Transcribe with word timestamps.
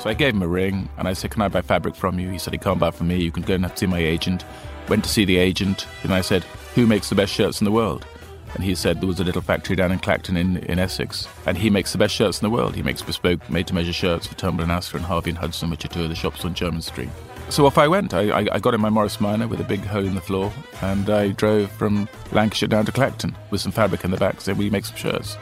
So 0.00 0.08
I 0.08 0.14
gave 0.14 0.34
him 0.34 0.42
a 0.42 0.48
ring 0.48 0.88
and 0.96 1.06
I 1.06 1.12
said, 1.12 1.30
Can 1.30 1.42
I 1.42 1.48
buy 1.48 1.60
fabric 1.60 1.94
from 1.94 2.18
you? 2.18 2.30
He 2.30 2.38
said, 2.38 2.54
He 2.54 2.58
can't 2.58 2.78
buy 2.78 2.90
from 2.90 3.08
me. 3.08 3.22
You 3.22 3.30
can 3.30 3.42
go 3.42 3.54
and 3.54 3.70
see 3.78 3.86
my 3.86 3.98
agent. 3.98 4.44
Went 4.88 5.04
to 5.04 5.10
see 5.10 5.26
the 5.26 5.36
agent 5.36 5.86
and 6.02 6.14
I 6.14 6.22
said, 6.22 6.42
Who 6.74 6.86
makes 6.86 7.10
the 7.10 7.14
best 7.14 7.34
shirts 7.34 7.60
in 7.60 7.66
the 7.66 7.70
world? 7.70 8.06
And 8.54 8.64
he 8.64 8.74
said 8.74 9.00
there 9.00 9.06
was 9.06 9.20
a 9.20 9.24
little 9.24 9.42
factory 9.42 9.76
down 9.76 9.92
in 9.92 9.98
Clacton 9.98 10.38
in, 10.38 10.56
in 10.56 10.78
Essex. 10.78 11.28
And 11.46 11.56
he 11.56 11.68
makes 11.68 11.92
the 11.92 11.98
best 11.98 12.14
shirts 12.14 12.40
in 12.40 12.46
the 12.46 12.50
world. 12.50 12.74
He 12.74 12.82
makes 12.82 13.02
bespoke, 13.02 13.48
made 13.50 13.66
to 13.66 13.74
measure 13.74 13.92
shirts 13.92 14.26
for 14.26 14.34
Turnbull 14.36 14.62
and 14.62 14.72
Asser 14.72 14.96
and 14.96 15.04
Harvey 15.04 15.30
and 15.30 15.38
Hudson, 15.38 15.70
which 15.70 15.84
are 15.84 15.88
two 15.88 16.02
of 16.02 16.08
the 16.08 16.14
shops 16.14 16.44
on 16.46 16.54
Jermyn 16.54 16.82
Street. 16.82 17.10
So 17.50 17.66
off 17.66 17.78
I 17.78 17.86
went. 17.86 18.14
I, 18.14 18.30
I, 18.30 18.46
I 18.52 18.58
got 18.58 18.74
in 18.74 18.80
my 18.80 18.90
Morris 18.90 19.20
Minor 19.20 19.48
with 19.48 19.60
a 19.60 19.64
big 19.64 19.84
hole 19.84 20.06
in 20.06 20.14
the 20.14 20.20
floor 20.20 20.50
and 20.80 21.10
I 21.10 21.28
drove 21.32 21.70
from 21.72 22.08
Lancashire 22.32 22.68
down 22.68 22.86
to 22.86 22.92
Clacton 22.92 23.36
with 23.50 23.60
some 23.60 23.72
fabric 23.72 24.04
in 24.04 24.10
the 24.10 24.16
back, 24.16 24.40
saying, 24.40 24.56
Will 24.56 24.64
you 24.64 24.70
make 24.70 24.86
some 24.86 24.96
shirts? 24.96 25.36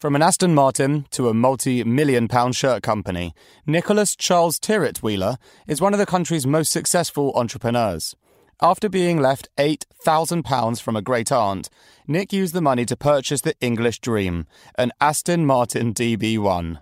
From 0.00 0.14
an 0.14 0.22
Aston 0.22 0.54
Martin 0.54 1.06
to 1.10 1.28
a 1.28 1.34
multi 1.34 1.82
million 1.82 2.28
pound 2.28 2.54
shirt 2.54 2.84
company, 2.84 3.34
Nicholas 3.66 4.14
Charles 4.14 4.60
Tyrwhitt 4.60 4.98
Wheeler 4.98 5.38
is 5.66 5.80
one 5.80 5.92
of 5.92 5.98
the 5.98 6.06
country's 6.06 6.46
most 6.46 6.70
successful 6.70 7.32
entrepreneurs. 7.34 8.14
After 8.62 8.88
being 8.88 9.18
left 9.18 9.48
£8,000 9.56 10.80
from 10.80 10.94
a 10.94 11.02
great 11.02 11.32
aunt, 11.32 11.68
Nick 12.06 12.32
used 12.32 12.54
the 12.54 12.60
money 12.60 12.84
to 12.84 12.96
purchase 12.96 13.40
the 13.40 13.56
English 13.60 13.98
dream, 13.98 14.46
an 14.76 14.92
Aston 15.00 15.44
Martin 15.44 15.92
DB1. 15.92 16.80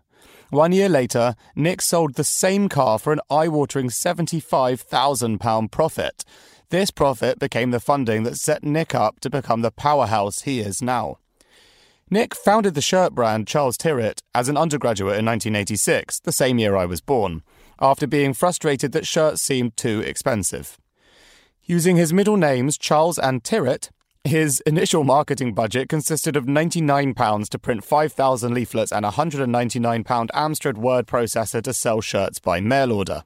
One 0.51 0.73
year 0.73 0.91
later, 0.91 1.37
Nick 1.55 1.81
sold 1.81 2.17
the 2.17 2.25
same 2.25 2.69
car 2.69 2.99
for 2.99 3.15
an 3.15 3.21
eye 3.31 3.49
watering 3.49 3.89
£75,000 3.89 5.71
profit. 5.71 6.23
This 6.69 6.91
profit 6.91 7.39
became 7.39 7.71
the 7.71 7.81
funding 7.81 8.25
that 8.25 8.37
set 8.37 8.63
Nick 8.63 8.95
up 8.95 9.21
to 9.21 9.31
become 9.31 9.63
the 9.63 9.71
powerhouse 9.71 10.43
he 10.43 10.61
is 10.61 10.83
now. 10.83 11.17
Nick 12.09 12.37
founded 12.37 12.75
the 12.75 12.81
shirt 12.81 13.17
brand 13.17 13.49
Charles 13.49 13.77
Tyrwhitt 13.77 14.21
as 14.33 14.49
an 14.49 14.57
undergraduate 14.57 15.19
in 15.19 15.27
1986, 15.27 16.21
the 16.21 16.31
same 16.31 16.57
year 16.57 16.77
I 16.77 16.87
was 16.87 17.01
born, 17.01 17.43
after 17.81 18.07
being 18.07 18.33
frustrated 18.33 18.93
that 18.93 19.05
shirts 19.05 19.43
seemed 19.43 19.77
too 19.77 20.03
expensive. 20.03 20.79
Using 21.65 21.97
his 21.97 22.13
middle 22.13 22.37
names, 22.37 22.79
Charles 22.79 23.19
and 23.19 23.43
Tyrwhitt, 23.43 23.91
his 24.23 24.61
initial 24.61 25.03
marketing 25.03 25.53
budget 25.53 25.89
consisted 25.89 26.37
of 26.37 26.45
£99 26.45 27.49
to 27.49 27.59
print 27.59 27.83
5,000 27.83 28.55
leaflets 28.55 28.93
and 28.93 29.05
a 29.05 29.11
£199 29.11 30.05
Amstrad 30.05 30.77
word 30.77 31.09
processor 31.09 31.61
to 31.61 31.75
sell 31.75 32.01
shirts 32.01 32.39
by 32.39 32.61
mail 32.61 32.93
order. 32.93 33.25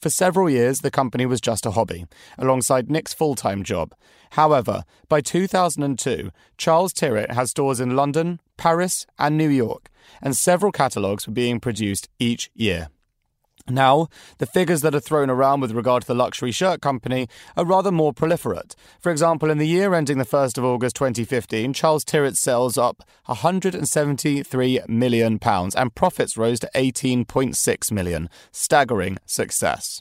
For 0.00 0.10
several 0.10 0.50
years, 0.50 0.80
the 0.80 0.90
company 0.90 1.26
was 1.26 1.40
just 1.40 1.66
a 1.66 1.70
hobby, 1.72 2.06
alongside 2.38 2.90
Nick's 2.90 3.14
full 3.14 3.34
time 3.34 3.62
job. 3.62 3.94
However, 4.30 4.84
by 5.08 5.20
2002, 5.20 6.30
Charles 6.58 6.92
Tyrwhitt 6.92 7.32
has 7.32 7.50
stores 7.50 7.80
in 7.80 7.96
London, 7.96 8.40
Paris, 8.56 9.06
and 9.18 9.36
New 9.36 9.48
York, 9.48 9.88
and 10.20 10.36
several 10.36 10.72
catalogues 10.72 11.26
were 11.26 11.32
being 11.32 11.60
produced 11.60 12.08
each 12.18 12.50
year. 12.54 12.88
Now, 13.68 14.08
the 14.38 14.46
figures 14.46 14.82
that 14.82 14.94
are 14.94 15.00
thrown 15.00 15.28
around 15.28 15.60
with 15.60 15.72
regard 15.72 16.02
to 16.02 16.08
the 16.08 16.14
luxury 16.14 16.52
shirt 16.52 16.80
company 16.80 17.28
are 17.56 17.64
rather 17.64 17.90
more 17.90 18.12
proliferate. 18.12 18.74
For 19.00 19.10
example, 19.10 19.50
in 19.50 19.58
the 19.58 19.66
year 19.66 19.92
ending 19.92 20.18
the 20.18 20.24
1st 20.24 20.58
of 20.58 20.64
August 20.64 20.94
2015, 20.96 21.72
Charles 21.72 22.04
Tyrwhitt 22.04 22.36
sells 22.36 22.78
up 22.78 23.02
£173 23.28 24.88
million 24.88 25.38
and 25.42 25.94
profits 25.94 26.36
rose 26.36 26.60
to 26.60 26.70
£18.6 26.74 27.92
million. 27.92 28.30
Staggering 28.52 29.18
success. 29.26 30.00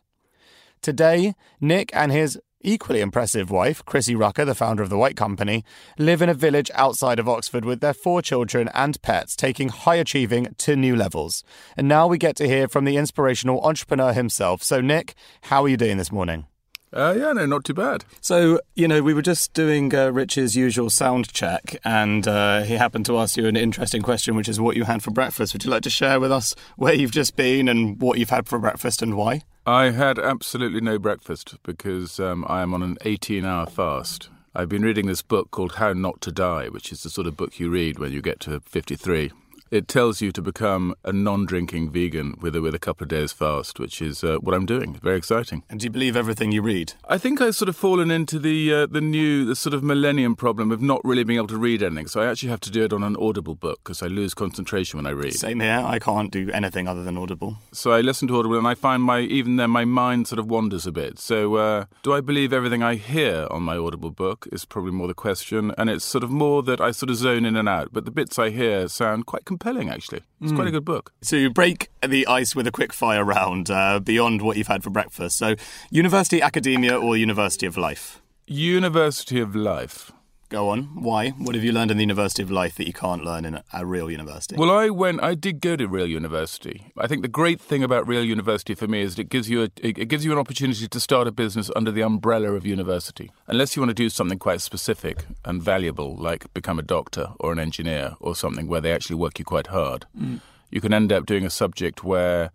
Today, 0.81 1.33
Nick 1.59 1.89
and 1.93 2.11
his 2.11 2.39
equally 2.65 2.99
impressive 2.99 3.49
wife, 3.51 3.85
Chrissy 3.85 4.15
Rucker, 4.15 4.43
the 4.43 4.55
founder 4.55 4.83
of 4.83 4.89
the 4.89 4.97
White 4.97 5.15
Company, 5.15 5.63
live 5.97 6.21
in 6.21 6.29
a 6.29 6.33
village 6.33 6.71
outside 6.73 7.19
of 7.19 7.29
Oxford 7.29 7.63
with 7.63 7.79
their 7.79 7.93
four 7.93 8.21
children 8.21 8.69
and 8.73 9.01
pets, 9.01 9.35
taking 9.35 9.69
high 9.69 9.95
achieving 9.95 10.53
to 10.57 10.75
new 10.75 10.95
levels. 10.95 11.43
And 11.77 11.87
now 11.87 12.07
we 12.07 12.17
get 12.17 12.35
to 12.37 12.47
hear 12.47 12.67
from 12.67 12.85
the 12.85 12.97
inspirational 12.97 13.61
entrepreneur 13.61 14.13
himself. 14.13 14.63
So, 14.63 14.81
Nick, 14.81 15.13
how 15.43 15.63
are 15.63 15.69
you 15.69 15.77
doing 15.77 15.97
this 15.97 16.11
morning? 16.11 16.47
Uh, 16.95 17.13
yeah, 17.17 17.33
no, 17.33 17.45
not 17.45 17.65
too 17.65 17.73
bad. 17.73 18.05
So, 18.21 18.61
you 18.73 18.87
know, 18.87 19.03
we 19.03 19.13
were 19.13 19.21
just 19.21 19.53
doing 19.53 19.93
uh, 19.93 20.11
Rich's 20.11 20.55
usual 20.55 20.89
sound 20.89 21.31
check, 21.33 21.75
and 21.83 22.25
uh, 22.25 22.61
he 22.61 22.75
happened 22.75 23.05
to 23.07 23.17
ask 23.17 23.35
you 23.35 23.47
an 23.47 23.57
interesting 23.57 24.01
question, 24.01 24.35
which 24.35 24.47
is 24.47 24.61
what 24.61 24.77
you 24.77 24.85
had 24.85 25.03
for 25.03 25.11
breakfast. 25.11 25.53
Would 25.53 25.65
you 25.65 25.71
like 25.71 25.83
to 25.83 25.89
share 25.89 26.21
with 26.21 26.31
us 26.31 26.55
where 26.77 26.93
you've 26.93 27.11
just 27.11 27.35
been 27.35 27.67
and 27.67 28.01
what 28.01 28.17
you've 28.17 28.29
had 28.29 28.47
for 28.47 28.57
breakfast 28.59 29.01
and 29.01 29.17
why? 29.17 29.41
I 29.65 29.89
had 29.89 30.17
absolutely 30.17 30.79
no 30.79 30.97
breakfast 30.97 31.55
because 31.63 32.19
um, 32.19 32.45
I 32.47 32.61
am 32.61 32.73
on 32.73 32.81
an 32.81 32.97
18 33.01 33.43
hour 33.43 33.65
fast. 33.65 34.29
I've 34.53 34.69
been 34.69 34.83
reading 34.83 35.07
this 35.07 35.21
book 35.21 35.51
called 35.51 35.73
How 35.73 35.91
Not 35.91 36.21
to 36.21 36.31
Die, 36.31 36.69
which 36.69 36.93
is 36.93 37.03
the 37.03 37.09
sort 37.09 37.27
of 37.27 37.35
book 37.35 37.59
you 37.59 37.69
read 37.69 37.99
when 37.99 38.13
you 38.13 38.21
get 38.21 38.39
to 38.41 38.61
53 38.61 39.31
it 39.75 39.87
tells 39.87 40.21
you 40.21 40.31
to 40.31 40.41
become 40.41 40.95
a 41.03 41.11
non-drinking 41.11 41.91
vegan 41.91 42.35
with 42.41 42.55
a, 42.55 42.61
with 42.61 42.73
a 42.73 42.79
couple 42.79 43.03
of 43.03 43.09
days 43.09 43.31
fast, 43.31 43.79
which 43.79 44.01
is 44.01 44.23
uh, 44.23 44.37
what 44.37 44.55
I'm 44.55 44.65
doing. 44.65 44.95
Very 45.03 45.17
exciting. 45.17 45.63
And 45.69 45.79
do 45.79 45.85
you 45.85 45.89
believe 45.89 46.15
everything 46.15 46.51
you 46.51 46.61
read? 46.61 46.93
I 47.07 47.17
think 47.17 47.41
I've 47.41 47.55
sort 47.55 47.69
of 47.69 47.75
fallen 47.75 48.09
into 48.11 48.39
the 48.39 48.73
uh, 48.73 48.85
the 48.85 49.01
new 49.01 49.45
the 49.45 49.55
sort 49.55 49.73
of 49.73 49.83
millennium 49.83 50.35
problem 50.35 50.71
of 50.71 50.81
not 50.81 51.01
really 51.03 51.23
being 51.23 51.37
able 51.37 51.47
to 51.47 51.57
read 51.57 51.83
anything. 51.83 52.07
So 52.07 52.21
I 52.21 52.27
actually 52.27 52.49
have 52.49 52.61
to 52.61 52.71
do 52.71 52.83
it 52.83 52.93
on 52.93 53.03
an 53.03 53.15
Audible 53.17 53.55
book 53.55 53.79
because 53.83 54.01
I 54.01 54.07
lose 54.07 54.33
concentration 54.33 54.97
when 54.97 55.05
I 55.05 55.11
read. 55.11 55.33
Same 55.33 55.59
here. 55.59 55.83
I 55.85 55.99
can't 55.99 56.31
do 56.31 56.49
anything 56.51 56.87
other 56.87 57.03
than 57.03 57.17
Audible. 57.17 57.57
So 57.71 57.91
I 57.91 58.01
listen 58.01 58.27
to 58.29 58.39
Audible 58.39 58.57
and 58.57 58.67
I 58.67 58.75
find 58.75 59.03
my 59.03 59.19
even 59.19 59.57
then 59.57 59.71
my 59.71 59.85
mind 59.85 60.27
sort 60.27 60.39
of 60.39 60.49
wanders 60.49 60.87
a 60.87 60.91
bit. 60.91 61.19
So 61.19 61.55
uh, 61.55 61.85
do 62.03 62.13
I 62.13 62.21
believe 62.21 62.53
everything 62.53 62.81
I 62.83 62.95
hear 62.95 63.47
on 63.51 63.63
my 63.63 63.77
Audible 63.77 64.11
book 64.11 64.47
is 64.51 64.65
probably 64.65 64.91
more 64.91 65.07
the 65.07 65.13
question, 65.13 65.73
and 65.77 65.89
it's 65.89 66.05
sort 66.05 66.23
of 66.23 66.31
more 66.31 66.63
that 66.63 66.79
I 66.79 66.91
sort 66.91 67.09
of 67.09 67.17
zone 67.17 67.45
in 67.45 67.55
and 67.55 67.67
out. 67.67 67.89
But 67.91 68.05
the 68.05 68.11
bits 68.11 68.39
I 68.39 68.49
hear 68.49 68.87
sound 68.87 69.25
quite 69.25 69.45
compelling, 69.45 69.64
actually. 69.67 70.21
It's 70.41 70.51
mm. 70.51 70.55
quite 70.55 70.67
a 70.67 70.69
hmm. 70.69 70.75
good 70.75 70.85
book. 70.85 71.13
So 71.21 71.35
you 71.35 71.49
break 71.49 71.89
the 72.07 72.27
ice 72.27 72.55
with 72.55 72.67
a 72.67 72.71
quick 72.71 72.93
fire 72.93 73.23
round 73.23 73.69
uh, 73.69 73.99
beyond 73.99 74.41
what 74.41 74.57
you've 74.57 74.67
had 74.67 74.83
for 74.83 74.89
breakfast. 74.89 75.37
So, 75.37 75.55
university, 75.91 76.41
academia, 76.41 76.97
or 76.97 77.17
university 77.17 77.65
of 77.65 77.77
life? 77.77 78.21
University 78.47 79.39
of 79.39 79.55
life. 79.55 80.11
Go 80.55 80.69
on. 80.69 80.83
Why? 80.95 81.31
What 81.31 81.53
have 81.55 81.65
you 81.65 81.73
learned 81.73 81.91
in 81.91 81.97
the 81.97 82.03
University 82.03 82.41
of 82.41 82.49
Life 82.49 82.75
that 82.75 82.87
you 82.87 82.93
can't 82.93 83.25
learn 83.25 83.43
in 83.43 83.59
a 83.73 83.85
real 83.85 84.09
university? 84.09 84.55
Well, 84.55 84.71
I 84.71 84.89
went. 84.89 85.21
I 85.21 85.35
did 85.35 85.59
go 85.59 85.75
to 85.75 85.85
real 85.85 86.07
university. 86.07 86.93
I 86.97 87.07
think 87.07 87.23
the 87.23 87.27
great 87.27 87.59
thing 87.59 87.83
about 87.83 88.07
real 88.07 88.23
university 88.23 88.73
for 88.73 88.87
me 88.87 89.01
is 89.01 89.19
it 89.19 89.27
gives 89.27 89.49
you 89.49 89.63
a, 89.63 89.69
it 89.85 90.07
gives 90.07 90.23
you 90.23 90.31
an 90.31 90.37
opportunity 90.37 90.87
to 90.87 90.99
start 91.01 91.27
a 91.27 91.33
business 91.33 91.69
under 91.75 91.91
the 91.91 92.03
umbrella 92.03 92.53
of 92.53 92.65
university. 92.65 93.33
Unless 93.47 93.75
you 93.75 93.81
want 93.81 93.89
to 93.89 93.93
do 93.93 94.09
something 94.09 94.39
quite 94.39 94.61
specific 94.61 95.25
and 95.43 95.61
valuable, 95.61 96.15
like 96.15 96.53
become 96.53 96.79
a 96.79 96.83
doctor 96.83 97.33
or 97.41 97.51
an 97.51 97.59
engineer 97.59 98.15
or 98.21 98.33
something 98.33 98.69
where 98.69 98.79
they 98.79 98.93
actually 98.93 99.17
work 99.17 99.37
you 99.37 99.43
quite 99.43 99.67
hard, 99.67 100.05
mm. 100.17 100.39
you 100.71 100.79
can 100.79 100.93
end 100.93 101.11
up 101.11 101.25
doing 101.25 101.45
a 101.45 101.49
subject 101.49 102.05
where 102.05 102.51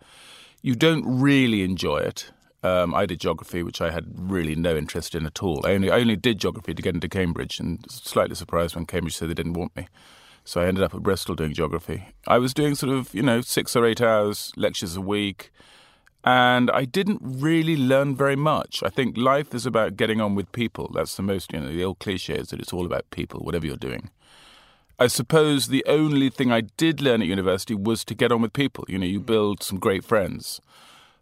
you 0.62 0.74
don't 0.74 1.04
really 1.06 1.64
enjoy 1.64 1.98
it 1.98 2.30
um, 2.62 2.94
I 2.94 3.06
did 3.06 3.20
geography, 3.20 3.62
which 3.62 3.80
I 3.80 3.90
had 3.90 4.06
really 4.16 4.54
no 4.54 4.76
interest 4.76 5.14
in 5.14 5.26
at 5.26 5.42
all. 5.42 5.64
I 5.64 5.72
only, 5.72 5.90
I 5.90 6.00
only 6.00 6.16
did 6.16 6.38
geography 6.38 6.74
to 6.74 6.82
get 6.82 6.94
into 6.94 7.08
Cambridge, 7.08 7.58
and 7.58 7.84
slightly 7.90 8.34
surprised 8.34 8.74
when 8.74 8.86
Cambridge 8.86 9.16
said 9.16 9.28
they 9.28 9.34
didn't 9.34 9.54
want 9.54 9.74
me. 9.76 9.88
So 10.44 10.60
I 10.60 10.66
ended 10.66 10.82
up 10.82 10.94
at 10.94 11.02
Bristol 11.02 11.34
doing 11.34 11.54
geography. 11.54 12.08
I 12.26 12.38
was 12.38 12.54
doing 12.54 12.74
sort 12.74 12.92
of, 12.92 13.14
you 13.14 13.22
know, 13.22 13.40
six 13.40 13.76
or 13.76 13.86
eight 13.86 14.00
hours 14.00 14.52
lectures 14.56 14.96
a 14.96 15.00
week, 15.00 15.50
and 16.24 16.70
I 16.70 16.84
didn't 16.84 17.20
really 17.22 17.76
learn 17.76 18.14
very 18.14 18.36
much. 18.36 18.82
I 18.82 18.88
think 18.88 19.16
life 19.16 19.54
is 19.54 19.64
about 19.64 19.96
getting 19.96 20.20
on 20.20 20.34
with 20.34 20.52
people. 20.52 20.90
That's 20.94 21.16
the 21.16 21.22
most, 21.22 21.52
you 21.52 21.60
know, 21.60 21.68
the 21.68 21.84
old 21.84 21.98
cliche 21.98 22.34
is 22.34 22.48
that 22.48 22.60
it's 22.60 22.72
all 22.72 22.84
about 22.84 23.10
people, 23.10 23.40
whatever 23.40 23.66
you're 23.66 23.76
doing. 23.76 24.10
I 24.98 25.06
suppose 25.06 25.68
the 25.68 25.84
only 25.86 26.28
thing 26.28 26.52
I 26.52 26.60
did 26.60 27.00
learn 27.00 27.22
at 27.22 27.28
university 27.28 27.74
was 27.74 28.04
to 28.04 28.14
get 28.14 28.30
on 28.30 28.42
with 28.42 28.52
people. 28.52 28.84
You 28.86 28.98
know, 28.98 29.06
you 29.06 29.18
build 29.18 29.62
some 29.62 29.78
great 29.78 30.04
friends. 30.04 30.60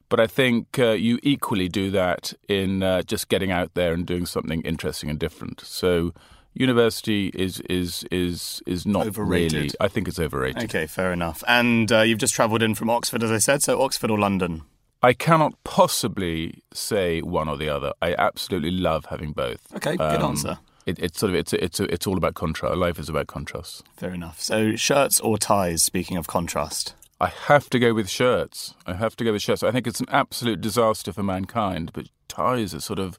But 0.09 0.21
I 0.21 0.27
think 0.27 0.79
uh, 0.79 0.91
you 0.93 1.19
equally 1.23 1.69
do 1.69 1.91
that 1.91 2.33
in 2.49 2.83
uh, 2.83 3.03
just 3.03 3.29
getting 3.29 3.51
out 3.51 3.75
there 3.75 3.93
and 3.93 4.07
doing 4.07 4.27
something 4.27 4.63
interesting 4.63 5.11
and 5.11 5.19
different. 5.19 5.61
So 5.61 6.13
university 6.55 7.29
is 7.35 7.61
is 7.61 8.05
is 8.11 8.63
is 8.67 8.87
not 8.87 9.07
overrated. 9.07 9.53
really. 9.53 9.71
I 9.81 9.89
think 9.89 10.09
it's 10.09 10.19
overrated. 10.19 10.65
Okay, 10.65 10.87
fair 10.87 11.13
enough. 11.13 11.45
And 11.47 11.91
uh, 11.93 12.01
you've 12.01 12.19
just 12.19 12.35
travelled 12.35 12.63
in 12.63 12.75
from 12.75 12.91
Oxford, 12.91 13.23
as 13.23 13.31
I 13.31 13.39
said. 13.39 13.63
So 13.63 13.81
Oxford 13.83 14.11
or 14.11 14.19
London? 14.19 14.63
I 15.03 15.13
cannot 15.13 15.63
possibly 15.63 16.63
say 16.73 17.21
one 17.23 17.49
or 17.49 17.57
the 17.57 17.69
other. 17.69 17.93
I 18.03 18.15
absolutely 18.19 18.73
love 18.73 19.07
having 19.07 19.33
both. 19.33 19.61
Okay, 19.77 19.97
good 19.97 20.01
um, 20.01 20.31
answer. 20.31 20.59
It, 20.87 20.99
it's 20.99 21.21
sort 21.21 21.31
of 21.31 21.37
it's 21.37 21.53
it's 21.53 21.81
it's 21.81 22.07
all 22.07 22.17
about 22.17 22.35
contrast. 22.35 22.77
Life 22.77 22.99
is 22.99 23.09
about 23.09 23.27
contrast. 23.27 23.85
Fair 23.97 24.11
enough. 24.11 24.41
So 24.41 24.75
shirts 24.75 25.21
or 25.21 25.39
ties? 25.39 25.83
Speaking 25.83 26.17
of 26.17 26.27
contrast. 26.27 26.95
I 27.21 27.29
have 27.29 27.69
to 27.71 27.79
go 27.79 27.95
with 27.95 28.09
shirts. 28.09 28.75
I 28.87 28.95
have 28.95 29.17
to 29.17 29.25
go 29.25 29.33
with 29.33 29.43
shirts. 29.43 29.63
I 29.63 29.73
think 29.73 29.87
it's 29.87 30.01
an 30.01 30.07
absolute 30.11 30.61
disaster 30.61 31.13
for 31.13 31.23
mankind, 31.23 31.93
but 31.93 32.09
ties 32.29 32.75
are 32.75 32.81
sort 32.81 33.01
of 33.01 33.19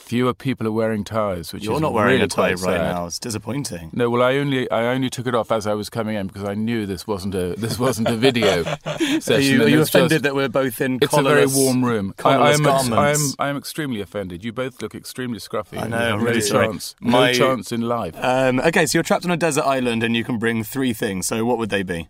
fewer 0.00 0.34
people 0.34 0.66
are 0.66 0.72
wearing 0.72 1.04
ties, 1.04 1.52
which 1.52 1.62
you're 1.62 1.74
is 1.74 1.80
not 1.80 1.92
wearing 1.92 2.14
really 2.14 2.24
a 2.24 2.28
tie 2.28 2.54
right 2.54 2.80
now. 2.80 3.06
It's 3.06 3.18
disappointing. 3.18 3.90
No, 3.92 4.10
well, 4.10 4.22
I 4.22 4.36
only 4.36 4.68
I 4.70 4.86
only 4.86 5.10
took 5.10 5.26
it 5.26 5.34
off 5.34 5.52
as 5.52 5.66
I 5.66 5.74
was 5.74 5.88
coming 5.90 6.16
in 6.16 6.26
because 6.26 6.44
I 6.44 6.54
knew 6.54 6.86
this 6.86 7.06
wasn't 7.06 7.34
a 7.34 7.54
this 7.56 7.78
wasn't 7.78 8.08
a 8.08 8.16
video 8.16 8.64
session. 8.64 9.34
Are 9.34 9.38
you, 9.38 9.62
are 9.62 9.68
you 9.68 9.80
offended 9.82 10.10
just, 10.10 10.22
that 10.24 10.34
we're 10.34 10.48
both 10.48 10.80
in? 10.80 10.98
It's 11.00 11.16
a 11.16 11.22
very 11.22 11.46
warm 11.46 11.84
room. 11.84 12.14
I, 12.24 12.52
am 12.52 12.62
garments. 12.62 12.90
I 12.92 13.10
am 13.10 13.18
I 13.38 13.48
am 13.48 13.56
extremely 13.56 14.00
offended. 14.00 14.44
You 14.44 14.52
both 14.52 14.82
look 14.82 14.94
extremely 14.94 15.38
scruffy. 15.38 15.80
I 15.80 15.86
know. 15.86 15.96
I'm 15.96 16.24
really 16.24 16.40
sorry. 16.40 16.66
chance. 16.66 16.96
My, 17.00 17.32
no 17.32 17.38
chance 17.38 17.72
in 17.72 17.82
life. 17.82 18.14
Um, 18.18 18.60
okay, 18.60 18.86
so 18.86 18.98
you're 18.98 19.04
trapped 19.04 19.24
on 19.24 19.30
a 19.30 19.36
desert 19.36 19.64
island 19.64 20.02
and 20.02 20.16
you 20.16 20.24
can 20.24 20.38
bring 20.38 20.64
three 20.64 20.92
things. 20.92 21.26
So 21.26 21.44
what 21.44 21.58
would 21.58 21.70
they 21.70 21.82
be? 21.82 22.08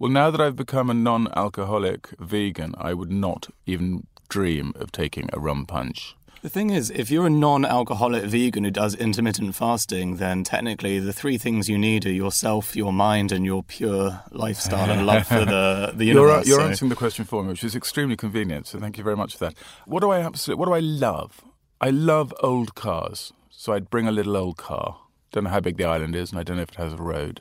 Well, 0.00 0.12
now 0.12 0.30
that 0.30 0.40
I've 0.40 0.54
become 0.54 0.90
a 0.90 0.94
non 0.94 1.26
alcoholic 1.34 2.10
vegan, 2.20 2.74
I 2.78 2.94
would 2.94 3.10
not 3.10 3.48
even 3.66 4.06
dream 4.28 4.72
of 4.76 4.92
taking 4.92 5.28
a 5.32 5.40
rum 5.40 5.66
punch. 5.66 6.14
The 6.40 6.48
thing 6.48 6.70
is, 6.70 6.88
if 6.90 7.10
you're 7.10 7.26
a 7.26 7.30
non 7.30 7.64
alcoholic 7.64 8.22
vegan 8.22 8.62
who 8.62 8.70
does 8.70 8.94
intermittent 8.94 9.56
fasting, 9.56 10.18
then 10.18 10.44
technically 10.44 11.00
the 11.00 11.12
three 11.12 11.36
things 11.36 11.68
you 11.68 11.76
need 11.76 12.06
are 12.06 12.12
yourself, 12.12 12.76
your 12.76 12.92
mind, 12.92 13.32
and 13.32 13.44
your 13.44 13.64
pure 13.64 14.20
lifestyle 14.30 14.88
and 14.88 15.04
love 15.04 15.26
for 15.26 15.44
the, 15.44 15.92
the 15.96 16.04
universe. 16.04 16.46
You're, 16.46 16.58
you're 16.58 16.64
so- 16.64 16.70
answering 16.70 16.90
the 16.90 16.94
question 16.94 17.24
for 17.24 17.42
me, 17.42 17.48
which 17.48 17.64
is 17.64 17.74
extremely 17.74 18.16
convenient, 18.16 18.68
so 18.68 18.78
thank 18.78 18.98
you 18.98 19.02
very 19.02 19.16
much 19.16 19.32
for 19.32 19.46
that. 19.46 19.54
What 19.84 19.98
do 20.00 20.10
I 20.10 20.20
absolutely, 20.20 20.60
what 20.60 20.66
do 20.66 20.74
I 20.74 20.78
love? 20.80 21.40
I 21.80 21.90
love 21.90 22.32
old 22.40 22.76
cars, 22.76 23.32
so 23.50 23.72
I'd 23.72 23.90
bring 23.90 24.06
a 24.06 24.12
little 24.12 24.36
old 24.36 24.58
car. 24.58 25.00
Don't 25.32 25.42
know 25.44 25.50
how 25.50 25.60
big 25.60 25.76
the 25.76 25.84
island 25.86 26.14
is, 26.14 26.30
and 26.30 26.38
I 26.38 26.44
don't 26.44 26.56
know 26.56 26.62
if 26.62 26.70
it 26.70 26.76
has 26.76 26.92
a 26.92 26.98
road. 26.98 27.40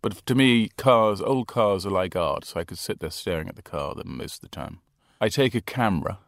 But 0.00 0.24
to 0.26 0.34
me, 0.34 0.68
cars, 0.76 1.20
old 1.20 1.48
cars 1.48 1.84
are 1.84 1.90
like 1.90 2.14
art, 2.14 2.44
so 2.44 2.60
I 2.60 2.64
could 2.64 2.78
sit 2.78 3.00
there 3.00 3.10
staring 3.10 3.48
at 3.48 3.56
the 3.56 3.62
car 3.62 3.94
them 3.94 4.16
most 4.16 4.36
of 4.36 4.40
the 4.42 4.48
time. 4.48 4.80
I 5.20 5.28
take 5.28 5.54
a 5.54 5.60
camera 5.60 6.18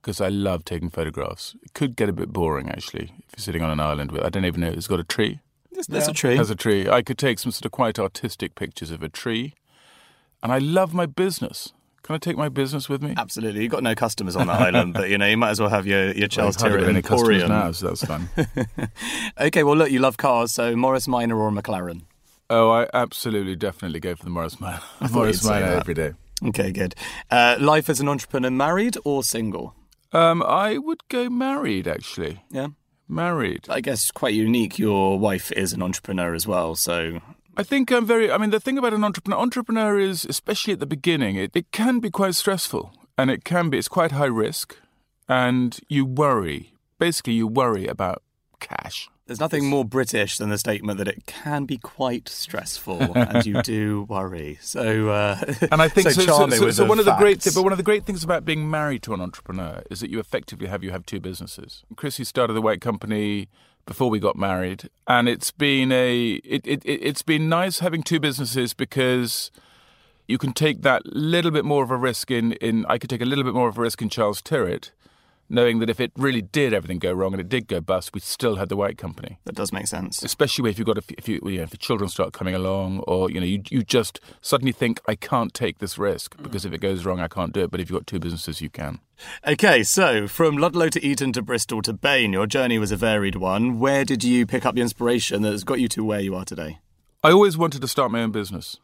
because 0.00 0.20
I 0.20 0.28
love 0.28 0.64
taking 0.64 0.90
photographs. 0.90 1.56
It 1.62 1.74
could 1.74 1.96
get 1.96 2.08
a 2.08 2.12
bit 2.12 2.32
boring 2.32 2.68
actually 2.68 3.12
if 3.26 3.36
you're 3.36 3.42
sitting 3.42 3.62
on 3.62 3.70
an 3.70 3.80
island 3.80 4.12
with 4.12 4.22
I 4.22 4.28
don't 4.28 4.44
even 4.44 4.60
know 4.60 4.68
it's 4.68 4.86
got 4.86 5.00
a 5.00 5.04
tree. 5.04 5.40
There's, 5.72 5.86
there's 5.86 6.08
a 6.08 6.12
tree. 6.12 6.36
Has 6.36 6.50
a 6.50 6.54
tree. 6.54 6.88
I 6.88 7.02
could 7.02 7.18
take 7.18 7.38
some 7.38 7.52
sort 7.52 7.66
of 7.66 7.72
quite 7.72 7.98
artistic 7.98 8.54
pictures 8.54 8.90
of 8.90 9.02
a 9.02 9.08
tree, 9.08 9.54
and 10.42 10.52
I 10.52 10.58
love 10.58 10.94
my 10.94 11.06
business. 11.06 11.72
Can 12.02 12.14
I 12.14 12.18
take 12.18 12.36
my 12.36 12.48
business 12.48 12.88
with 12.88 13.02
me? 13.02 13.14
Absolutely. 13.16 13.62
You've 13.62 13.70
got 13.70 13.82
no 13.82 13.94
customers 13.94 14.34
on 14.34 14.46
that 14.46 14.60
island, 14.60 14.94
but 14.94 15.10
you 15.10 15.18
know, 15.18 15.26
you 15.26 15.36
might 15.36 15.50
as 15.50 15.60
well 15.60 15.68
have 15.68 15.86
your, 15.86 16.12
your 16.12 16.28
Charles 16.28 16.56
I've 16.56 16.72
hardly 16.72 16.78
Tyrwhitt 16.78 16.86
got 16.86 16.90
any 16.90 17.02
customers 17.02 17.48
now, 17.48 17.72
so 17.72 17.88
that's 17.88 18.04
fun. 18.04 18.28
Okay, 19.40 19.62
well, 19.62 19.76
look, 19.76 19.90
you 19.90 20.00
love 20.00 20.16
cars, 20.16 20.52
so 20.52 20.74
Morris 20.76 21.06
Minor 21.06 21.38
or 21.38 21.50
McLaren? 21.50 22.02
Oh, 22.50 22.70
I 22.70 22.88
absolutely, 22.92 23.56
definitely 23.56 24.00
go 24.00 24.14
for 24.14 24.24
the 24.24 24.30
Morris 24.30 24.60
Minor. 24.60 24.80
Morris 25.10 25.44
Minor 25.44 25.66
every 25.66 25.94
day. 25.94 26.12
Okay, 26.44 26.72
good. 26.72 26.94
Uh, 27.30 27.56
life 27.58 27.88
as 27.88 28.00
an 28.00 28.08
entrepreneur, 28.08 28.50
married 28.50 28.96
or 29.04 29.22
single? 29.22 29.74
Um, 30.12 30.42
I 30.42 30.78
would 30.78 31.06
go 31.08 31.30
married, 31.30 31.86
actually. 31.86 32.42
Yeah. 32.50 32.68
Married. 33.08 33.66
I 33.68 33.80
guess 33.80 34.10
quite 34.10 34.34
unique. 34.34 34.78
Your 34.78 35.18
wife 35.18 35.50
is 35.52 35.72
an 35.72 35.82
entrepreneur 35.82 36.34
as 36.34 36.46
well, 36.46 36.76
so 36.76 37.20
I 37.56 37.62
think 37.62 37.90
I'm 37.90 38.06
very. 38.06 38.30
I 38.30 38.38
mean, 38.38 38.50
the 38.50 38.60
thing 38.60 38.78
about 38.78 38.94
an 38.94 39.04
entrepreneur, 39.04 39.38
entrepreneur 39.38 39.98
is, 39.98 40.24
especially 40.24 40.72
at 40.72 40.80
the 40.80 40.86
beginning, 40.86 41.36
it, 41.36 41.50
it 41.54 41.72
can 41.72 41.98
be 41.98 42.10
quite 42.10 42.36
stressful, 42.36 42.92
and 43.18 43.30
it 43.30 43.44
can 43.44 43.68
be. 43.68 43.78
It's 43.78 43.88
quite 43.88 44.12
high 44.12 44.26
risk, 44.26 44.76
and 45.28 45.78
you 45.88 46.04
worry. 46.04 46.74
Basically, 46.98 47.34
you 47.34 47.48
worry 47.48 47.86
about 47.86 48.22
cash. 48.60 49.10
There's 49.30 49.38
nothing 49.38 49.66
more 49.66 49.84
British 49.84 50.38
than 50.38 50.50
the 50.50 50.58
statement 50.58 50.98
that 50.98 51.06
it 51.06 51.24
can 51.24 51.64
be 51.64 51.78
quite 51.78 52.28
stressful, 52.28 53.00
and 53.16 53.46
you 53.46 53.62
do 53.62 54.02
worry. 54.08 54.58
So, 54.60 55.10
uh, 55.10 55.40
And 55.70 55.80
I 55.80 55.86
think 55.86 56.10
so. 56.10 56.22
so, 56.22 56.48
so, 56.48 56.70
so 56.72 56.84
one 56.84 56.98
of 56.98 57.04
the 57.04 57.14
great, 57.14 57.40
facts. 57.40 57.44
thi- 57.54 57.56
but 57.56 57.62
one 57.62 57.70
of 57.70 57.76
the 57.78 57.84
great 57.84 58.04
things 58.04 58.24
about 58.24 58.44
being 58.44 58.68
married 58.68 59.04
to 59.04 59.14
an 59.14 59.20
entrepreneur 59.20 59.84
is 59.88 60.00
that 60.00 60.10
you 60.10 60.18
effectively 60.18 60.66
have 60.66 60.82
you 60.82 60.90
have 60.90 61.06
two 61.06 61.20
businesses. 61.20 61.84
Chrissy 61.94 62.24
started 62.24 62.54
the 62.54 62.60
White 62.60 62.80
Company 62.80 63.48
before 63.86 64.10
we 64.10 64.18
got 64.18 64.34
married, 64.34 64.90
and 65.06 65.28
it's 65.28 65.52
been 65.52 65.92
a 65.92 66.32
it, 66.42 66.66
it, 66.66 66.84
it 66.84 66.98
it's 67.00 67.22
been 67.22 67.48
nice 67.48 67.78
having 67.78 68.02
two 68.02 68.18
businesses 68.18 68.74
because 68.74 69.52
you 70.26 70.38
can 70.38 70.52
take 70.52 70.82
that 70.82 71.06
little 71.06 71.52
bit 71.52 71.64
more 71.64 71.84
of 71.84 71.92
a 71.92 71.96
risk 71.96 72.32
in 72.32 72.54
in 72.54 72.84
I 72.86 72.98
could 72.98 73.08
take 73.10 73.20
a 73.22 73.24
little 73.24 73.44
bit 73.44 73.54
more 73.54 73.68
of 73.68 73.78
a 73.78 73.80
risk 73.80 74.02
in 74.02 74.08
Charles 74.08 74.42
Tyrwhitt, 74.42 74.90
knowing 75.50 75.80
that 75.80 75.90
if 75.90 76.00
it 76.00 76.12
really 76.16 76.40
did 76.40 76.72
everything 76.72 76.98
go 76.98 77.12
wrong 77.12 77.32
and 77.32 77.40
it 77.40 77.48
did 77.48 77.66
go 77.66 77.80
bust, 77.80 78.14
we 78.14 78.20
still 78.20 78.56
had 78.56 78.68
the 78.68 78.76
White 78.76 78.96
Company 78.96 79.38
that 79.44 79.54
does 79.54 79.72
make 79.72 79.86
sense. 79.86 80.22
especially 80.22 80.70
if 80.70 80.78
you've 80.78 80.86
got 80.86 80.98
a, 80.98 81.02
if 81.18 81.28
you, 81.28 81.40
you 81.44 81.58
know, 81.58 81.64
if 81.64 81.72
your 81.72 81.78
children 81.78 82.08
start 82.08 82.32
coming 82.32 82.54
along, 82.54 83.00
or 83.00 83.30
you 83.30 83.40
know, 83.40 83.46
you 83.46 83.62
you 83.68 83.82
just 83.82 84.20
suddenly 84.40 84.72
think 84.72 85.00
I 85.06 85.14
can't 85.14 85.52
take 85.52 85.78
this 85.78 85.98
risk 85.98 86.36
mm. 86.36 86.42
because 86.42 86.64
if 86.64 86.72
it 86.72 86.80
goes 86.80 87.04
wrong, 87.04 87.20
I 87.20 87.28
can't 87.28 87.52
do 87.52 87.62
it. 87.62 87.70
But 87.70 87.80
if 87.80 87.90
you've 87.90 87.98
got 87.98 88.06
two 88.06 88.20
businesses, 88.20 88.60
you 88.60 88.70
can. 88.70 89.00
Okay, 89.46 89.82
so 89.82 90.26
from 90.26 90.56
Ludlow 90.56 90.88
to 90.88 91.04
Eton 91.04 91.32
to 91.34 91.42
Bristol 91.42 91.82
to 91.82 91.92
Bain, 91.92 92.32
your 92.32 92.46
journey 92.46 92.78
was 92.78 92.90
a 92.90 92.96
varied 92.96 93.36
one. 93.36 93.78
Where 93.78 94.04
did 94.04 94.24
you 94.24 94.46
pick 94.46 94.64
up 94.64 94.74
the 94.74 94.80
inspiration 94.80 95.42
that 95.42 95.52
has 95.52 95.64
got 95.64 95.80
you 95.80 95.88
to 95.88 96.04
where 96.04 96.20
you 96.20 96.34
are 96.34 96.44
today? 96.44 96.78
I 97.22 97.32
always 97.32 97.58
wanted 97.58 97.82
to 97.82 97.88
start 97.88 98.10
my 98.10 98.22
own 98.22 98.30
business. 98.30 98.78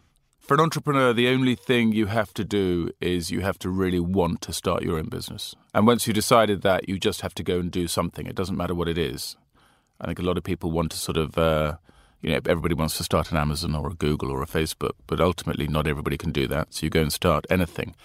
For 0.47 0.55
an 0.55 0.61
entrepreneur, 0.61 1.13
the 1.13 1.27
only 1.27 1.57
thing 1.57 1.91
you 1.91 2.07
have 2.07 2.33
to 2.35 2.45
do 2.45 2.93
is 3.01 3.33
you 3.33 3.41
have 3.41 3.59
to 3.59 3.69
really 3.69 3.99
want 3.99 4.41
to 4.43 4.53
start 4.53 4.85
your 4.85 4.97
own 4.97 5.09
business. 5.09 5.57
And 5.75 5.89
once 5.89 6.07
you 6.07 6.13
decided 6.13 6.63
that, 6.63 6.89
you 6.89 7.01
just 7.01 7.23
have 7.23 7.35
to 7.35 7.43
go 7.43 7.59
and 7.59 7.69
do 7.69 7.89
something. 7.89 8.27
It 8.27 8.37
doesn't 8.37 8.57
matter 8.57 8.73
what 8.73 8.87
it 8.89 8.97
is. 8.97 9.37
I 10.01 10.07
think 10.07 10.21
a 10.21 10.23
lot 10.23 10.39
of 10.39 10.45
people 10.45 10.71
want 10.71 10.93
to 10.93 10.99
sort 10.99 11.17
of, 11.17 11.37
uh, 11.37 11.79
you 12.23 12.31
know, 12.31 12.37
everybody 12.47 12.77
wants 12.77 12.97
to 12.99 13.03
start 13.03 13.33
an 13.33 13.39
Amazon 13.39 13.75
or 13.75 13.89
a 13.89 13.95
Google 13.95 14.31
or 14.31 14.41
a 14.41 14.47
Facebook, 14.47 14.93
but 15.09 15.21
ultimately 15.21 15.67
not 15.67 15.89
everybody 15.89 16.17
can 16.17 16.31
do 16.31 16.47
that. 16.47 16.73
So 16.75 16.87
you 16.87 16.91
go 16.91 17.03
and 17.03 17.13
start 17.13 17.45
anything. 17.51 17.97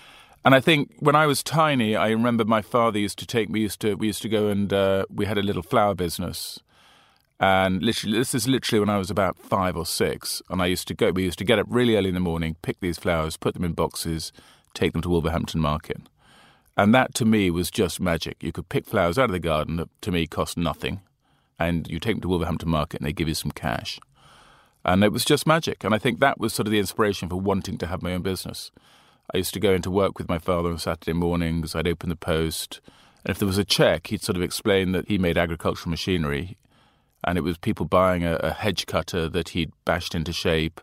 And 0.43 0.55
I 0.55 0.61
think 0.61 0.95
when 0.97 1.15
I 1.15 1.27
was 1.27 1.43
tiny, 1.43 1.95
I 1.95 2.09
remember 2.09 2.43
my 2.43 2.63
father 2.63 2.97
used 2.97 3.19
to 3.19 3.27
take 3.27 3.51
me. 3.51 3.59
Used 3.59 3.81
to 3.81 3.93
we 3.93 4.07
used 4.07 4.23
to 4.23 4.29
go 4.29 4.47
and 4.47 4.73
uh, 4.73 5.05
we 5.11 5.27
had 5.27 5.37
a 5.37 5.43
little 5.43 5.61
flower 5.61 5.93
business, 5.93 6.59
and 7.41 7.81
literally, 7.81 8.19
this 8.19 8.35
is 8.35 8.47
literally 8.47 8.79
when 8.79 8.89
I 8.89 8.99
was 8.99 9.09
about 9.09 9.35
five 9.35 9.75
or 9.75 9.85
six. 9.85 10.43
And 10.51 10.61
I 10.61 10.67
used 10.67 10.87
to 10.89 10.93
go, 10.93 11.09
we 11.09 11.23
used 11.23 11.39
to 11.39 11.43
get 11.43 11.57
up 11.57 11.65
really 11.67 11.95
early 11.95 12.09
in 12.09 12.13
the 12.13 12.21
morning, 12.21 12.55
pick 12.61 12.79
these 12.79 12.99
flowers, 12.99 13.35
put 13.35 13.55
them 13.55 13.63
in 13.63 13.73
boxes, 13.73 14.31
take 14.75 14.93
them 14.93 15.01
to 15.01 15.09
Wolverhampton 15.09 15.59
Market. 15.59 16.01
And 16.77 16.93
that 16.93 17.15
to 17.15 17.25
me 17.25 17.49
was 17.49 17.71
just 17.71 17.99
magic. 17.99 18.43
You 18.43 18.51
could 18.51 18.69
pick 18.69 18.85
flowers 18.85 19.17
out 19.17 19.25
of 19.25 19.31
the 19.31 19.39
garden 19.39 19.77
that 19.77 19.89
to 20.03 20.11
me 20.11 20.27
cost 20.27 20.55
nothing. 20.55 21.01
And 21.57 21.87
you 21.87 21.99
take 21.99 22.17
them 22.17 22.21
to 22.21 22.27
Wolverhampton 22.27 22.69
Market 22.69 22.99
and 22.99 23.07
they 23.07 23.13
give 23.13 23.27
you 23.27 23.33
some 23.33 23.51
cash. 23.51 23.99
And 24.85 25.03
it 25.03 25.11
was 25.11 25.25
just 25.25 25.47
magic. 25.47 25.83
And 25.83 25.95
I 25.95 25.97
think 25.97 26.19
that 26.19 26.39
was 26.39 26.53
sort 26.53 26.67
of 26.67 26.71
the 26.71 26.79
inspiration 26.79 27.27
for 27.27 27.37
wanting 27.37 27.79
to 27.79 27.87
have 27.87 28.03
my 28.03 28.13
own 28.13 28.21
business. 28.21 28.69
I 29.33 29.37
used 29.37 29.53
to 29.55 29.59
go 29.59 29.73
into 29.73 29.89
work 29.89 30.19
with 30.19 30.29
my 30.29 30.37
father 30.37 30.69
on 30.69 30.77
Saturday 30.77 31.13
mornings. 31.13 31.73
I'd 31.73 31.87
open 31.87 32.09
the 32.09 32.15
post. 32.15 32.81
And 33.25 33.31
if 33.31 33.39
there 33.39 33.47
was 33.47 33.57
a 33.57 33.65
check, 33.65 34.07
he'd 34.07 34.21
sort 34.21 34.37
of 34.37 34.43
explain 34.43 34.91
that 34.91 35.07
he 35.07 35.17
made 35.17 35.39
agricultural 35.39 35.89
machinery 35.89 36.57
and 37.23 37.37
it 37.37 37.41
was 37.41 37.57
people 37.57 37.85
buying 37.85 38.23
a, 38.23 38.35
a 38.35 38.51
hedge 38.51 38.85
cutter 38.85 39.29
that 39.29 39.49
he'd 39.49 39.71
bashed 39.85 40.15
into 40.15 40.33
shape, 40.33 40.81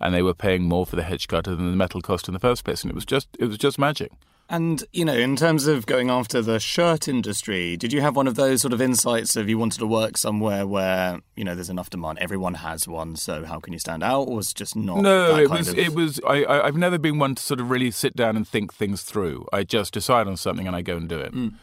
and 0.00 0.14
they 0.14 0.22
were 0.22 0.34
paying 0.34 0.64
more 0.64 0.86
for 0.86 0.96
the 0.96 1.02
hedge 1.02 1.28
cutter 1.28 1.54
than 1.54 1.70
the 1.70 1.76
metal 1.76 2.00
cost 2.00 2.28
in 2.28 2.34
the 2.34 2.40
first 2.40 2.64
place, 2.64 2.82
and 2.82 2.90
it 2.90 2.94
was 2.94 3.06
just 3.06 3.28
it 3.38 3.46
was 3.46 3.58
just 3.58 3.78
magic. 3.78 4.12
And, 4.50 4.82
you 4.94 5.04
know, 5.04 5.14
in 5.14 5.36
terms 5.36 5.66
of 5.66 5.84
going 5.84 6.08
after 6.08 6.40
the 6.40 6.58
shirt 6.58 7.06
industry, 7.06 7.76
did 7.76 7.92
you 7.92 8.00
have 8.00 8.16
one 8.16 8.26
of 8.26 8.34
those 8.34 8.62
sort 8.62 8.72
of 8.72 8.80
insights 8.80 9.36
of 9.36 9.46
you 9.46 9.58
wanted 9.58 9.80
to 9.80 9.86
work 9.86 10.16
somewhere 10.16 10.66
where, 10.66 11.20
you 11.36 11.44
know, 11.44 11.54
there's 11.54 11.68
enough 11.68 11.90
demand? 11.90 12.18
Everyone 12.18 12.54
has 12.54 12.88
one, 12.88 13.14
so 13.16 13.44
how 13.44 13.60
can 13.60 13.74
you 13.74 13.78
stand 13.78 14.02
out? 14.02 14.22
Or 14.22 14.36
was 14.36 14.52
it 14.52 14.54
just 14.54 14.74
not 14.74 15.02
No, 15.02 15.34
that 15.34 15.42
it 15.42 15.48
kind 15.48 15.58
was 15.58 15.68
of... 15.68 15.78
it 15.78 15.94
was. 15.94 16.18
I, 16.26 16.44
I 16.44 16.66
I've 16.66 16.78
never 16.78 16.96
been 16.96 17.18
one 17.18 17.34
to 17.34 17.42
sort 17.42 17.60
of 17.60 17.68
really 17.68 17.90
sit 17.90 18.16
down 18.16 18.38
and 18.38 18.48
think 18.48 18.72
things 18.72 19.02
through. 19.02 19.46
I 19.52 19.64
just 19.64 19.92
decide 19.92 20.26
on 20.26 20.38
something 20.38 20.66
and 20.66 20.74
I 20.74 20.80
go 20.80 20.96
and 20.96 21.10
do 21.10 21.18
it. 21.18 21.34
Mm. 21.34 21.54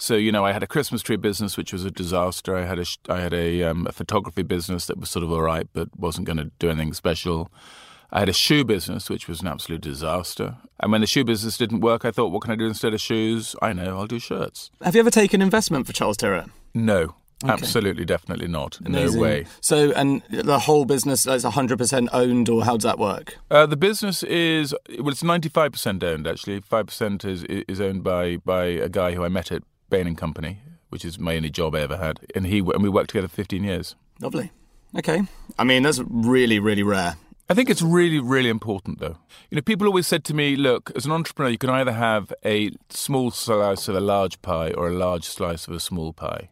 So 0.00 0.14
you 0.16 0.32
know, 0.32 0.46
I 0.46 0.52
had 0.52 0.62
a 0.62 0.66
Christmas 0.66 1.02
tree 1.02 1.16
business 1.16 1.58
which 1.58 1.74
was 1.74 1.84
a 1.84 1.90
disaster. 1.90 2.56
I 2.56 2.64
had 2.64 2.78
a 2.78 2.86
I 3.08 3.20
had 3.20 3.34
a, 3.34 3.62
um, 3.64 3.86
a 3.86 3.92
photography 3.92 4.42
business 4.42 4.86
that 4.86 4.98
was 4.98 5.10
sort 5.10 5.24
of 5.24 5.30
all 5.30 5.42
right, 5.42 5.68
but 5.74 5.88
wasn't 5.94 6.26
going 6.26 6.38
to 6.38 6.50
do 6.58 6.70
anything 6.70 6.94
special. 6.94 7.52
I 8.10 8.20
had 8.20 8.28
a 8.30 8.32
shoe 8.32 8.64
business 8.64 9.10
which 9.10 9.28
was 9.28 9.42
an 9.42 9.48
absolute 9.48 9.82
disaster. 9.82 10.56
And 10.80 10.90
when 10.90 11.02
the 11.02 11.06
shoe 11.06 11.22
business 11.22 11.58
didn't 11.58 11.80
work, 11.80 12.06
I 12.06 12.10
thought, 12.10 12.32
what 12.32 12.42
can 12.42 12.50
I 12.50 12.56
do 12.56 12.66
instead 12.66 12.94
of 12.94 13.00
shoes? 13.00 13.54
I 13.60 13.74
know, 13.74 13.98
I'll 13.98 14.06
do 14.06 14.18
shirts. 14.18 14.70
Have 14.82 14.94
you 14.94 15.00
ever 15.00 15.10
taken 15.10 15.42
investment 15.42 15.86
for 15.86 15.92
Charles 15.92 16.16
Tyrwhitt? 16.16 16.50
No, 16.74 17.14
absolutely, 17.44 18.06
definitely 18.06 18.48
not. 18.48 18.78
Amazing. 18.84 19.16
No 19.16 19.22
way. 19.22 19.44
So, 19.60 19.92
and 19.92 20.22
the 20.30 20.60
whole 20.60 20.86
business 20.86 21.26
is 21.26 21.44
100% 21.44 22.08
owned, 22.12 22.48
or 22.48 22.64
how 22.64 22.78
does 22.78 22.84
that 22.84 22.98
work? 22.98 23.36
Uh, 23.50 23.66
the 23.66 23.76
business 23.76 24.22
is 24.22 24.74
well, 24.98 25.10
it's 25.10 25.22
ninety 25.22 25.50
five 25.50 25.72
percent 25.72 26.02
owned. 26.02 26.26
Actually, 26.26 26.60
five 26.62 26.86
percent 26.86 27.24
is 27.24 27.44
is 27.44 27.80
owned 27.80 28.02
by 28.02 28.38
by 28.38 28.64
a 28.64 28.88
guy 28.88 29.12
who 29.14 29.24
I 29.24 29.28
met 29.28 29.52
at 29.52 29.62
Bain 29.90 30.06
and 30.06 30.16
Company, 30.16 30.60
which 30.88 31.04
is 31.04 31.18
my 31.18 31.36
only 31.36 31.50
job 31.50 31.74
I 31.74 31.80
ever 31.80 31.96
had, 31.96 32.20
and 32.34 32.46
he 32.46 32.58
and 32.58 32.82
we 32.82 32.88
worked 32.88 33.10
together 33.10 33.28
for 33.28 33.34
fifteen 33.34 33.64
years. 33.64 33.96
Lovely. 34.20 34.52
Okay. 34.96 35.22
I 35.58 35.64
mean, 35.64 35.82
that's 35.82 36.00
really, 36.08 36.58
really 36.58 36.82
rare. 36.82 37.16
I 37.48 37.54
think 37.54 37.68
it's 37.68 37.82
really, 37.82 38.20
really 38.20 38.48
important, 38.48 39.00
though. 39.00 39.18
You 39.50 39.56
know, 39.56 39.62
people 39.62 39.86
always 39.88 40.06
said 40.06 40.24
to 40.24 40.34
me, 40.34 40.56
"Look, 40.56 40.92
as 40.94 41.04
an 41.04 41.12
entrepreneur, 41.12 41.50
you 41.50 41.58
can 41.58 41.70
either 41.70 41.92
have 41.92 42.32
a 42.44 42.70
small 42.88 43.32
slice 43.32 43.88
of 43.88 43.96
a 43.96 44.00
large 44.00 44.40
pie 44.40 44.70
or 44.70 44.88
a 44.88 44.94
large 44.94 45.24
slice 45.24 45.66
of 45.66 45.74
a 45.74 45.80
small 45.80 46.12
pie." 46.12 46.48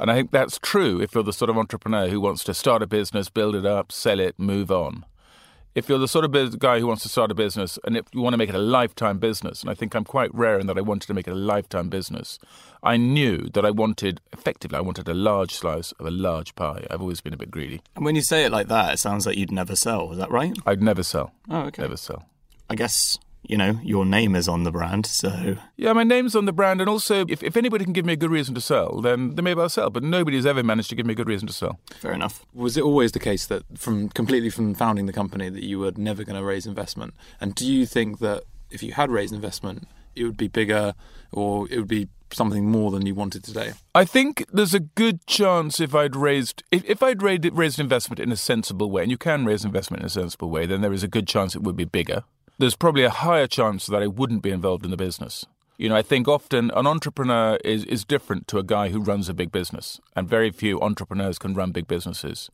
And 0.00 0.10
I 0.10 0.14
think 0.14 0.32
that's 0.32 0.58
true 0.58 1.00
if 1.00 1.14
you're 1.14 1.22
the 1.22 1.32
sort 1.32 1.48
of 1.48 1.56
entrepreneur 1.56 2.08
who 2.08 2.20
wants 2.20 2.42
to 2.44 2.54
start 2.54 2.82
a 2.82 2.88
business, 2.88 3.28
build 3.28 3.54
it 3.54 3.64
up, 3.64 3.92
sell 3.92 4.18
it, 4.18 4.36
move 4.36 4.72
on. 4.72 5.04
If 5.74 5.88
you're 5.88 5.98
the 5.98 6.08
sort 6.08 6.26
of 6.26 6.58
guy 6.58 6.80
who 6.80 6.86
wants 6.86 7.02
to 7.04 7.08
start 7.08 7.30
a 7.30 7.34
business 7.34 7.78
and 7.84 7.96
if 7.96 8.04
you 8.12 8.20
want 8.20 8.34
to 8.34 8.36
make 8.36 8.50
it 8.50 8.54
a 8.54 8.58
lifetime 8.58 9.18
business, 9.18 9.62
and 9.62 9.70
I 9.70 9.74
think 9.74 9.94
I'm 9.94 10.04
quite 10.04 10.34
rare 10.34 10.58
in 10.58 10.66
that 10.66 10.76
I 10.76 10.82
wanted 10.82 11.06
to 11.06 11.14
make 11.14 11.26
it 11.26 11.32
a 11.32 11.34
lifetime 11.34 11.88
business, 11.88 12.38
I 12.82 12.98
knew 12.98 13.48
that 13.54 13.64
I 13.64 13.70
wanted, 13.70 14.20
effectively, 14.32 14.76
I 14.76 14.82
wanted 14.82 15.08
a 15.08 15.14
large 15.14 15.54
slice 15.54 15.92
of 15.92 16.04
a 16.04 16.10
large 16.10 16.54
pie. 16.56 16.86
I've 16.90 17.00
always 17.00 17.22
been 17.22 17.32
a 17.32 17.38
bit 17.38 17.50
greedy. 17.50 17.80
And 17.96 18.04
when 18.04 18.16
you 18.16 18.22
say 18.22 18.44
it 18.44 18.52
like 18.52 18.68
that, 18.68 18.92
it 18.92 18.98
sounds 18.98 19.26
like 19.26 19.38
you'd 19.38 19.50
never 19.50 19.74
sell. 19.74 20.12
Is 20.12 20.18
that 20.18 20.30
right? 20.30 20.54
I'd 20.66 20.82
never 20.82 21.02
sell. 21.02 21.32
Oh, 21.48 21.62
okay. 21.62 21.80
Never 21.80 21.96
sell. 21.96 22.26
I 22.68 22.74
guess 22.74 23.18
you 23.42 23.56
know, 23.56 23.78
your 23.82 24.04
name 24.04 24.36
is 24.36 24.48
on 24.48 24.62
the 24.62 24.70
brand, 24.70 25.04
so. 25.04 25.56
Yeah, 25.76 25.92
my 25.92 26.04
name's 26.04 26.36
on 26.36 26.44
the 26.44 26.52
brand, 26.52 26.80
and 26.80 26.88
also, 26.88 27.24
if, 27.28 27.42
if 27.42 27.56
anybody 27.56 27.84
can 27.84 27.92
give 27.92 28.06
me 28.06 28.12
a 28.12 28.16
good 28.16 28.30
reason 28.30 28.54
to 28.54 28.60
sell, 28.60 29.00
then 29.00 29.34
they 29.34 29.42
may 29.42 29.54
well 29.54 29.68
sell, 29.68 29.90
but 29.90 30.02
nobody's 30.02 30.46
ever 30.46 30.62
managed 30.62 30.90
to 30.90 30.96
give 30.96 31.06
me 31.06 31.12
a 31.12 31.16
good 31.16 31.28
reason 31.28 31.46
to 31.48 31.52
sell. 31.52 31.80
Fair 31.98 32.12
enough. 32.12 32.44
Was 32.54 32.76
it 32.76 32.84
always 32.84 33.12
the 33.12 33.18
case 33.18 33.46
that, 33.46 33.64
from 33.76 34.08
completely 34.10 34.50
from 34.50 34.74
founding 34.74 35.06
the 35.06 35.12
company, 35.12 35.48
that 35.48 35.64
you 35.64 35.80
were 35.80 35.92
never 35.96 36.24
going 36.24 36.38
to 36.38 36.44
raise 36.44 36.66
investment? 36.66 37.14
And 37.40 37.54
do 37.54 37.66
you 37.66 37.84
think 37.84 38.20
that 38.20 38.44
if 38.70 38.82
you 38.82 38.92
had 38.92 39.10
raised 39.10 39.34
investment, 39.34 39.88
it 40.14 40.24
would 40.24 40.36
be 40.36 40.48
bigger 40.48 40.94
or 41.32 41.66
it 41.70 41.78
would 41.78 41.88
be 41.88 42.08
something 42.32 42.70
more 42.70 42.90
than 42.90 43.06
you 43.06 43.14
wanted 43.14 43.42
today? 43.42 43.72
I 43.94 44.04
think 44.04 44.44
there's 44.52 44.74
a 44.74 44.80
good 44.80 45.26
chance 45.26 45.80
if 45.80 45.94
I'd 45.94 46.16
raised 46.16 46.62
if, 46.70 46.84
if 46.84 47.02
I'd 47.02 47.22
raised, 47.22 47.46
raised 47.52 47.78
investment 47.78 48.20
in 48.20 48.30
a 48.32 48.36
sensible 48.36 48.90
way, 48.90 49.02
and 49.02 49.10
you 49.10 49.18
can 49.18 49.44
raise 49.44 49.64
investment 49.64 50.02
in 50.02 50.06
a 50.06 50.10
sensible 50.10 50.50
way, 50.50 50.66
then 50.66 50.80
there 50.80 50.92
is 50.92 51.02
a 51.02 51.08
good 51.08 51.26
chance 51.26 51.54
it 51.54 51.62
would 51.62 51.76
be 51.76 51.84
bigger 51.84 52.24
there's 52.58 52.76
probably 52.76 53.04
a 53.04 53.10
higher 53.10 53.46
chance 53.46 53.86
that 53.86 54.02
I 54.02 54.06
wouldn't 54.06 54.42
be 54.42 54.50
involved 54.50 54.84
in 54.84 54.90
the 54.90 54.96
business. 54.96 55.46
You 55.78 55.88
know, 55.88 55.96
I 55.96 56.02
think 56.02 56.28
often 56.28 56.70
an 56.72 56.86
entrepreneur 56.86 57.58
is, 57.64 57.84
is 57.84 58.04
different 58.04 58.46
to 58.48 58.58
a 58.58 58.62
guy 58.62 58.90
who 58.90 59.00
runs 59.00 59.28
a 59.28 59.34
big 59.34 59.50
business, 59.50 60.00
and 60.14 60.28
very 60.28 60.50
few 60.50 60.80
entrepreneurs 60.80 61.38
can 61.38 61.54
run 61.54 61.72
big 61.72 61.88
businesses. 61.88 62.50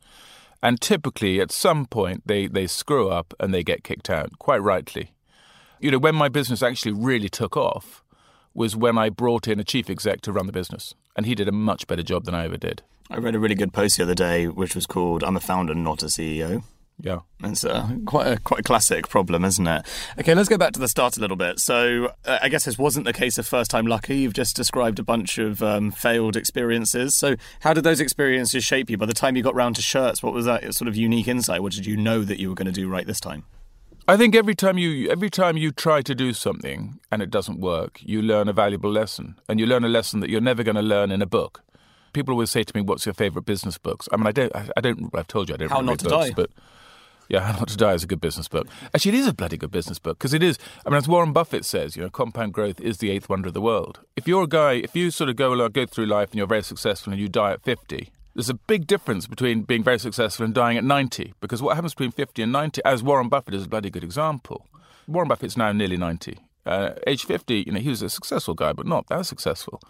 And 0.63 0.81
typically, 0.81 1.39
at 1.39 1.51
some 1.51 1.85
point, 1.85 2.23
they, 2.25 2.47
they 2.47 2.67
screw 2.67 3.09
up 3.09 3.33
and 3.39 3.53
they 3.53 3.63
get 3.63 3.83
kicked 3.83 4.09
out, 4.09 4.39
quite 4.39 4.61
rightly. 4.61 5.11
You 5.79 5.91
know, 5.91 5.99
when 5.99 6.15
my 6.15 6.27
business 6.27 6.63
actually 6.63 6.91
really 6.93 7.29
took 7.29 7.55
off 7.55 8.03
was 8.53 8.75
when 8.75 8.97
I 8.97 9.09
brought 9.09 9.47
in 9.47 9.59
a 9.59 9.63
chief 9.63 9.89
exec 9.89 10.21
to 10.21 10.31
run 10.31 10.47
the 10.47 10.51
business, 10.51 10.95
and 11.15 11.25
he 11.25 11.35
did 11.35 11.47
a 11.47 11.53
much 11.53 11.87
better 11.87 12.03
job 12.03 12.25
than 12.25 12.35
I 12.35 12.45
ever 12.45 12.57
did. 12.57 12.81
I 13.09 13.17
read 13.17 13.35
a 13.35 13.39
really 13.39 13.55
good 13.55 13.73
post 13.73 13.97
the 13.97 14.03
other 14.03 14.15
day, 14.15 14.47
which 14.47 14.75
was 14.75 14.85
called 14.85 15.23
I'm 15.23 15.37
a 15.37 15.39
founder, 15.39 15.75
not 15.75 16.03
a 16.03 16.07
CEO. 16.07 16.63
Yeah, 17.01 17.19
it's 17.41 17.63
uh, 17.63 17.89
quite 18.05 18.27
a 18.27 18.39
quite 18.41 18.59
a 18.59 18.63
classic 18.63 19.07
problem, 19.07 19.45
isn't 19.45 19.65
it? 19.65 19.85
Okay, 20.19 20.35
let's 20.35 20.49
go 20.49 20.57
back 20.57 20.73
to 20.73 20.79
the 20.79 20.87
start 20.89 21.15
a 21.15 21.21
little 21.21 21.37
bit. 21.37 21.59
So, 21.59 22.11
uh, 22.25 22.39
I 22.41 22.49
guess 22.49 22.65
this 22.65 22.77
wasn't 22.77 23.05
the 23.05 23.13
case 23.13 23.37
of 23.37 23.47
first 23.47 23.71
time 23.71 23.87
lucky. 23.87 24.17
You've 24.17 24.33
just 24.33 24.55
described 24.55 24.99
a 24.99 25.03
bunch 25.03 25.37
of 25.37 25.63
um, 25.63 25.91
failed 25.91 26.35
experiences. 26.35 27.15
So, 27.15 27.35
how 27.61 27.73
did 27.73 27.85
those 27.85 28.01
experiences 28.01 28.65
shape 28.65 28.89
you? 28.89 28.97
By 28.97 29.05
the 29.05 29.13
time 29.13 29.37
you 29.37 29.43
got 29.43 29.55
round 29.55 29.77
to 29.77 29.81
shirts, 29.81 30.21
what 30.21 30.33
was 30.33 30.45
that 30.45 30.75
sort 30.75 30.89
of 30.89 30.97
unique 30.97 31.29
insight? 31.29 31.63
What 31.63 31.71
did 31.71 31.85
you 31.85 31.95
know 31.95 32.23
that 32.23 32.37
you 32.37 32.49
were 32.49 32.55
going 32.55 32.65
to 32.65 32.71
do 32.71 32.89
right 32.89 33.07
this 33.07 33.21
time? 33.21 33.45
I 34.09 34.17
think 34.17 34.35
every 34.35 34.55
time 34.55 34.77
you 34.77 35.09
every 35.09 35.29
time 35.29 35.55
you 35.55 35.71
try 35.71 36.01
to 36.01 36.15
do 36.15 36.33
something 36.33 36.99
and 37.11 37.21
it 37.21 37.29
doesn't 37.29 37.61
work, 37.61 37.99
you 38.01 38.21
learn 38.21 38.49
a 38.49 38.53
valuable 38.53 38.91
lesson, 38.91 39.39
and 39.47 39.59
you 39.59 39.67
learn 39.67 39.85
a 39.85 39.89
lesson 39.89 40.19
that 40.19 40.29
you're 40.29 40.41
never 40.41 40.63
going 40.63 40.75
to 40.75 40.81
learn 40.81 41.11
in 41.11 41.21
a 41.21 41.27
book. 41.27 41.61
People 42.11 42.33
always 42.33 42.49
say 42.49 42.63
to 42.63 42.75
me, 42.75 42.81
"What's 42.81 43.05
your 43.05 43.13
favorite 43.13 43.45
business 43.45 43.77
books?" 43.77 44.09
I 44.11 44.17
mean, 44.17 44.25
I 44.25 44.31
don't, 44.31 44.51
I, 44.55 44.81
don't. 44.81 45.11
I've 45.13 45.27
told 45.27 45.47
you 45.47 45.53
I 45.53 45.57
don't. 45.57 45.69
How 45.69 45.77
read 45.77 45.85
not 45.85 45.99
to 45.99 46.09
books, 46.09 46.27
die. 46.29 46.33
but 46.35 46.49
yeah, 47.29 47.41
How 47.41 47.51
Not 47.59 47.69
to 47.69 47.77
Die 47.77 47.93
is 47.93 48.03
a 48.03 48.07
good 48.07 48.19
business 48.19 48.47
book. 48.47 48.67
Actually, 48.93 49.17
it 49.17 49.21
is 49.21 49.27
a 49.27 49.33
bloody 49.33 49.55
good 49.55 49.71
business 49.71 49.99
book 49.99 50.17
because 50.17 50.33
it 50.33 50.43
is. 50.43 50.57
I 50.85 50.89
mean, 50.89 50.97
as 50.97 51.07
Warren 51.07 51.31
Buffett 51.31 51.63
says, 51.63 51.95
you 51.95 52.01
know, 52.01 52.09
compound 52.09 52.53
growth 52.53 52.81
is 52.81 52.97
the 52.97 53.11
eighth 53.11 53.29
wonder 53.29 53.47
of 53.47 53.53
the 53.53 53.61
world. 53.61 53.99
If 54.15 54.27
you're 54.27 54.43
a 54.43 54.47
guy, 54.47 54.73
if 54.73 54.95
you 54.95 55.11
sort 55.11 55.29
of 55.29 55.35
go 55.35 55.53
along, 55.53 55.71
go 55.71 55.85
through 55.85 56.07
life 56.07 56.31
and 56.31 56.37
you're 56.37 56.47
very 56.47 56.63
successful 56.63 57.13
and 57.13 57.21
you 57.21 57.29
die 57.29 57.53
at 57.53 57.63
50, 57.63 58.11
there's 58.33 58.49
a 58.49 58.55
big 58.55 58.87
difference 58.87 59.27
between 59.27 59.61
being 59.61 59.83
very 59.83 59.99
successful 59.99 60.43
and 60.43 60.55
dying 60.55 60.77
at 60.77 60.83
90 60.83 61.33
because 61.39 61.61
what 61.61 61.75
happens 61.75 61.93
between 61.93 62.11
50 62.11 62.41
and 62.43 62.51
90, 62.51 62.81
as 62.83 63.03
Warren 63.03 63.29
Buffett 63.29 63.53
is 63.53 63.65
a 63.65 63.69
bloody 63.69 63.89
good 63.89 64.03
example. 64.03 64.65
Warren 65.07 65.27
Buffett's 65.27 65.57
now 65.57 65.71
nearly 65.71 65.97
90. 65.97 66.37
Uh, 66.65 66.91
age 67.05 67.25
50, 67.25 67.63
you 67.67 67.71
know, 67.71 67.79
he 67.79 67.89
was 67.89 68.01
a 68.01 68.09
successful 68.09 68.53
guy, 68.53 68.73
but 68.73 68.87
not 68.87 69.07
that 69.07 69.25
successful. 69.25 69.81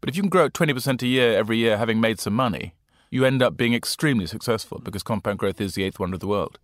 But 0.00 0.08
if 0.08 0.16
you 0.16 0.22
can 0.22 0.30
grow 0.30 0.46
at 0.46 0.52
20% 0.52 1.02
a 1.02 1.06
year 1.06 1.36
every 1.36 1.58
year 1.58 1.76
having 1.76 2.00
made 2.00 2.20
some 2.20 2.34
money, 2.34 2.74
you 3.10 3.24
end 3.24 3.42
up 3.42 3.56
being 3.56 3.74
extremely 3.74 4.26
successful 4.26 4.80
because 4.82 5.02
compound 5.02 5.38
growth 5.38 5.60
is 5.60 5.74
the 5.74 5.84
eighth 5.84 5.98
wonder 5.98 6.14
of 6.14 6.20
the 6.20 6.26
world. 6.26 6.58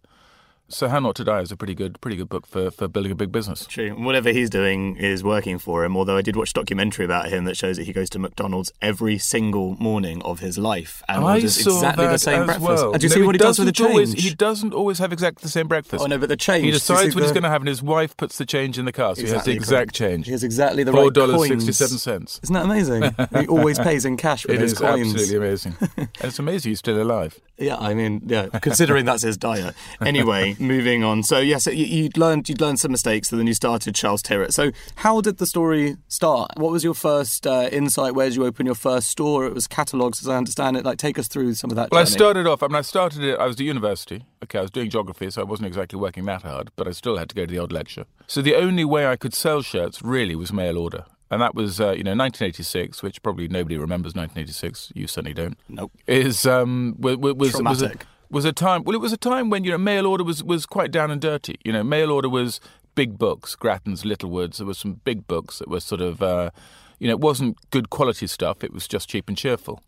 So 0.68 0.88
How 0.88 0.98
Not 0.98 1.14
to 1.16 1.24
Die 1.24 1.40
is 1.40 1.52
a 1.52 1.56
pretty 1.56 1.74
good, 1.74 2.00
pretty 2.00 2.16
good 2.16 2.30
book 2.30 2.46
for, 2.46 2.70
for 2.70 2.88
building 2.88 3.12
a 3.12 3.14
big 3.14 3.30
business. 3.30 3.66
True. 3.66 3.90
Whatever 3.90 4.30
he's 4.30 4.48
doing 4.48 4.96
is 4.96 5.22
working 5.22 5.58
for 5.58 5.84
him. 5.84 5.94
Although 5.94 6.16
I 6.16 6.22
did 6.22 6.36
watch 6.36 6.50
a 6.50 6.54
documentary 6.54 7.04
about 7.04 7.28
him 7.28 7.44
that 7.44 7.56
shows 7.56 7.76
that 7.76 7.84
he 7.84 7.92
goes 7.92 8.08
to 8.10 8.18
McDonald's 8.18 8.72
every 8.80 9.18
single 9.18 9.76
morning 9.76 10.22
of 10.22 10.40
his 10.40 10.56
life 10.56 11.02
and 11.06 11.22
I 11.22 11.34
orders 11.34 11.58
exactly 11.58 12.06
the 12.06 12.18
same 12.18 12.46
breakfast. 12.46 12.66
Well. 12.66 12.92
And 12.92 13.00
do 13.00 13.06
you 13.06 13.10
no, 13.10 13.14
see 13.14 13.22
what 13.22 13.34
he 13.34 13.38
does 13.38 13.58
with 13.58 13.66
the 13.66 13.72
change? 13.72 13.90
Always, 13.90 14.12
he 14.14 14.34
doesn't 14.34 14.72
always 14.72 14.98
have 14.98 15.12
exactly 15.12 15.42
the 15.42 15.50
same 15.50 15.68
breakfast. 15.68 16.02
Oh 16.02 16.06
no, 16.06 16.16
but 16.16 16.30
the 16.30 16.36
change. 16.36 16.64
He 16.64 16.70
decides 16.70 17.14
what 17.14 17.20
the... 17.20 17.26
he's 17.26 17.32
going 17.32 17.42
to 17.42 17.50
have, 17.50 17.60
and 17.60 17.68
his 17.68 17.82
wife 17.82 18.16
puts 18.16 18.38
the 18.38 18.46
change 18.46 18.78
in 18.78 18.86
the 18.86 18.92
car, 18.92 19.14
so 19.14 19.20
exactly 19.20 19.52
he 19.52 19.58
has 19.58 19.68
the 19.68 19.74
exact 19.74 19.94
change. 19.94 20.26
He 20.26 20.32
has 20.32 20.42
exactly 20.42 20.82
the 20.82 20.92
Four 20.92 21.04
right 21.04 21.12
dollars 21.12 21.46
sixty-seven 21.48 21.98
cents. 21.98 22.40
Isn't 22.42 22.54
that 22.54 22.64
amazing? 22.64 23.14
he 23.38 23.46
always 23.48 23.78
pays 23.80 24.06
in 24.06 24.16
cash 24.16 24.46
with 24.46 24.56
it 24.56 24.62
his 24.62 24.72
is 24.72 24.78
coins. 24.78 25.14
absolutely 25.14 25.36
amazing, 25.36 25.76
and 25.96 26.08
it's 26.22 26.38
amazing 26.38 26.70
he's 26.70 26.78
still 26.78 27.00
alive. 27.00 27.38
Yeah, 27.56 27.76
I 27.76 27.94
mean, 27.94 28.22
yeah, 28.26 28.48
considering 28.60 29.04
that's 29.04 29.22
his 29.22 29.36
diet. 29.36 29.76
Anyway, 30.00 30.56
moving 30.58 31.04
on. 31.04 31.22
So 31.22 31.38
yes, 31.38 31.66
you, 31.66 32.04
would 32.04 32.16
learned 32.16 32.48
you'd 32.48 32.60
learned 32.60 32.80
some 32.80 32.90
mistakes, 32.90 33.30
and 33.30 33.38
then 33.38 33.46
you 33.46 33.54
started 33.54 33.94
Charles 33.94 34.22
Tyrwhitt. 34.22 34.52
So 34.52 34.72
how 34.96 35.20
did 35.20 35.38
the 35.38 35.46
story 35.46 35.96
start? 36.08 36.50
What 36.56 36.72
was 36.72 36.82
your 36.82 36.94
first 36.94 37.46
uh, 37.46 37.68
insight? 37.70 38.14
Where 38.14 38.26
did 38.26 38.34
you 38.34 38.44
open 38.44 38.66
your 38.66 38.74
first 38.74 39.08
store? 39.08 39.46
It 39.46 39.54
was 39.54 39.68
catalogs, 39.68 40.20
as 40.20 40.28
I 40.28 40.36
understand 40.36 40.76
it. 40.76 40.84
Like, 40.84 40.98
take 40.98 41.18
us 41.18 41.28
through 41.28 41.54
some 41.54 41.70
of 41.70 41.76
that. 41.76 41.90
Well, 41.92 42.04
journey. 42.04 42.14
I 42.14 42.16
started 42.16 42.46
off. 42.48 42.62
I 42.62 42.66
mean, 42.66 42.76
I 42.76 42.82
started 42.82 43.22
it. 43.22 43.38
I 43.38 43.46
was 43.46 43.54
at 43.56 43.60
university. 43.60 44.24
Okay, 44.42 44.58
I 44.58 44.62
was 44.62 44.70
doing 44.70 44.90
geography, 44.90 45.30
so 45.30 45.40
I 45.40 45.44
wasn't 45.44 45.68
exactly 45.68 45.98
working 45.98 46.24
that 46.24 46.42
hard, 46.42 46.70
but 46.76 46.88
I 46.88 46.90
still 46.90 47.16
had 47.16 47.28
to 47.28 47.34
go 47.34 47.46
to 47.46 47.52
the 47.52 47.58
odd 47.58 47.72
lecture. 47.72 48.04
So 48.26 48.42
the 48.42 48.56
only 48.56 48.84
way 48.84 49.06
I 49.06 49.16
could 49.16 49.32
sell 49.32 49.62
shirts 49.62 50.02
really 50.02 50.34
was 50.34 50.52
mail 50.52 50.76
order. 50.76 51.04
And 51.34 51.42
that 51.42 51.54
was, 51.54 51.80
uh, 51.80 51.90
you 51.90 52.04
know, 52.04 52.12
1986, 52.12 53.02
which 53.02 53.22
probably 53.22 53.48
nobody 53.48 53.76
remembers 53.76 54.14
1986. 54.14 54.92
You 54.94 55.08
certainly 55.08 55.34
don't. 55.34 55.58
Nope. 55.68 55.90
Is 56.06 56.46
um, 56.46 56.94
was, 56.98 57.16
was, 57.16 57.60
was 57.60 57.82
a, 57.82 57.92
was 58.30 58.44
a 58.44 58.52
time. 58.52 58.84
Well, 58.84 58.94
it 58.94 59.00
was 59.00 59.12
a 59.12 59.16
time 59.16 59.50
when 59.50 59.64
you 59.64 59.72
know 59.72 59.78
mail 59.78 60.06
order 60.06 60.22
was 60.22 60.44
was 60.44 60.64
quite 60.64 60.90
down 60.90 61.10
and 61.10 61.20
dirty. 61.20 61.56
You 61.64 61.72
know, 61.72 61.82
mail 61.82 62.12
order 62.12 62.28
was 62.28 62.60
big 62.94 63.18
books, 63.18 63.56
Grattan's, 63.56 64.04
Littlewoods. 64.04 64.58
There 64.58 64.66
were 64.66 64.74
some 64.74 65.00
big 65.04 65.26
books 65.26 65.58
that 65.58 65.68
were 65.68 65.80
sort 65.80 66.00
of, 66.00 66.22
uh, 66.22 66.50
you 66.98 67.08
know, 67.08 67.14
it 67.14 67.20
wasn't 67.20 67.58
good 67.70 67.90
quality 67.90 68.26
stuff. 68.26 68.62
It 68.62 68.72
was 68.72 68.86
just 68.86 69.08
cheap 69.08 69.28
and 69.28 69.36
cheerful. 69.36 69.82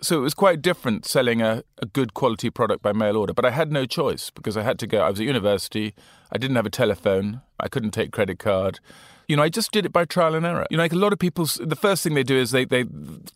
So 0.00 0.16
it 0.16 0.22
was 0.22 0.34
quite 0.34 0.62
different 0.62 1.04
selling 1.04 1.42
a, 1.42 1.64
a 1.78 1.86
good 1.86 2.14
quality 2.14 2.50
product 2.50 2.82
by 2.82 2.92
mail 2.92 3.16
order. 3.16 3.34
But 3.34 3.44
I 3.44 3.50
had 3.50 3.72
no 3.72 3.84
choice 3.84 4.30
because 4.30 4.56
I 4.56 4.62
had 4.62 4.78
to 4.78 4.86
go. 4.86 5.00
I 5.00 5.10
was 5.10 5.20
at 5.20 5.26
university. 5.26 5.94
I 6.30 6.38
didn't 6.38 6.56
have 6.56 6.66
a 6.66 6.70
telephone. 6.70 7.42
I 7.58 7.68
couldn't 7.68 7.90
take 7.90 8.12
credit 8.12 8.38
card. 8.38 8.80
You 9.28 9.36
know, 9.36 9.42
I 9.42 9.50
just 9.50 9.70
did 9.72 9.84
it 9.84 9.92
by 9.92 10.06
trial 10.06 10.34
and 10.34 10.44
error. 10.46 10.66
You 10.70 10.78
know, 10.78 10.82
like 10.82 10.92
a 10.92 10.96
lot 10.96 11.12
of 11.12 11.18
people, 11.18 11.44
the 11.44 11.76
first 11.76 12.02
thing 12.02 12.14
they 12.14 12.22
do 12.22 12.36
is 12.36 12.50
they, 12.50 12.64
they 12.64 12.84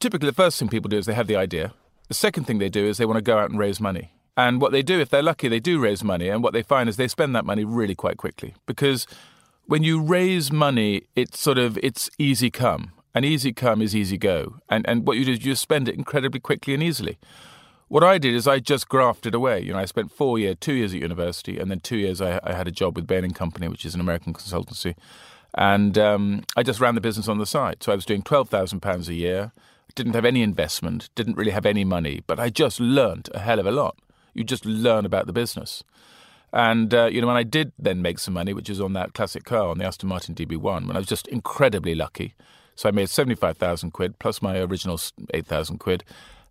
typically 0.01 0.29
the 0.29 0.35
first 0.35 0.59
thing 0.59 0.69
people 0.69 0.89
do 0.89 0.97
is 0.97 1.07
they 1.07 1.15
have 1.15 1.27
the 1.27 1.37
idea. 1.37 1.75
The 2.09 2.15
second 2.15 2.45
thing 2.45 2.59
they 2.59 2.71
do 2.71 2.87
is 2.87 2.97
they 2.97 3.07
want 3.07 3.19
to 3.19 3.23
go 3.23 3.39
out 3.39 3.51
and 3.51 3.59
raise 3.59 3.79
money. 3.79 4.13
And 4.37 4.61
what 4.61 4.73
they 4.73 4.83
do, 4.83 4.99
if 5.01 5.11
they're 5.11 5.23
lucky, 5.23 5.49
they 5.49 5.61
do 5.61 5.79
raise 5.79 6.03
money. 6.03 6.29
And 6.29 6.43
what 6.43 6.55
they 6.55 6.63
find 6.63 6.89
is 6.89 6.97
they 6.97 7.09
spend 7.09 7.37
that 7.37 7.45
money 7.45 7.65
really 7.65 7.95
quite 7.95 8.17
quickly 8.17 8.55
because 8.67 9.07
when 9.67 9.83
you 9.83 10.01
raise 10.03 10.51
money, 10.51 11.03
it's 11.15 11.39
sort 11.39 11.59
of 11.59 11.79
it's 11.83 12.11
easy 12.19 12.51
come, 12.51 12.93
and 13.15 13.25
easy 13.25 13.53
come 13.53 13.83
is 13.83 13.95
easy 13.95 14.19
go. 14.19 14.57
And 14.69 14.89
and 14.89 15.07
what 15.07 15.17
you 15.17 15.25
do 15.25 15.33
is 15.33 15.45
you 15.45 15.55
spend 15.55 15.89
it 15.89 15.95
incredibly 15.95 16.41
quickly 16.41 16.75
and 16.75 16.83
easily. 16.83 17.19
What 17.89 18.03
I 18.03 18.17
did 18.17 18.35
is 18.35 18.49
I 18.49 18.59
just 18.59 18.89
grafted 18.89 19.35
away. 19.35 19.61
You 19.61 19.75
know, 19.75 19.79
I 19.79 19.85
spent 19.85 20.11
four 20.11 20.39
years, 20.39 20.57
two 20.61 20.73
years 20.73 20.95
at 20.95 21.01
university, 21.01 21.59
and 21.59 21.71
then 21.71 21.81
two 21.81 21.99
years 21.99 22.23
I, 22.23 22.41
I 22.43 22.55
had 22.55 22.67
a 22.67 22.71
job 22.71 22.97
with 22.97 23.07
Bain 23.07 23.23
and 23.23 23.35
Company, 23.35 23.69
which 23.69 23.85
is 23.85 23.95
an 23.95 24.01
American 24.01 24.33
consultancy, 24.33 24.95
and 25.55 25.97
um, 25.99 26.45
I 26.57 26.63
just 26.63 26.81
ran 26.81 26.95
the 26.95 27.01
business 27.01 27.29
on 27.29 27.39
the 27.39 27.47
side. 27.47 27.83
So 27.83 27.93
I 27.93 27.95
was 27.95 28.05
doing 28.05 28.23
twelve 28.23 28.49
thousand 28.49 28.81
pounds 28.81 29.09
a 29.09 29.15
year. 29.15 29.53
Didn't 29.95 30.15
have 30.15 30.25
any 30.25 30.43
investment. 30.43 31.11
Didn't 31.15 31.37
really 31.37 31.51
have 31.51 31.67
any 31.67 31.85
money, 31.85 32.23
but 32.27 32.41
I 32.41 32.49
just 32.49 32.81
learned 32.81 33.29
a 33.35 33.41
hell 33.41 33.59
of 33.59 33.67
a 33.67 33.71
lot. 33.71 33.97
You 34.33 34.43
just 34.43 34.65
learn 34.65 35.05
about 35.05 35.27
the 35.27 35.33
business. 35.35 35.85
And, 36.53 36.93
uh, 36.93 37.07
you 37.07 37.21
know, 37.21 37.27
when 37.27 37.37
I 37.37 37.45
did 37.45 37.73
then 37.79 38.03
make 38.03 38.19
some 38.19 38.35
money, 38.35 38.53
which 38.53 38.69
is 38.69 38.81
on 38.81 38.93
that 38.93 39.15
classic 39.15 39.45
car, 39.45 39.69
on 39.69 39.79
the 39.79 39.87
Aston 39.87 40.09
Martin 40.09 40.35
DB1, 40.35 40.87
when 40.87 40.97
I 40.97 40.99
was 40.99 41.09
just 41.09 41.27
incredibly 41.29 41.95
lucky. 41.95 42.35
So 42.75 42.89
I 42.89 42.93
made 42.93 43.09
75,000 43.09 43.91
quid 43.91 44.19
plus 44.19 44.43
my 44.43 44.59
original 44.59 45.01
8,000 45.33 45.79
quid. 45.79 46.05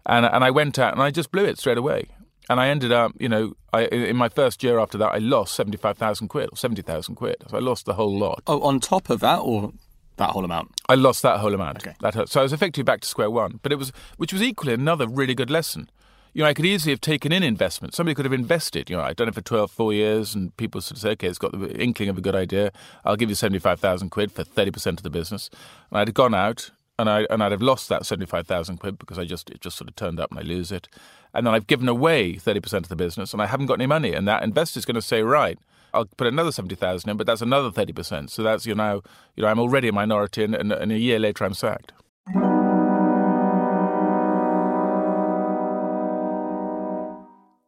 And, 0.05 0.25
and 0.25 0.43
I 0.43 0.49
went 0.49 0.79
out 0.79 0.93
and 0.93 1.01
I 1.01 1.11
just 1.11 1.31
blew 1.31 1.45
it 1.45 1.59
straight 1.59 1.77
away. 1.77 2.09
And 2.51 2.59
I 2.59 2.67
ended 2.67 2.91
up, 2.91 3.13
you 3.17 3.29
know, 3.29 3.53
I, 3.71 3.85
in 3.85 4.17
my 4.17 4.27
first 4.27 4.61
year 4.61 4.77
after 4.77 4.97
that, 4.97 5.13
I 5.13 5.19
lost 5.19 5.55
75,000 5.55 6.27
quid 6.27 6.49
or 6.51 6.57
70,000 6.57 7.15
quid. 7.15 7.37
So 7.49 7.55
I 7.55 7.61
lost 7.61 7.85
the 7.85 7.93
whole 7.93 8.13
lot. 8.19 8.43
Oh, 8.45 8.59
on 8.63 8.81
top 8.81 9.09
of 9.09 9.21
that 9.21 9.37
or 9.37 9.71
that 10.17 10.31
whole 10.31 10.43
amount? 10.43 10.71
I 10.89 10.95
lost 10.95 11.21
that 11.21 11.39
whole 11.39 11.53
amount. 11.53 11.77
Okay. 11.77 11.95
That. 12.01 12.27
So 12.27 12.41
I 12.41 12.43
was 12.43 12.51
effectively 12.51 12.83
back 12.83 12.99
to 12.99 13.07
square 13.07 13.31
one. 13.31 13.61
But 13.63 13.71
it 13.71 13.77
was, 13.77 13.93
which 14.17 14.33
was 14.33 14.43
equally 14.43 14.73
another 14.73 15.07
really 15.07 15.33
good 15.33 15.49
lesson 15.49 15.89
you 16.33 16.43
know, 16.43 16.49
I 16.49 16.53
could 16.53 16.65
easily 16.65 16.93
have 16.93 17.01
taken 17.01 17.31
in 17.31 17.43
investment. 17.43 17.93
Somebody 17.93 18.15
could 18.15 18.25
have 18.25 18.33
invested. 18.33 18.89
You 18.89 18.97
know, 18.97 19.03
I'd 19.03 19.17
done 19.17 19.27
it 19.27 19.35
for 19.35 19.41
12, 19.41 19.69
four 19.69 19.93
years, 19.93 20.33
and 20.33 20.55
people 20.55 20.79
sort 20.79 20.97
of 20.97 21.01
say, 21.01 21.09
okay, 21.11 21.27
it's 21.27 21.37
got 21.37 21.51
the 21.51 21.75
inkling 21.77 22.09
of 22.09 22.17
a 22.17 22.21
good 22.21 22.35
idea. 22.35 22.71
I'll 23.03 23.17
give 23.17 23.29
you 23.29 23.35
75,000 23.35 24.09
quid 24.09 24.31
for 24.31 24.43
30% 24.43 24.87
of 24.87 25.03
the 25.03 25.09
business. 25.09 25.49
And 25.89 25.99
I'd 25.99 26.07
have 26.07 26.15
gone 26.15 26.33
out 26.33 26.71
and, 27.01 27.09
I, 27.09 27.27
and 27.29 27.43
I'd 27.43 27.51
have 27.51 27.61
lost 27.61 27.89
that 27.89 28.05
75,000 28.05 28.77
quid 28.77 28.97
because 28.97 29.19
I 29.19 29.25
just, 29.25 29.49
it 29.49 29.59
just 29.59 29.77
sort 29.77 29.89
of 29.89 29.95
turned 29.95 30.19
up 30.19 30.31
and 30.31 30.39
I 30.39 30.43
lose 30.43 30.71
it. 30.71 30.87
And 31.33 31.45
then 31.45 31.53
I've 31.53 31.67
given 31.67 31.89
away 31.89 32.35
30% 32.35 32.73
of 32.73 32.89
the 32.89 32.95
business 32.95 33.33
and 33.33 33.41
I 33.41 33.47
haven't 33.47 33.65
got 33.65 33.75
any 33.75 33.87
money. 33.87 34.13
And 34.13 34.27
that 34.27 34.43
investor's 34.43 34.85
going 34.85 34.95
to 34.95 35.01
say, 35.01 35.21
right, 35.23 35.57
I'll 35.93 36.05
put 36.05 36.27
another 36.27 36.51
70,000 36.51 37.09
in, 37.09 37.17
but 37.17 37.27
that's 37.27 37.41
another 37.41 37.71
30%. 37.71 38.29
So 38.29 38.43
that's, 38.43 38.65
you 38.65 38.75
know, 38.75 39.01
you 39.35 39.43
know 39.43 39.49
I'm 39.49 39.59
already 39.59 39.87
a 39.87 39.93
minority 39.93 40.43
and, 40.43 40.55
and, 40.55 40.71
and 40.71 40.91
a 40.91 40.97
year 40.97 41.19
later 41.19 41.43
I'm 41.43 41.53
sacked. 41.53 41.91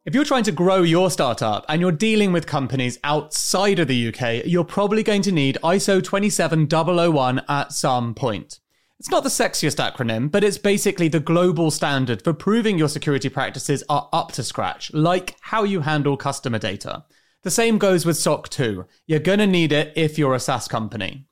If 0.06 0.14
you're 0.14 0.24
trying 0.24 0.44
to 0.44 0.52
grow 0.52 0.82
your 0.82 1.10
startup 1.10 1.64
and 1.68 1.80
you're 1.80 1.90
dealing 1.90 2.30
with 2.30 2.46
companies 2.46 2.98
outside 3.04 3.78
of 3.78 3.88
the 3.88 4.08
UK, 4.08 4.44
you're 4.44 4.62
probably 4.62 5.02
going 5.02 5.22
to 5.22 5.32
need 5.32 5.56
ISO 5.64 6.04
27001 6.04 7.42
at 7.48 7.72
some 7.72 8.14
point. 8.14 8.60
It's 9.04 9.10
not 9.10 9.22
the 9.22 9.28
sexiest 9.28 9.76
acronym, 9.76 10.30
but 10.30 10.42
it's 10.42 10.56
basically 10.56 11.08
the 11.08 11.20
global 11.20 11.70
standard 11.70 12.24
for 12.24 12.32
proving 12.32 12.78
your 12.78 12.88
security 12.88 13.28
practices 13.28 13.84
are 13.90 14.08
up 14.14 14.32
to 14.32 14.42
scratch, 14.42 14.90
like 14.94 15.36
how 15.42 15.62
you 15.62 15.80
handle 15.80 16.16
customer 16.16 16.58
data. 16.58 17.04
The 17.42 17.50
same 17.50 17.76
goes 17.76 18.06
with 18.06 18.16
SOC 18.16 18.48
2. 18.48 18.86
You're 19.06 19.18
going 19.18 19.40
to 19.40 19.46
need 19.46 19.72
it 19.72 19.92
if 19.94 20.16
you're 20.16 20.34
a 20.34 20.40
SaaS 20.40 20.68
company. 20.68 21.26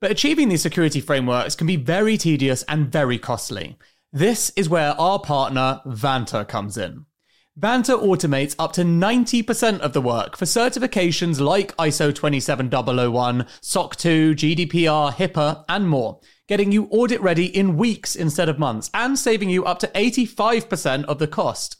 But 0.00 0.10
achieving 0.10 0.48
these 0.48 0.62
security 0.62 1.02
frameworks 1.02 1.54
can 1.54 1.66
be 1.66 1.76
very 1.76 2.16
tedious 2.16 2.62
and 2.62 2.90
very 2.90 3.18
costly. 3.18 3.76
This 4.10 4.48
is 4.56 4.70
where 4.70 4.98
our 4.98 5.18
partner, 5.18 5.82
Vanta, 5.84 6.48
comes 6.48 6.78
in. 6.78 7.04
Vanta 7.60 8.00
automates 8.02 8.54
up 8.58 8.72
to 8.72 8.84
90% 8.84 9.80
of 9.80 9.92
the 9.92 10.00
work 10.00 10.34
for 10.34 10.46
certifications 10.46 11.40
like 11.40 11.76
ISO 11.76 12.14
27001, 12.14 13.46
SOC 13.60 13.96
2, 13.96 14.34
GDPR, 14.34 15.12
HIPAA, 15.12 15.64
and 15.68 15.90
more, 15.90 16.20
getting 16.48 16.72
you 16.72 16.86
audit 16.86 17.20
ready 17.20 17.46
in 17.46 17.76
weeks 17.76 18.16
instead 18.16 18.48
of 18.48 18.58
months, 18.58 18.90
and 18.92 19.16
saving 19.16 19.50
you 19.50 19.64
up 19.64 19.78
to 19.78 19.88
85% 19.88 21.04
of 21.04 21.18
the 21.18 21.28
cost. 21.28 21.76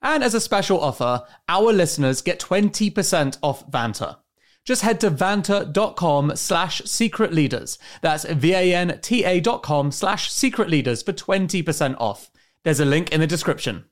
And 0.00 0.24
as 0.24 0.34
a 0.34 0.40
special 0.40 0.80
offer, 0.80 1.24
our 1.48 1.72
listeners 1.72 2.22
get 2.22 2.40
20% 2.40 3.38
off 3.42 3.70
Vanta. 3.70 4.16
Just 4.64 4.82
head 4.82 5.00
to 5.00 5.10
vanta.com 5.10 6.36
slash 6.36 6.82
secret 6.84 7.32
leaders. 7.32 7.78
That's 8.00 8.24
V-A-N-T-A 8.24 9.40
dot 9.40 9.62
com 9.62 9.90
slash 9.90 10.30
secret 10.30 10.70
leaders 10.70 11.02
for 11.02 11.12
20% 11.12 11.96
off. 11.98 12.30
There's 12.62 12.80
a 12.80 12.84
link 12.84 13.12
in 13.12 13.20
the 13.20 13.26
description. 13.26 13.86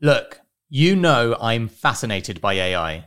Look, 0.00 0.40
you 0.68 0.96
know 0.96 1.36
I'm 1.40 1.68
fascinated 1.68 2.40
by 2.40 2.54
AI, 2.54 3.06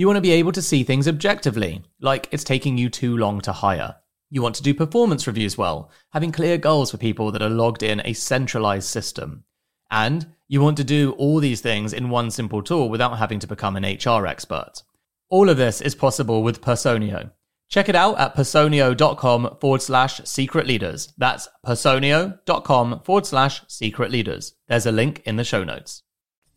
You 0.00 0.06
want 0.06 0.16
to 0.16 0.22
be 0.22 0.30
able 0.30 0.52
to 0.52 0.62
see 0.62 0.82
things 0.82 1.06
objectively, 1.06 1.82
like 2.00 2.26
it's 2.30 2.42
taking 2.42 2.78
you 2.78 2.88
too 2.88 3.18
long 3.18 3.42
to 3.42 3.52
hire. 3.52 3.96
You 4.30 4.40
want 4.40 4.54
to 4.54 4.62
do 4.62 4.72
performance 4.72 5.26
reviews 5.26 5.58
well, 5.58 5.90
having 6.14 6.32
clear 6.32 6.56
goals 6.56 6.90
for 6.90 6.96
people 6.96 7.30
that 7.32 7.42
are 7.42 7.50
logged 7.50 7.82
in 7.82 8.00
a 8.02 8.14
centralized 8.14 8.88
system. 8.88 9.44
And 9.90 10.32
you 10.48 10.62
want 10.62 10.78
to 10.78 10.84
do 10.84 11.12
all 11.18 11.38
these 11.38 11.60
things 11.60 11.92
in 11.92 12.08
one 12.08 12.30
simple 12.30 12.62
tool 12.62 12.88
without 12.88 13.18
having 13.18 13.40
to 13.40 13.46
become 13.46 13.76
an 13.76 13.84
HR 13.84 14.26
expert. 14.26 14.82
All 15.28 15.50
of 15.50 15.58
this 15.58 15.82
is 15.82 15.94
possible 15.94 16.42
with 16.42 16.62
Personio. 16.62 17.32
Check 17.68 17.90
it 17.90 17.94
out 17.94 18.18
at 18.18 18.34
personio.com 18.34 19.58
forward 19.60 19.82
slash 19.82 20.22
secret 20.24 20.66
leaders. 20.66 21.12
That's 21.18 21.46
personio.com 21.66 23.02
forward 23.04 23.26
slash 23.26 23.60
secret 23.68 24.10
leaders. 24.10 24.54
There's 24.66 24.86
a 24.86 24.92
link 24.92 25.20
in 25.26 25.36
the 25.36 25.44
show 25.44 25.62
notes. 25.62 26.04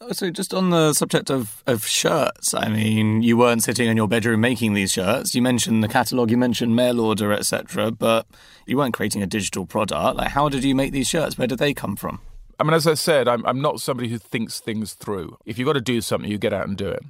Oh, 0.05 0.11
so, 0.11 0.29
just 0.29 0.53
on 0.53 0.69
the 0.69 0.91
subject 0.91 1.31
of, 1.31 1.63
of 1.65 1.87
shirts, 1.87 2.53
I 2.53 2.67
mean, 2.67 3.23
you 3.23 3.37
weren't 3.37 3.63
sitting 3.63 3.87
in 3.87 3.95
your 3.95 4.09
bedroom 4.09 4.41
making 4.41 4.73
these 4.73 4.91
shirts. 4.91 5.33
You 5.33 5.41
mentioned 5.41 5.81
the 5.81 5.87
catalogue, 5.87 6.29
you 6.29 6.35
mentioned 6.35 6.75
mail 6.75 6.99
order, 6.99 7.31
etc., 7.31 7.89
but 7.89 8.27
you 8.65 8.75
weren't 8.75 8.93
creating 8.93 9.23
a 9.23 9.27
digital 9.27 9.65
product. 9.65 10.17
Like, 10.17 10.31
how 10.31 10.49
did 10.49 10.65
you 10.65 10.75
make 10.75 10.91
these 10.91 11.07
shirts? 11.07 11.37
Where 11.37 11.47
did 11.47 11.59
they 11.59 11.73
come 11.73 11.95
from? 11.95 12.19
I 12.59 12.63
mean, 12.65 12.73
as 12.73 12.85
I 12.85 12.95
said, 12.95 13.29
I'm, 13.29 13.45
I'm 13.45 13.61
not 13.61 13.79
somebody 13.79 14.09
who 14.09 14.17
thinks 14.17 14.59
things 14.59 14.93
through. 14.93 15.37
If 15.45 15.57
you've 15.57 15.67
got 15.67 15.73
to 15.73 15.81
do 15.81 16.01
something, 16.01 16.29
you 16.29 16.37
get 16.37 16.51
out 16.51 16.67
and 16.67 16.75
do 16.75 16.89
it. 16.89 17.03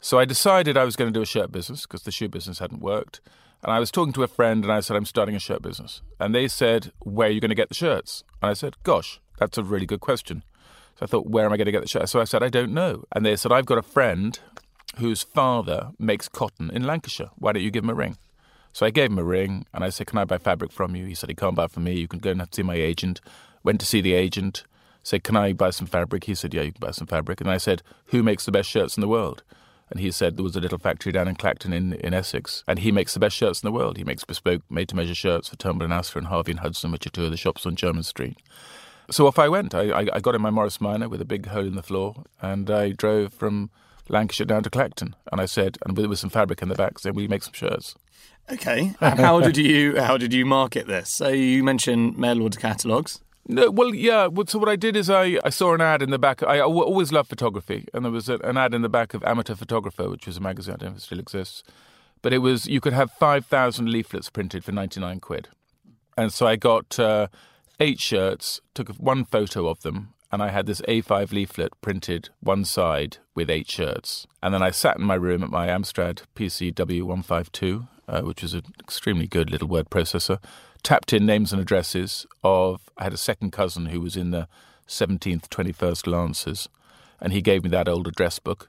So 0.00 0.18
I 0.18 0.24
decided 0.24 0.76
I 0.76 0.84
was 0.84 0.96
going 0.96 1.12
to 1.12 1.16
do 1.16 1.22
a 1.22 1.26
shirt 1.26 1.52
business 1.52 1.82
because 1.82 2.02
the 2.02 2.10
shoe 2.10 2.28
business 2.28 2.58
hadn't 2.58 2.82
worked. 2.82 3.20
And 3.62 3.70
I 3.70 3.78
was 3.78 3.92
talking 3.92 4.12
to 4.12 4.24
a 4.24 4.28
friend 4.28 4.64
and 4.64 4.72
I 4.72 4.80
said, 4.80 4.96
I'm 4.96 5.06
starting 5.06 5.36
a 5.36 5.40
shirt 5.40 5.62
business. 5.62 6.02
And 6.18 6.34
they 6.34 6.48
said, 6.48 6.90
Where 6.98 7.28
are 7.28 7.30
you 7.30 7.40
going 7.40 7.50
to 7.50 7.54
get 7.54 7.68
the 7.68 7.76
shirts? 7.76 8.24
And 8.42 8.50
I 8.50 8.54
said, 8.54 8.74
Gosh, 8.82 9.20
that's 9.38 9.56
a 9.56 9.62
really 9.62 9.86
good 9.86 10.00
question. 10.00 10.42
So 10.96 11.04
I 11.04 11.06
thought, 11.06 11.26
where 11.26 11.44
am 11.44 11.52
I 11.52 11.56
going 11.56 11.66
to 11.66 11.72
get 11.72 11.82
the 11.82 11.88
shirt? 11.88 12.08
So 12.08 12.20
I 12.20 12.24
said, 12.24 12.42
I 12.42 12.48
don't 12.48 12.72
know. 12.72 13.04
And 13.12 13.26
they 13.26 13.36
said, 13.36 13.52
I've 13.52 13.66
got 13.66 13.78
a 13.78 13.82
friend 13.82 14.38
whose 14.98 15.22
father 15.22 15.90
makes 15.98 16.28
cotton 16.28 16.70
in 16.70 16.84
Lancashire. 16.84 17.30
Why 17.36 17.52
don't 17.52 17.62
you 17.62 17.70
give 17.70 17.84
him 17.84 17.90
a 17.90 17.94
ring? 17.94 18.16
So 18.72 18.86
I 18.86 18.90
gave 18.90 19.10
him 19.10 19.18
a 19.18 19.24
ring 19.24 19.66
and 19.72 19.84
I 19.84 19.88
said, 19.88 20.08
Can 20.08 20.18
I 20.18 20.24
buy 20.24 20.38
fabric 20.38 20.72
from 20.72 20.96
you? 20.96 21.06
He 21.06 21.14
said, 21.14 21.28
He 21.28 21.34
can't 21.34 21.54
buy 21.54 21.68
from 21.68 21.84
me. 21.84 21.94
You 21.94 22.08
can 22.08 22.18
go 22.18 22.30
and 22.30 22.48
see 22.52 22.62
my 22.62 22.74
agent. 22.74 23.20
Went 23.62 23.80
to 23.80 23.86
see 23.86 24.00
the 24.00 24.14
agent, 24.14 24.64
said, 25.02 25.24
Can 25.24 25.36
I 25.36 25.52
buy 25.52 25.70
some 25.70 25.86
fabric? 25.86 26.24
He 26.24 26.34
said, 26.34 26.52
Yeah, 26.52 26.62
you 26.62 26.72
can 26.72 26.80
buy 26.80 26.90
some 26.90 27.06
fabric. 27.06 27.40
And 27.40 27.50
I 27.50 27.58
said, 27.58 27.82
Who 28.06 28.22
makes 28.22 28.44
the 28.44 28.52
best 28.52 28.68
shirts 28.68 28.96
in 28.96 29.00
the 29.00 29.08
world? 29.08 29.42
And 29.90 30.00
he 30.00 30.10
said 30.10 30.36
there 30.36 30.44
was 30.44 30.56
a 30.56 30.60
little 30.60 30.78
factory 30.78 31.12
down 31.12 31.28
in 31.28 31.36
Clacton 31.36 31.72
in, 31.72 31.92
in 31.92 32.14
Essex, 32.14 32.64
and 32.66 32.80
he 32.80 32.90
makes 32.90 33.14
the 33.14 33.20
best 33.20 33.36
shirts 33.36 33.62
in 33.62 33.66
the 33.66 33.72
world. 33.72 33.96
He 33.96 34.02
makes 34.02 34.24
bespoke, 34.24 34.62
made 34.68 34.88
to 34.88 34.96
measure 34.96 35.14
shirts 35.14 35.48
for 35.50 35.56
Turnbull 35.56 35.84
and 35.84 35.92
Asser 35.92 36.18
and 36.18 36.28
Harvey 36.28 36.52
and 36.52 36.60
Hudson, 36.60 36.90
which 36.90 37.06
are 37.06 37.10
two 37.10 37.26
of 37.26 37.30
the 37.30 37.36
shops 37.36 37.66
on 37.66 37.76
Jermyn 37.76 38.04
Street. 38.04 38.38
So 39.10 39.26
off 39.26 39.38
I 39.38 39.48
went. 39.48 39.74
I, 39.74 40.06
I, 40.12 40.20
got 40.20 40.34
in 40.34 40.40
my 40.40 40.50
Morris 40.50 40.80
Minor 40.80 41.08
with 41.08 41.20
a 41.20 41.26
big 41.26 41.46
hole 41.46 41.66
in 41.66 41.74
the 41.74 41.82
floor, 41.82 42.24
and 42.40 42.70
I 42.70 42.92
drove 42.92 43.34
from 43.34 43.70
Lancashire 44.08 44.46
down 44.46 44.62
to 44.62 44.70
Clacton. 44.70 45.14
And 45.30 45.40
I 45.40 45.46
said, 45.46 45.78
and 45.84 45.96
with, 45.96 46.06
with 46.06 46.18
some 46.18 46.30
fabric 46.30 46.62
in 46.62 46.68
the 46.68 46.74
back, 46.74 46.98
said, 46.98 47.14
"Will 47.14 47.22
you 47.22 47.28
make 47.28 47.42
some 47.42 47.52
shirts?" 47.52 47.94
Okay. 48.50 48.94
how 49.00 49.40
did 49.40 49.56
you 49.56 50.00
how 50.00 50.16
did 50.16 50.32
you 50.32 50.44
market 50.44 50.86
this? 50.86 51.10
So 51.10 51.28
you 51.28 51.62
mentioned 51.64 52.18
mail 52.18 52.42
order 52.42 52.58
catalogs. 52.58 53.20
No, 53.46 53.70
well, 53.70 53.94
yeah. 53.94 54.28
So 54.46 54.58
what 54.58 54.70
I 54.70 54.76
did 54.76 54.96
is 54.96 55.10
I, 55.10 55.38
I 55.44 55.50
saw 55.50 55.74
an 55.74 55.82
ad 55.82 56.00
in 56.00 56.10
the 56.10 56.18
back. 56.18 56.42
I 56.42 56.60
always 56.60 57.12
loved 57.12 57.28
photography, 57.28 57.86
and 57.92 58.04
there 58.04 58.12
was 58.12 58.28
an 58.28 58.56
ad 58.56 58.72
in 58.72 58.80
the 58.80 58.88
back 58.88 59.12
of 59.12 59.22
Amateur 59.24 59.54
Photographer, 59.54 60.08
which 60.08 60.26
was 60.26 60.38
a 60.38 60.40
magazine. 60.40 60.74
I 60.74 60.76
don't 60.78 60.90
know 60.90 60.92
if 60.92 60.98
it 60.98 61.02
still 61.02 61.18
exists, 61.18 61.62
but 62.22 62.32
it 62.32 62.38
was 62.38 62.66
you 62.66 62.80
could 62.80 62.94
have 62.94 63.12
five 63.12 63.44
thousand 63.44 63.90
leaflets 63.90 64.30
printed 64.30 64.64
for 64.64 64.72
ninety 64.72 64.98
nine 64.98 65.20
quid, 65.20 65.48
and 66.16 66.32
so 66.32 66.46
I 66.46 66.56
got 66.56 66.98
uh, 66.98 67.28
eight 67.80 68.00
shirts, 68.00 68.60
took 68.74 68.88
one 68.90 69.24
photo 69.24 69.68
of 69.68 69.82
them, 69.82 70.14
and 70.30 70.42
I 70.42 70.48
had 70.48 70.66
this 70.66 70.80
A5 70.82 71.32
leaflet 71.32 71.80
printed 71.80 72.30
one 72.40 72.64
side 72.64 73.18
with 73.34 73.50
eight 73.50 73.70
shirts. 73.70 74.26
And 74.42 74.52
then 74.52 74.62
I 74.62 74.70
sat 74.70 74.98
in 74.98 75.04
my 75.04 75.14
room 75.14 75.42
at 75.44 75.50
my 75.50 75.68
Amstrad 75.68 76.22
PCW152, 76.34 77.88
uh, 78.08 78.22
which 78.22 78.42
was 78.42 78.54
an 78.54 78.64
extremely 78.80 79.26
good 79.26 79.50
little 79.50 79.68
word 79.68 79.90
processor, 79.90 80.42
tapped 80.82 81.12
in 81.12 81.24
names 81.24 81.52
and 81.52 81.62
addresses 81.62 82.26
of. 82.42 82.90
I 82.96 83.04
had 83.04 83.12
a 83.12 83.16
second 83.16 83.52
cousin 83.52 83.86
who 83.86 84.00
was 84.00 84.16
in 84.16 84.32
the 84.32 84.48
17th, 84.88 85.48
21st 85.48 86.06
Lancers, 86.06 86.68
and 87.20 87.32
he 87.32 87.40
gave 87.40 87.62
me 87.62 87.70
that 87.70 87.88
old 87.88 88.08
address 88.08 88.38
book. 88.38 88.68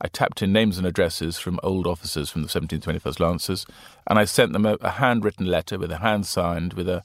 I 0.00 0.08
tapped 0.08 0.42
in 0.42 0.52
names 0.52 0.78
and 0.78 0.86
addresses 0.86 1.38
from 1.38 1.60
old 1.62 1.86
officers 1.86 2.28
from 2.28 2.42
the 2.42 2.48
17th, 2.48 2.80
21st 2.82 3.20
Lancers, 3.20 3.66
and 4.06 4.18
I 4.18 4.24
sent 4.24 4.52
them 4.52 4.66
a, 4.66 4.74
a 4.80 4.90
handwritten 4.90 5.46
letter 5.46 5.78
with 5.78 5.92
a 5.92 5.98
hand 5.98 6.26
signed 6.26 6.74
with 6.74 6.88
a 6.88 7.02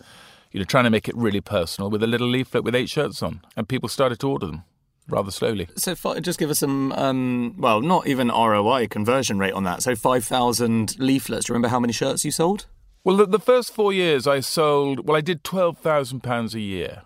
you 0.52 0.60
know, 0.60 0.66
trying 0.66 0.86
to 0.86 0.90
make 0.90 1.08
it 1.08 1.16
really 1.16 1.42
personal 1.42 1.90
with 1.90 2.04
a 2.04 2.08
little 2.08 2.28
leaflet 2.28 2.64
with 2.64 2.76
eight 2.76 2.90
shirts 2.90 3.22
on, 3.22 3.42
and 3.56 3.68
people 3.68 3.90
started 3.90 4.20
to 4.20 4.30
order 4.30 4.48
them 4.48 4.64
rather 5.08 5.32
slowly. 5.32 5.68
So 5.76 5.96
just 6.20 6.40
give 6.40 6.50
us 6.50 6.60
some, 6.60 6.92
um, 6.94 7.56
well, 7.58 7.82
not 7.82 8.08
even 8.08 8.30
ROI 8.30 8.88
conversion 8.88 9.40
rate 9.40 9.54
on 9.54 9.64
that. 9.64 9.82
So 9.84 9.96
5,000 9.96 11.00
leaflets. 11.00 11.46
Do 11.46 11.52
you 11.52 11.56
remember 11.56 11.70
how 11.70 11.80
many 11.80 11.94
shirts 11.94 12.24
you 12.24 12.32
sold? 12.32 12.68
Well, 13.04 13.18
the, 13.18 13.26
the 13.26 13.40
first 13.40 13.74
four 13.74 13.92
years 13.94 14.28
I 14.28 14.40
sold, 14.40 15.08
well, 15.08 15.18
I 15.18 15.22
did 15.22 15.44
£12,000 15.44 16.54
a 16.54 16.60
year 16.60 17.04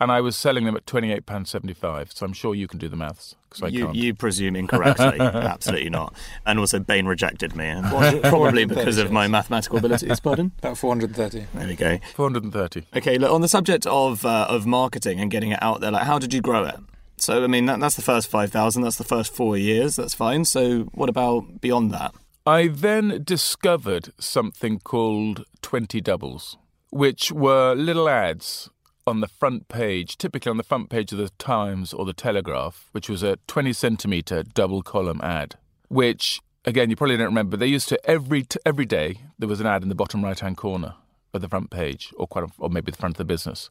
and 0.00 0.10
I 0.10 0.20
was 0.20 0.36
selling 0.36 0.64
them 0.64 0.76
at 0.76 0.86
£28.75. 0.86 2.14
So 2.14 2.26
I'm 2.26 2.32
sure 2.32 2.54
you 2.54 2.68
can 2.68 2.78
do 2.78 2.88
the 2.88 2.96
maths. 2.96 3.36
I 3.62 3.68
you, 3.68 3.90
you 3.92 4.14
presume 4.14 4.56
incorrectly. 4.56 5.20
Absolutely 5.20 5.90
not. 5.90 6.14
And 6.46 6.58
also, 6.58 6.78
Bain 6.78 7.06
rejected 7.06 7.54
me, 7.54 7.74
probably 8.22 8.64
because 8.64 8.98
of 8.98 9.10
my 9.10 9.28
mathematical 9.28 9.78
abilities. 9.78 10.20
Pardon? 10.20 10.52
About 10.58 10.78
430. 10.78 11.46
There 11.54 11.66
we 11.66 11.76
go. 11.76 11.98
430. 12.14 12.86
Okay, 12.96 13.18
look, 13.18 13.30
on 13.30 13.40
the 13.40 13.48
subject 13.48 13.86
of, 13.86 14.24
uh, 14.24 14.46
of 14.48 14.66
marketing 14.66 15.20
and 15.20 15.30
getting 15.30 15.50
it 15.50 15.62
out 15.62 15.80
there, 15.80 15.90
like, 15.90 16.04
how 16.04 16.18
did 16.18 16.34
you 16.34 16.40
grow 16.40 16.64
it? 16.64 16.76
So, 17.16 17.44
I 17.44 17.46
mean, 17.46 17.66
that, 17.66 17.80
that's 17.80 17.96
the 17.96 18.02
first 18.02 18.28
5,000, 18.28 18.82
that's 18.82 18.96
the 18.96 19.04
first 19.04 19.32
four 19.34 19.56
years, 19.56 19.96
that's 19.96 20.14
fine. 20.14 20.44
So, 20.44 20.82
what 20.92 21.08
about 21.08 21.60
beyond 21.60 21.92
that? 21.92 22.14
I 22.46 22.68
then 22.68 23.22
discovered 23.24 24.12
something 24.18 24.80
called 24.80 25.44
20 25.62 26.00
doubles, 26.02 26.58
which 26.90 27.32
were 27.32 27.74
little 27.74 28.08
ads 28.08 28.68
on 29.06 29.20
the 29.20 29.28
front 29.28 29.68
page, 29.68 30.16
typically 30.16 30.50
on 30.50 30.56
the 30.56 30.62
front 30.62 30.88
page 30.88 31.12
of 31.12 31.18
the 31.18 31.30
Times 31.38 31.92
or 31.92 32.04
the 32.04 32.12
Telegraph, 32.12 32.88
which 32.92 33.08
was 33.08 33.22
a 33.22 33.36
20 33.46 33.72
centimetre 33.72 34.42
double 34.42 34.82
column 34.82 35.20
ad, 35.22 35.56
which, 35.88 36.40
again, 36.64 36.90
you 36.90 36.96
probably 36.96 37.16
don't 37.16 37.26
remember, 37.26 37.56
they 37.56 37.66
used 37.66 37.88
to 37.90 38.10
every, 38.10 38.46
every 38.64 38.86
day 38.86 39.20
there 39.38 39.48
was 39.48 39.60
an 39.60 39.66
ad 39.66 39.82
in 39.82 39.88
the 39.88 39.94
bottom 39.94 40.24
right 40.24 40.38
hand 40.38 40.56
corner 40.56 40.94
of 41.32 41.40
the 41.40 41.48
front 41.48 41.70
page, 41.70 42.12
or 42.16 42.26
quite, 42.26 42.48
or 42.58 42.70
maybe 42.70 42.90
the 42.90 42.98
front 42.98 43.14
of 43.14 43.18
the 43.18 43.24
business. 43.24 43.68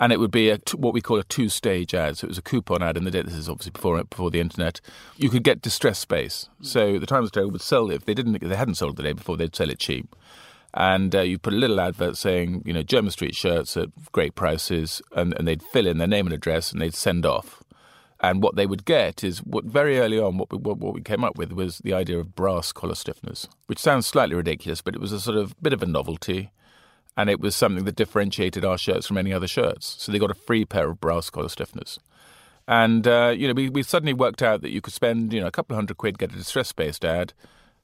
and 0.00 0.12
it 0.12 0.18
would 0.18 0.30
be 0.30 0.50
a, 0.50 0.58
what 0.74 0.94
we 0.94 1.00
call 1.00 1.18
a 1.18 1.24
two-stage 1.24 1.94
ad. 1.94 2.18
So 2.18 2.24
it 2.24 2.28
was 2.28 2.38
a 2.38 2.42
coupon 2.42 2.82
ad 2.82 2.96
in 2.96 3.04
the 3.04 3.10
day. 3.10 3.22
This 3.22 3.34
is 3.34 3.48
obviously 3.48 3.72
before 3.72 4.02
before 4.04 4.30
the 4.30 4.40
internet. 4.40 4.80
You 5.16 5.28
could 5.28 5.44
get 5.44 5.62
distress 5.62 5.98
space. 5.98 6.48
So 6.60 6.98
the 6.98 7.06
Times 7.06 7.30
Herald 7.32 7.52
would 7.52 7.60
oh, 7.60 7.64
sell 7.64 7.90
it 7.90 7.96
if 7.96 8.04
they 8.04 8.14
didn't 8.14 8.36
if 8.36 8.48
they 8.48 8.56
hadn't 8.56 8.76
sold 8.76 8.94
it 8.94 8.96
the 8.96 9.02
day 9.02 9.12
before. 9.12 9.36
They'd 9.36 9.54
sell 9.54 9.70
it 9.70 9.78
cheap, 9.78 10.16
and 10.74 11.14
uh, 11.14 11.20
you 11.20 11.38
put 11.38 11.52
a 11.52 11.56
little 11.56 11.80
advert 11.80 12.16
saying 12.16 12.62
you 12.64 12.72
know 12.72 12.82
Jermyn 12.82 13.12
Street 13.12 13.34
shirts 13.34 13.76
at 13.76 13.88
great 14.12 14.34
prices, 14.34 15.02
and, 15.14 15.34
and 15.34 15.46
they'd 15.46 15.62
fill 15.62 15.86
in 15.86 15.98
their 15.98 16.08
name 16.08 16.26
and 16.26 16.34
address, 16.34 16.72
and 16.72 16.80
they'd 16.80 16.94
send 16.94 17.26
off. 17.26 17.62
And 18.20 18.40
what 18.40 18.54
they 18.54 18.66
would 18.66 18.84
get 18.84 19.24
is 19.24 19.38
what 19.40 19.64
very 19.64 19.98
early 19.98 20.18
on, 20.18 20.38
what 20.38 20.52
we, 20.52 20.58
what, 20.58 20.78
what 20.78 20.94
we 20.94 21.00
came 21.00 21.24
up 21.24 21.36
with 21.36 21.52
was 21.52 21.78
the 21.78 21.92
idea 21.92 22.18
of 22.18 22.36
brass 22.36 22.70
collar 22.70 22.94
stiffeners, 22.94 23.48
which 23.66 23.80
sounds 23.80 24.06
slightly 24.06 24.36
ridiculous, 24.36 24.80
but 24.80 24.94
it 24.94 25.00
was 25.00 25.10
a 25.10 25.20
sort 25.20 25.36
of 25.36 25.60
bit 25.60 25.72
of 25.72 25.82
a 25.82 25.86
novelty 25.86 26.52
and 27.16 27.28
it 27.28 27.40
was 27.40 27.54
something 27.54 27.84
that 27.84 27.96
differentiated 27.96 28.64
our 28.64 28.78
shirts 28.78 29.06
from 29.06 29.18
any 29.18 29.32
other 29.32 29.46
shirts. 29.46 29.96
So 29.98 30.10
they 30.10 30.18
got 30.18 30.30
a 30.30 30.34
free 30.34 30.64
pair 30.64 30.88
of 30.88 31.00
brass 31.00 31.30
collar 31.30 31.48
stiffeners. 31.48 31.98
And, 32.66 33.06
uh, 33.06 33.34
you 33.36 33.48
know, 33.48 33.54
we, 33.54 33.68
we 33.68 33.82
suddenly 33.82 34.14
worked 34.14 34.42
out 34.42 34.62
that 34.62 34.70
you 34.70 34.80
could 34.80 34.94
spend, 34.94 35.32
you 35.32 35.40
know, 35.40 35.46
a 35.46 35.50
couple 35.50 35.74
of 35.74 35.78
hundred 35.78 35.98
quid, 35.98 36.18
get 36.18 36.32
a 36.32 36.36
distress-based 36.36 37.04
ad, 37.04 37.34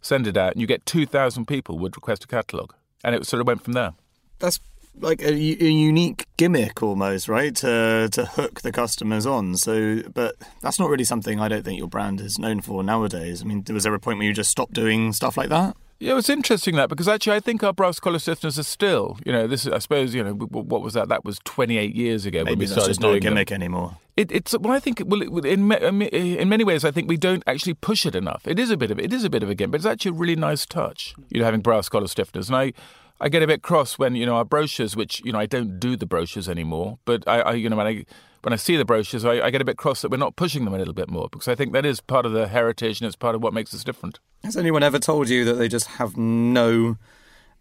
send 0.00 0.26
it 0.26 0.36
out, 0.36 0.52
and 0.52 0.60
you 0.60 0.66
get 0.66 0.86
2,000 0.86 1.46
people 1.46 1.78
would 1.78 1.96
request 1.96 2.24
a 2.24 2.26
catalogue. 2.26 2.74
And 3.04 3.14
it 3.14 3.26
sort 3.26 3.40
of 3.40 3.46
went 3.46 3.62
from 3.62 3.74
there. 3.74 3.94
That's 4.38 4.60
like 5.00 5.22
a, 5.22 5.32
a, 5.32 5.70
unique 5.70 6.26
gimmick 6.36 6.82
almost, 6.82 7.28
right? 7.28 7.54
To 7.56 8.08
to 8.10 8.24
hook 8.24 8.62
the 8.62 8.72
customers 8.72 9.26
on. 9.26 9.56
So, 9.56 10.02
but 10.12 10.36
that's 10.60 10.78
not 10.78 10.90
really 10.90 11.04
something 11.04 11.40
I 11.40 11.48
don't 11.48 11.64
think 11.64 11.78
your 11.78 11.88
brand 11.88 12.20
is 12.20 12.38
known 12.38 12.60
for 12.60 12.82
nowadays. 12.82 13.42
I 13.42 13.44
mean, 13.44 13.64
was 13.70 13.84
there 13.84 13.94
a 13.94 14.00
point 14.00 14.18
where 14.18 14.26
you 14.26 14.34
just 14.34 14.50
stopped 14.50 14.72
doing 14.72 15.12
stuff 15.12 15.36
like 15.36 15.48
that? 15.50 15.76
Yeah, 16.00 16.16
it's 16.16 16.28
interesting 16.28 16.76
that 16.76 16.88
because 16.88 17.08
actually 17.08 17.36
I 17.36 17.40
think 17.40 17.64
our 17.64 17.72
brass 17.72 17.98
collar 17.98 18.18
stiffeners 18.18 18.56
are 18.56 18.62
still, 18.62 19.18
you 19.26 19.32
know, 19.32 19.48
this 19.48 19.66
I 19.66 19.78
suppose, 19.78 20.14
you 20.14 20.22
know, 20.22 20.32
what 20.32 20.80
was 20.80 20.94
that? 20.94 21.08
That 21.08 21.24
was 21.24 21.40
28 21.44 21.94
years 21.94 22.24
ago 22.24 22.40
Maybe 22.44 22.50
when 22.50 22.58
we 22.60 22.66
started 22.66 22.88
just 22.90 23.00
not 23.00 23.08
a 23.08 23.10
doing 23.12 23.22
gimmick 23.22 23.48
them. 23.48 23.56
anymore. 23.62 23.96
It, 24.16 24.30
it's 24.30 24.56
well, 24.58 24.72
I 24.72 24.78
think 24.78 25.02
well, 25.04 25.22
in 25.44 25.72
in 25.72 26.48
many 26.48 26.62
ways, 26.62 26.84
I 26.84 26.92
think 26.92 27.08
we 27.08 27.16
don't 27.16 27.42
actually 27.48 27.74
push 27.74 28.06
it 28.06 28.14
enough. 28.14 28.46
It 28.46 28.60
is 28.60 28.70
a 28.70 28.76
bit 28.76 28.92
of 28.92 29.00
it 29.00 29.12
is 29.12 29.24
a 29.24 29.30
bit 29.30 29.42
of 29.42 29.50
a 29.50 29.54
gimmick, 29.56 29.72
but 29.72 29.76
it's 29.78 29.86
actually 29.86 30.10
a 30.10 30.20
really 30.20 30.36
nice 30.36 30.66
touch. 30.66 31.14
You 31.30 31.40
know, 31.40 31.44
having 31.44 31.60
brass 31.62 31.88
collar 31.88 32.06
stiffeners, 32.06 32.48
and 32.48 32.56
I. 32.56 32.72
I 33.20 33.28
get 33.28 33.42
a 33.42 33.48
bit 33.48 33.62
cross 33.62 33.98
when 33.98 34.14
you 34.14 34.24
know 34.24 34.36
our 34.36 34.44
brochures, 34.44 34.94
which 34.94 35.20
you 35.24 35.32
know 35.32 35.40
I 35.40 35.46
don't 35.46 35.80
do 35.80 35.96
the 35.96 36.06
brochures 36.06 36.48
anymore. 36.48 37.00
But 37.04 37.26
I, 37.26 37.40
I 37.40 37.52
you 37.54 37.68
know 37.68 37.74
when 37.74 37.88
I 37.88 38.04
when 38.42 38.52
I 38.52 38.56
see 38.56 38.76
the 38.76 38.84
brochures, 38.84 39.24
I, 39.24 39.40
I, 39.40 39.50
get 39.50 39.60
a 39.60 39.64
bit 39.64 39.76
cross 39.76 40.02
that 40.02 40.10
we're 40.10 40.16
not 40.16 40.36
pushing 40.36 40.64
them 40.64 40.74
a 40.74 40.78
little 40.78 40.94
bit 40.94 41.08
more 41.08 41.28
because 41.30 41.48
I 41.48 41.54
think 41.54 41.72
that 41.72 41.84
is 41.84 42.00
part 42.00 42.24
of 42.24 42.32
the 42.32 42.48
heritage 42.48 43.00
and 43.00 43.06
it's 43.06 43.16
part 43.16 43.34
of 43.34 43.42
what 43.42 43.52
makes 43.52 43.74
us 43.74 43.84
different. 43.84 44.20
Has 44.44 44.56
anyone 44.56 44.82
ever 44.82 44.98
told 44.98 45.28
you 45.28 45.44
that 45.44 45.54
they 45.54 45.68
just 45.68 45.86
have 45.86 46.16
no 46.16 46.96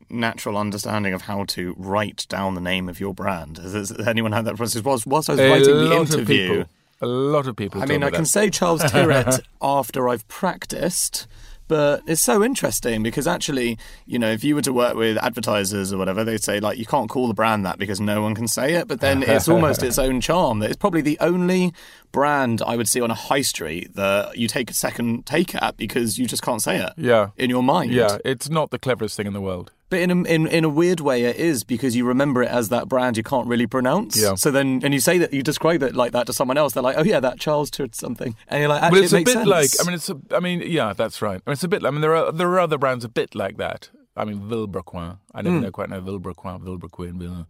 natural 0.09 0.57
understanding 0.57 1.13
of 1.13 1.23
how 1.23 1.43
to 1.45 1.73
write 1.77 2.25
down 2.29 2.55
the 2.55 2.61
name 2.61 2.87
of 2.89 2.99
your 2.99 3.13
brand? 3.13 3.57
Has, 3.57 3.91
anyone 3.99 4.31
had 4.31 4.45
that 4.45 4.55
process? 4.57 4.83
Whilst, 4.83 5.07
whilst 5.07 5.29
I 5.29 5.33
was 5.33 5.39
a 5.41 5.49
writing 5.49 5.89
the 5.89 5.95
interview, 5.95 6.65
a 7.01 7.07
lot 7.07 7.47
of 7.47 7.55
people. 7.55 7.81
I 7.81 7.85
mean, 7.85 8.03
I 8.03 8.09
that. 8.09 8.15
can 8.15 8.25
say 8.25 8.49
Charles 8.49 8.81
Tyrwhitt 8.83 9.41
after 9.61 10.09
I've 10.09 10.27
practiced. 10.27 11.27
But 11.67 12.03
it's 12.07 12.21
so 12.21 12.43
interesting 12.43 13.03
because 13.03 13.27
actually, 13.27 13.77
you 14.05 14.19
know, 14.19 14.31
if 14.31 14.43
you 14.43 14.55
were 14.55 14.61
to 14.61 14.73
work 14.73 14.95
with 14.95 15.17
advertisers 15.17 15.91
or 15.91 15.97
whatever, 15.97 16.23
they'd 16.23 16.43
say 16.43 16.59
like 16.59 16.77
you 16.77 16.85
can't 16.85 17.09
call 17.09 17.27
the 17.27 17.33
brand 17.33 17.65
that 17.65 17.77
because 17.77 17.99
no 17.99 18.21
one 18.21 18.35
can 18.35 18.47
say 18.47 18.75
it. 18.75 18.87
But 18.87 19.01
then 19.01 19.23
it's 19.23 19.47
almost 19.49 19.83
its 19.83 19.97
own 19.97 20.21
charm. 20.21 20.59
That 20.59 20.69
it's 20.69 20.77
probably 20.77 21.01
the 21.01 21.17
only 21.19 21.73
brand 22.11 22.61
I 22.65 22.77
would 22.77 22.87
see 22.87 23.01
on 23.01 23.11
a 23.11 23.15
high 23.15 23.41
street 23.41 23.95
that 23.95 24.37
you 24.37 24.47
take 24.47 24.69
a 24.69 24.73
second 24.73 25.25
take 25.25 25.55
at 25.55 25.77
because 25.77 26.17
you 26.17 26.25
just 26.25 26.43
can't 26.43 26.61
say 26.61 26.77
it. 26.77 26.93
Yeah. 26.97 27.29
In 27.37 27.49
your 27.49 27.63
mind. 27.63 27.91
Yeah, 27.91 28.17
it's 28.23 28.49
not 28.49 28.71
the 28.71 28.79
cleverest 28.79 29.17
thing 29.17 29.27
in 29.27 29.33
the 29.33 29.41
world. 29.41 29.71
But 29.89 29.99
in 30.01 30.11
a, 30.11 30.15
in 30.23 30.47
in 30.47 30.63
a 30.65 30.69
weird 30.69 30.99
way, 30.99 31.23
it 31.23 31.37
is 31.37 31.63
because 31.63 31.95
you 31.95 32.03
remember 32.05 32.43
it 32.43 32.49
as 32.49 32.67
that 32.69 32.89
brand 32.89 33.15
you 33.15 33.23
can't 33.23 33.47
really 33.47 33.67
pronounce. 33.67 34.21
Yeah. 34.21 34.35
So 34.35 34.51
then, 34.51 34.81
and 34.83 34.93
you 34.93 34.99
say 34.99 35.17
that 35.19 35.31
you 35.33 35.41
describe 35.41 35.81
it 35.81 35.95
like 35.95 36.11
that 36.11 36.27
to 36.27 36.33
someone 36.33 36.57
else, 36.57 36.73
they're 36.73 36.83
like, 36.83 36.97
"Oh 36.97 37.03
yeah, 37.03 37.21
that 37.21 37.39
Charles 37.39 37.71
Tyrwhitt 37.71 37.95
something," 37.95 38.35
and 38.49 38.59
you're 38.59 38.67
like, 38.67 38.83
"Actually, 38.83 38.97
well, 38.97 39.03
it's 39.05 39.13
it 39.13 39.21
a 39.21 39.23
bit 39.23 39.33
sense. 39.33 39.47
like. 39.47 39.69
I 39.79 39.83
mean, 39.85 39.93
it's. 39.95 40.09
A, 40.09 40.17
I 40.31 40.39
mean, 40.41 40.61
yeah, 40.65 40.91
that's 40.91 41.21
right. 41.21 41.41
I 41.45 41.49
mean, 41.49 41.53
it's 41.53 41.63
a 41.63 41.69
bit. 41.69 41.85
I 41.85 41.89
mean, 41.91 42.01
there 42.01 42.13
are 42.15 42.33
there 42.33 42.49
are 42.49 42.59
other 42.59 42.77
brands 42.77 43.05
a 43.05 43.09
bit 43.09 43.33
like 43.33 43.55
that. 43.57 43.89
I 44.17 44.25
mean, 44.25 44.41
Vilebrequin. 44.41 45.19
I 45.33 45.41
never 45.41 45.57
Mm. 45.57 45.61
know 45.61 45.71
quite 45.71 45.89
know 45.89 46.01
Vilebrequin, 46.01 46.61
Vilebrequin, 46.63 47.13
Vil- 47.19 47.47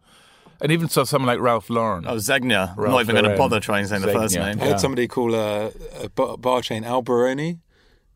and 0.62 0.72
even 0.72 0.90
so, 0.90 1.04
someone 1.06 1.28
like 1.28 1.40
Ralph 1.40 1.70
Lauren. 1.72 2.06
Oh, 2.08 2.16
Zegna. 2.18 2.72
I'm 2.72 2.84
Ralph 2.84 2.92
not 2.94 3.02
even 3.02 3.16
going 3.16 3.32
to 3.32 3.38
bother 3.38 3.60
trying 3.60 3.84
to 3.84 3.90
say 3.90 4.00
the 4.00 4.12
first 4.12 4.36
Zegna. 4.36 4.46
name. 4.56 4.62
I 4.62 4.66
Yeah. 4.66 4.70
had 4.72 4.80
somebody 4.80 5.08
call 5.08 5.34
a, 5.36 5.72
a 6.02 6.10
bar 6.10 6.38
bar 6.38 6.62
chain 6.62 6.84
Alberoni. 6.84 7.60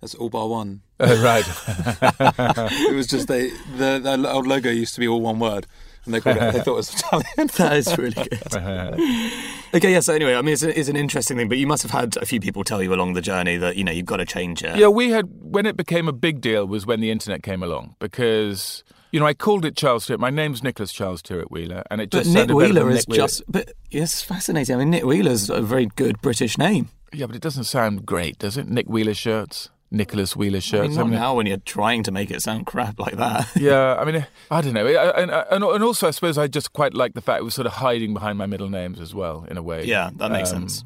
That's 0.01 0.15
all 0.15 0.29
bar 0.29 0.47
one. 0.47 0.81
Uh, 0.99 1.15
right. 1.23 1.45
It 2.89 2.95
was 2.95 3.07
just 3.07 3.27
they 3.27 3.49
the, 3.77 3.99
the 4.01 4.31
old 4.31 4.47
logo 4.47 4.69
used 4.69 4.93
to 4.95 4.99
be 4.99 5.07
all 5.07 5.21
one 5.21 5.39
word, 5.39 5.67
and 6.05 6.13
they 6.13 6.19
called 6.21 6.37
it. 6.37 6.53
They 6.53 6.59
thought 6.61 6.73
it 6.73 6.75
was 6.75 6.93
Italian. 6.93 7.25
That 7.57 7.77
is 7.77 7.97
really 7.97 8.11
good. 8.13 8.55
okay, 9.75 9.91
yeah. 9.91 9.99
So 9.99 10.13
anyway, 10.13 10.35
I 10.35 10.41
mean, 10.41 10.53
it's, 10.53 10.63
a, 10.63 10.77
it's 10.79 10.89
an 10.89 10.95
interesting 10.95 11.37
thing, 11.37 11.47
but 11.49 11.57
you 11.57 11.67
must 11.67 11.83
have 11.83 11.91
had 11.91 12.17
a 12.17 12.25
few 12.25 12.39
people 12.39 12.63
tell 12.63 12.81
you 12.81 12.93
along 12.93 13.13
the 13.13 13.21
journey 13.21 13.57
that 13.57 13.77
you 13.77 13.83
know 13.83 13.91
you've 13.91 14.05
got 14.05 14.17
to 14.17 14.25
change 14.25 14.63
it. 14.63 14.75
Yeah, 14.77 14.87
we 14.87 15.11
had 15.11 15.29
when 15.41 15.65
it 15.65 15.77
became 15.77 16.07
a 16.07 16.13
big 16.13 16.41
deal 16.41 16.65
was 16.65 16.85
when 16.85 16.99
the 16.99 17.11
internet 17.11 17.43
came 17.43 17.61
along 17.63 17.95
because 17.99 18.83
you 19.11 19.19
know 19.19 19.25
I 19.27 19.33
called 19.33 19.65
it 19.65 19.75
Charles 19.75 20.07
Tyrwhitt. 20.07 20.19
My 20.19 20.29
name's 20.31 20.63
Nicholas 20.63 20.91
Charles 20.91 21.21
Tyrwhitt 21.21 21.51
Wheeler, 21.51 21.83
and 21.91 22.01
it 22.01 22.09
But 22.09 22.23
just 22.23 22.33
Nick 22.33 22.49
Wheeler 22.49 22.89
is 22.89 22.95
Nick 22.95 23.07
Wheeler. 23.07 23.23
just. 23.23 23.43
But 23.47 23.71
it's 23.91 24.21
fascinating. 24.23 24.75
I 24.75 24.79
mean, 24.79 24.89
Nick 24.89 25.03
Wheeler's 25.05 25.49
a 25.49 25.61
very 25.61 25.85
good 25.95 26.21
British 26.21 26.57
name. 26.57 26.89
yeah, 27.13 27.27
but 27.27 27.35
it 27.35 27.41
doesn't 27.41 27.65
sound 27.65 28.05
great, 28.05 28.39
does 28.39 28.57
it? 28.57 28.67
Nick 28.67 28.87
Wheeler 28.87 29.13
shirts, 29.13 29.69
Nicholas 29.91 30.35
Wheeler 30.35 30.57
I 30.57 30.59
shirts. 30.61 30.89
mean, 30.95 30.97
not 30.97 31.09
now 31.09 31.35
when 31.35 31.45
you're 31.45 31.57
trying 31.57 32.01
to 32.03 32.11
make 32.11 32.31
it 32.31 32.41
sound 32.41 32.65
crap 32.65 32.97
like 32.99 33.17
that. 33.17 33.47
yeah, 33.55 33.95
I 33.95 34.05
mean, 34.05 34.25
I 34.49 34.61
don't 34.61 34.73
know, 34.73 34.87
and, 34.87 35.29
and 35.31 35.63
and 35.63 35.83
also 35.83 36.07
I 36.07 36.11
suppose 36.11 36.37
I 36.37 36.47
just 36.47 36.71
quite 36.73 36.93
like 36.93 37.13
the 37.13 37.21
fact 37.21 37.41
it 37.41 37.43
was 37.43 37.53
sort 37.55 37.67
of 37.67 37.73
hiding 37.73 38.13
behind 38.13 38.37
my 38.37 38.45
middle 38.45 38.69
names 38.69 38.99
as 38.99 39.13
well 39.13 39.45
in 39.49 39.57
a 39.57 39.61
way. 39.61 39.83
yeah, 39.85 40.09
that 40.15 40.31
makes 40.31 40.51
Um, 40.53 40.69
sense. 40.69 40.83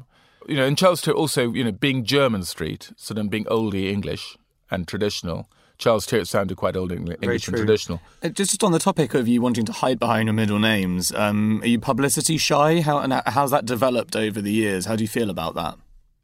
You 0.48 0.56
know, 0.56 0.64
and 0.66 0.76
Charles 0.78 1.02
Tyrwhitt 1.02 1.16
also, 1.16 1.52
you 1.52 1.64
know, 1.64 1.72
being 1.72 2.04
Jermyn 2.04 2.44
Street, 2.44 2.90
sort 2.96 3.18
of 3.18 3.30
being 3.30 3.44
oldie 3.46 3.90
English 3.90 4.36
and 4.70 4.86
traditional. 4.86 5.48
Charles 5.78 6.06
Tyrwhitt 6.06 6.26
sounded 6.28 6.56
quite 6.56 6.74
old 6.76 6.90
Engli- 6.90 7.16
English 7.20 7.48
and 7.48 7.56
true. 7.56 7.64
traditional. 7.66 8.00
Uh, 8.22 8.28
Just 8.30 8.62
on 8.64 8.72
the 8.72 8.78
topic 8.78 9.12
of 9.14 9.28
you 9.28 9.42
wanting 9.42 9.64
to 9.66 9.72
hide 9.72 9.98
behind 9.98 10.26
your 10.26 10.34
middle 10.34 10.58
names, 10.58 11.12
um, 11.12 11.60
are 11.62 11.66
you 11.66 11.78
publicity 11.78 12.38
shy? 12.38 12.80
How 12.80 12.98
and 12.98 13.12
how's 13.26 13.50
that 13.50 13.66
developed 13.66 14.16
over 14.16 14.40
the 14.40 14.52
years? 14.52 14.86
How 14.86 14.96
do 14.96 15.04
you 15.04 15.08
feel 15.08 15.30
about 15.30 15.54
that? 15.56 15.76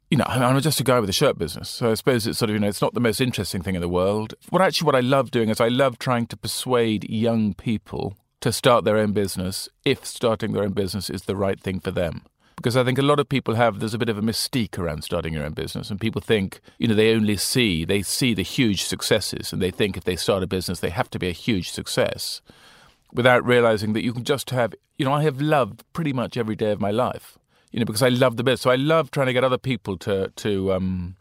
You 0.09 0.17
know, 0.17 0.25
I'm 0.27 0.59
just 0.61 0.79
a 0.79 0.83
guy 0.83 0.99
with 0.99 1.09
a 1.09 1.13
shirt 1.13 1.37
business, 1.37 1.69
so 1.69 1.91
I 1.91 1.95
suppose 1.95 2.27
it's 2.27 2.37
sort 2.37 2.49
of 2.49 2.53
you 2.53 2.59
know, 2.59 2.67
it's 2.67 2.81
not 2.81 2.93
the 2.93 2.99
most 2.99 3.19
interesting 3.19 3.61
thing 3.61 3.75
in 3.75 3.81
the 3.81 3.89
world. 3.89 4.35
What 4.49 4.61
actually, 4.61 4.85
what 4.85 4.95
I 4.95 4.99
love 4.99 5.31
doing 5.31 5.49
is 5.49 5.59
I 5.59 5.69
love 5.69 5.97
trying 5.97 6.27
to 6.27 6.37
persuade 6.37 7.09
young 7.09 7.53
people 7.55 8.15
to 8.41 8.51
start 8.51 8.83
their 8.83 8.97
own 8.97 9.13
business 9.13 9.69
if 9.85 10.05
starting 10.05 10.51
their 10.51 10.63
own 10.63 10.73
business 10.73 11.09
is 11.09 11.23
the 11.23 11.35
right 11.35 11.59
thing 11.59 11.79
for 11.79 11.91
them. 11.91 12.23
Because 12.57 12.77
I 12.77 12.83
think 12.83 12.99
a 12.99 13.03
lot 13.03 13.19
of 13.19 13.27
people 13.27 13.55
have 13.55 13.79
there's 13.79 13.93
a 13.93 13.97
bit 13.97 14.09
of 14.09 14.17
a 14.17 14.21
mystique 14.21 14.77
around 14.77 15.03
starting 15.03 15.33
your 15.33 15.45
own 15.45 15.53
business, 15.53 15.89
and 15.89 15.99
people 15.99 16.21
think 16.21 16.59
you 16.77 16.87
know 16.87 16.93
they 16.93 17.13
only 17.13 17.37
see 17.37 17.83
they 17.83 18.03
see 18.03 18.33
the 18.33 18.43
huge 18.43 18.83
successes, 18.83 19.51
and 19.51 19.61
they 19.61 19.71
think 19.71 19.97
if 19.97 20.03
they 20.03 20.15
start 20.15 20.43
a 20.43 20.47
business 20.47 20.79
they 20.79 20.91
have 20.91 21.09
to 21.09 21.19
be 21.19 21.29
a 21.29 21.31
huge 21.31 21.71
success, 21.71 22.41
without 23.11 23.45
realizing 23.45 23.93
that 23.93 24.03
you 24.03 24.13
can 24.13 24.23
just 24.23 24.51
have 24.51 24.75
you 24.97 25.05
know 25.05 25.13
I 25.13 25.23
have 25.23 25.41
loved 25.41 25.83
pretty 25.93 26.13
much 26.13 26.37
every 26.37 26.55
day 26.55 26.71
of 26.71 26.79
my 26.79 26.91
life 26.91 27.39
you 27.73 27.79
know, 27.79 27.85
because 27.85 28.03
I 28.03 28.09
love 28.09 28.37
the 28.37 28.43
business. 28.43 28.61
So 28.61 28.69
I 28.69 28.75
love 28.75 29.11
trying 29.11 29.27
to 29.27 29.33
get 29.33 29.43
other 29.43 29.57
people 29.57 29.97
to 29.97 30.31
to 30.35 30.73
um, 30.73 31.15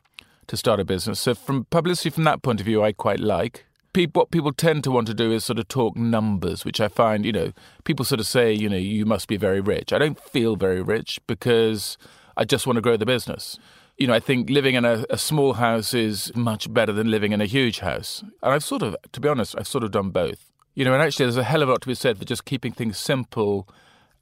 to 0.47 0.57
start 0.57 0.79
a 0.79 0.85
business. 0.85 1.19
So 1.19 1.35
from 1.35 1.65
publicity, 1.65 2.11
from 2.11 2.25
that 2.25 2.43
point 2.43 2.61
of 2.61 2.67
view, 2.67 2.85
I 2.85 2.93
quite 2.93 3.19
like. 3.19 3.65
People, 3.95 4.21
what 4.21 4.31
people 4.31 4.53
tend 4.53 4.85
to 4.85 4.91
want 4.91 5.07
to 5.09 5.15
do 5.15 5.33
is 5.33 5.45
sort 5.45 5.59
of 5.59 5.69
talk 5.69 5.97
numbers, 5.97 6.65
which 6.65 6.81
I 6.81 6.89
find, 6.89 7.27
you 7.27 7.33
know, 7.33 7.53
people 7.85 8.07
sort 8.07 8.21
of 8.21 8.27
say, 8.27 8.51
you 8.51 8.67
know, 8.67 8.77
you 8.77 9.05
must 9.05 9.29
be 9.29 9.37
very 9.37 9.61
rich. 9.61 9.93
I 9.93 9.99
don't 9.99 10.19
feel 10.19 10.57
very 10.57 10.81
rich 10.81 11.21
because 11.27 11.99
I 12.35 12.45
just 12.47 12.67
want 12.67 12.79
to 12.79 12.81
grow 12.81 12.97
the 12.97 13.05
business. 13.05 13.59
You 13.99 14.07
know, 14.07 14.15
I 14.15 14.21
think 14.21 14.49
living 14.49 14.77
in 14.77 14.87
a, 14.87 15.05
a 15.11 15.19
small 15.19 15.55
house 15.55 15.93
is 15.93 16.35
much 16.35 16.73
better 16.73 16.93
than 16.93 17.11
living 17.11 17.33
in 17.33 17.43
a 17.43 17.47
huge 17.47 17.81
house. 17.81 18.25
And 18.43 18.55
I've 18.55 18.65
sort 18.65 18.83
of, 18.83 18.97
to 19.13 19.21
be 19.21 19.29
honest, 19.29 19.55
I've 19.59 19.69
sort 19.69 19.85
of 19.85 19.91
done 19.91 20.09
both. 20.09 20.51
You 20.75 20.87
know, 20.87 20.95
and 20.95 21.03
actually, 21.03 21.27
there's 21.27 21.37
a 21.37 21.45
hell 21.45 21.61
of 21.61 21.69
a 21.69 21.73
lot 21.73 21.83
to 21.83 21.89
be 21.89 21.95
said 21.95 22.17
for 22.17 22.25
just 22.25 22.47
keeping 22.47 22.73
things 22.73 22.97
simple 22.97 23.69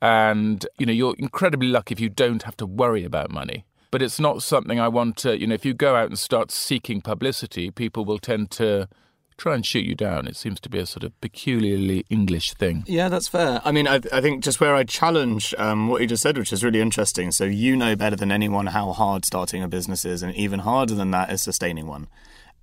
and 0.03 0.67
you 0.79 0.87
know 0.87 0.93
you're 0.93 1.15
incredibly 1.19 1.69
lucky 1.69 1.93
if 1.93 2.01
you 2.01 2.09
don't 2.09 2.43
have 2.45 2.57
to 2.57 2.67
worry 2.67 3.05
about 3.05 3.31
money 3.31 3.65
but 3.91 4.03
it's 4.03 4.21
not 4.21 4.43
something 4.43 4.81
i 4.81 4.89
want 4.89 5.17
to 5.17 5.39
you 5.39 5.47
know 5.47 5.55
if 5.55 5.65
you 5.65 5.75
go 5.75 5.95
out 5.97 6.07
and 6.09 6.19
start 6.19 6.51
seeking 6.51 7.01
publicity 7.01 7.71
people 7.71 8.05
will 8.05 8.19
tend 8.19 8.51
to 8.51 8.89
try 9.37 9.55
and 9.55 9.65
shoot 9.65 9.85
you 9.85 9.95
down 9.95 10.27
it 10.27 10.37
seems 10.37 10.61
to 10.61 10.69
be 10.69 10.79
a 10.79 10.85
sort 10.87 11.03
of 11.03 11.19
peculiarly 11.21 12.05
english 12.11 12.53
thing 12.55 12.85
Yeah, 12.87 13.09
that's 13.09 13.29
fair. 13.29 13.63
I 13.65 13.73
mean, 13.73 13.89
I, 13.89 14.01
I 14.13 14.21
think 14.21 14.45
just 14.45 14.61
where 14.61 14.75
I 14.75 14.85
challenge 14.85 15.55
um, 15.57 15.89
what 15.89 16.03
you 16.03 16.07
just 16.07 16.23
said, 16.23 16.37
which 16.37 16.53
is 16.53 16.63
really 16.63 16.81
interesting. 16.81 17.31
So 17.33 17.45
you 17.45 17.77
know 17.77 17.97
better 17.97 18.17
than 18.17 18.31
anyone 18.31 18.67
how 18.67 18.93
hard 18.93 19.25
starting 19.25 19.63
a 19.63 19.69
business 19.69 20.05
is, 20.05 20.23
and 20.23 20.35
even 20.35 20.61
harder 20.61 20.95
than 20.95 21.11
that 21.13 21.33
is 21.33 21.41
sustaining 21.41 21.87
one. 21.87 22.09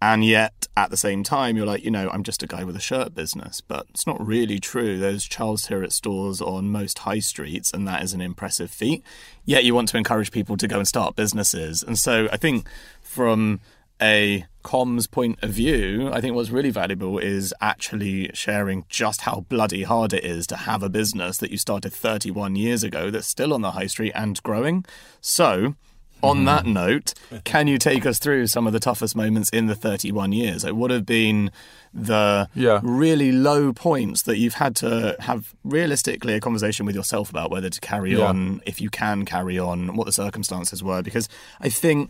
And 0.02 0.24
yet, 0.24 0.68
at 0.76 0.92
the 0.92 0.98
same 0.98 1.24
time, 1.24 1.58
you're 1.58 1.66
like, 1.66 1.84
you 1.84 1.90
know, 1.90 2.10
I'm 2.12 2.22
just 2.22 2.44
a 2.44 2.48
guy 2.48 2.64
with 2.64 2.76
a 2.76 2.80
shirt 2.80 3.16
business. 3.16 3.62
But 3.62 3.88
it's 3.90 4.06
not 4.06 4.26
really 4.26 4.60
true. 4.60 5.00
There's 5.00 5.26
Charles 5.26 5.68
Tyrwhitt 5.68 5.92
stores 5.92 6.42
on 6.42 6.70
most 6.70 7.00
high 7.00 7.20
streets, 7.20 7.72
and 7.74 7.88
that 7.88 8.04
is 8.04 8.14
an 8.14 8.22
impressive 8.22 8.70
feat. 8.70 9.04
Yet 9.46 9.64
you 9.64 9.74
want 9.74 9.90
to 9.90 9.98
encourage 9.98 10.32
people 10.32 10.56
to 10.58 10.68
go 10.68 10.78
and 10.78 10.88
start 10.88 11.16
businesses. 11.16 11.82
And 11.82 11.98
so 11.98 12.30
I 12.32 12.38
think 12.38 12.68
from 13.02 13.60
a 14.00 14.46
comms 14.64 15.10
point 15.10 15.40
of 15.42 15.50
view, 15.52 16.12
I 16.12 16.22
think 16.22 16.36
what's 16.36 16.50
really 16.50 16.70
valuable 16.70 17.18
is 17.18 17.54
actually 17.62 18.30
sharing 18.34 18.86
just 18.90 19.22
how 19.22 19.46
bloody 19.50 19.84
hard 19.84 20.14
it 20.14 20.24
is 20.24 20.46
to 20.48 20.56
have 20.56 20.84
a 20.84 20.90
business 20.90 21.38
that 21.38 21.52
you 21.52 21.58
started 21.58 21.94
31 21.94 22.56
years 22.56 22.84
ago 22.84 23.10
that's 23.10 23.28
still 23.28 23.54
on 23.54 23.62
the 23.62 23.72
high 23.72 23.88
street 23.88 24.12
and 24.14 24.42
growing. 24.44 24.86
So, 25.22 25.76
on 26.24 26.46
that 26.46 26.66
note, 26.66 27.14
can 27.44 27.68
you 27.68 27.78
take 27.78 28.06
us 28.06 28.18
through 28.20 28.48
some 28.48 28.66
of 28.68 28.74
the 28.74 28.80
toughest 28.80 29.16
moments 29.16 29.50
in 29.52 29.68
the 29.68 29.76
31 29.76 30.32
years? 30.32 30.64
It 30.64 30.76
would 30.76 30.92
have 30.92 31.06
been 31.06 31.52
the 31.94 32.48
Yeah. 32.54 32.80
really 32.84 33.32
low 33.32 33.72
points 33.74 34.24
that 34.24 34.38
you've 34.38 34.56
had 34.56 34.76
to 34.78 35.16
have 35.20 35.54
realistically 35.64 36.34
a 36.34 36.40
conversation 36.40 36.86
with 36.86 36.96
yourself 36.96 37.30
about 37.30 37.50
whether 37.52 37.70
to 37.70 37.80
carry 37.82 38.18
Yeah. 38.18 38.26
on, 38.30 38.62
if 38.66 38.82
you 38.82 38.90
can 38.90 39.26
carry 39.26 39.58
on, 39.60 39.96
what 39.96 40.06
the 40.06 40.12
circumstances 40.14 40.84
were, 40.84 41.02
because 41.02 41.28
I 41.62 41.70
think 41.70 42.10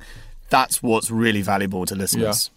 that's 0.49 0.81
what's 0.81 1.11
really 1.11 1.41
valuable 1.41 1.85
to 1.85 1.95
listeners. 1.95 2.49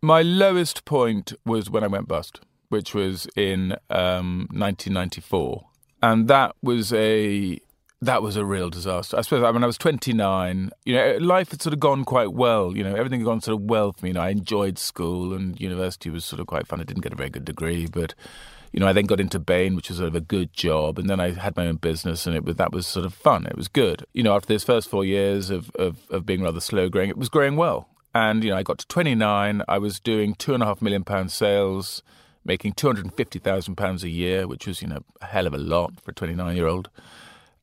My 0.00 0.22
lowest 0.22 0.84
point 0.84 1.32
was 1.44 1.70
when 1.70 1.84
I 1.84 1.88
went 1.88 2.08
bust, 2.08 2.40
which 2.68 2.94
was 2.94 3.26
in 3.36 3.72
um, 3.90 4.48
1994, 4.52 5.64
and 6.02 6.26
that 6.28 6.54
was 6.62 6.92
a 6.92 7.60
that 8.02 8.20
was 8.20 8.36
a 8.36 8.44
real 8.44 8.68
disaster. 8.68 9.16
I 9.16 9.22
suppose 9.22 9.42
mean 9.54 9.62
I 9.62 9.66
was 9.66 9.78
29. 9.78 10.70
You 10.84 10.94
know, 10.94 11.16
life 11.18 11.52
had 11.52 11.62
sort 11.62 11.72
of 11.72 11.78
gone 11.78 12.04
quite 12.04 12.32
well. 12.32 12.76
You 12.76 12.82
know, 12.82 12.94
everything 12.94 13.20
had 13.20 13.26
gone 13.26 13.40
sort 13.40 13.60
of 13.60 13.70
well 13.70 13.92
for 13.92 14.04
me. 14.04 14.10
You 14.10 14.14
know, 14.14 14.22
I 14.22 14.30
enjoyed 14.30 14.76
school 14.76 15.32
and 15.32 15.58
university 15.60 16.10
was 16.10 16.24
sort 16.24 16.40
of 16.40 16.48
quite 16.48 16.66
fun. 16.66 16.80
I 16.80 16.84
didn't 16.84 17.02
get 17.02 17.12
a 17.12 17.16
very 17.16 17.30
good 17.30 17.44
degree, 17.44 17.86
but 17.86 18.14
you 18.72 18.80
know, 18.80 18.88
I 18.88 18.92
then 18.92 19.04
got 19.04 19.20
into 19.20 19.38
Bain, 19.38 19.76
which 19.76 19.88
was 19.88 19.98
sort 19.98 20.08
of 20.08 20.16
a 20.16 20.20
good 20.20 20.52
job, 20.52 20.98
and 20.98 21.08
then 21.08 21.20
I 21.20 21.32
had 21.32 21.56
my 21.56 21.66
own 21.66 21.76
business, 21.76 22.26
and 22.26 22.34
it 22.34 22.42
was 22.42 22.56
that 22.56 22.72
was 22.72 22.86
sort 22.86 23.06
of 23.06 23.14
fun. 23.14 23.46
It 23.46 23.56
was 23.56 23.68
good. 23.68 24.04
You 24.14 24.22
know, 24.22 24.34
after 24.34 24.48
those 24.48 24.64
first 24.64 24.88
four 24.88 25.04
years 25.04 25.50
of 25.50 25.70
of, 25.76 25.98
of 26.10 26.26
being 26.26 26.42
rather 26.42 26.60
slow 26.60 26.88
growing, 26.88 27.10
it 27.10 27.18
was 27.18 27.28
growing 27.28 27.56
well. 27.56 27.88
And 28.14 28.42
you 28.42 28.50
know, 28.50 28.56
I 28.56 28.62
got 28.62 28.78
to 28.78 28.86
29. 28.88 29.62
I 29.68 29.78
was 29.78 30.00
doing 30.00 30.34
two 30.34 30.54
and 30.54 30.62
a 30.62 30.66
half 30.66 30.82
million 30.82 31.04
pound 31.04 31.30
sales, 31.30 32.02
making 32.44 32.72
250 32.72 33.38
thousand 33.38 33.76
pounds 33.76 34.02
a 34.02 34.08
year, 34.08 34.48
which 34.48 34.66
was 34.66 34.82
you 34.82 34.88
know 34.88 35.04
a 35.20 35.26
hell 35.26 35.46
of 35.46 35.54
a 35.54 35.58
lot 35.58 36.00
for 36.00 36.10
a 36.10 36.14
29 36.14 36.56
year 36.56 36.66
old, 36.66 36.88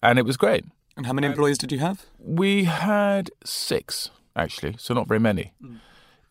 and 0.02 0.20
it 0.20 0.26
was 0.26 0.38
great. 0.38 0.66
And 0.98 1.06
how 1.06 1.14
many 1.14 1.28
employees 1.28 1.58
did 1.58 1.72
you 1.72 1.80
have? 1.80 2.06
We 2.20 2.66
had 2.66 3.32
six 3.44 4.12
actually, 4.36 4.76
so 4.78 4.94
not 4.94 5.08
very 5.08 5.20
many. 5.20 5.54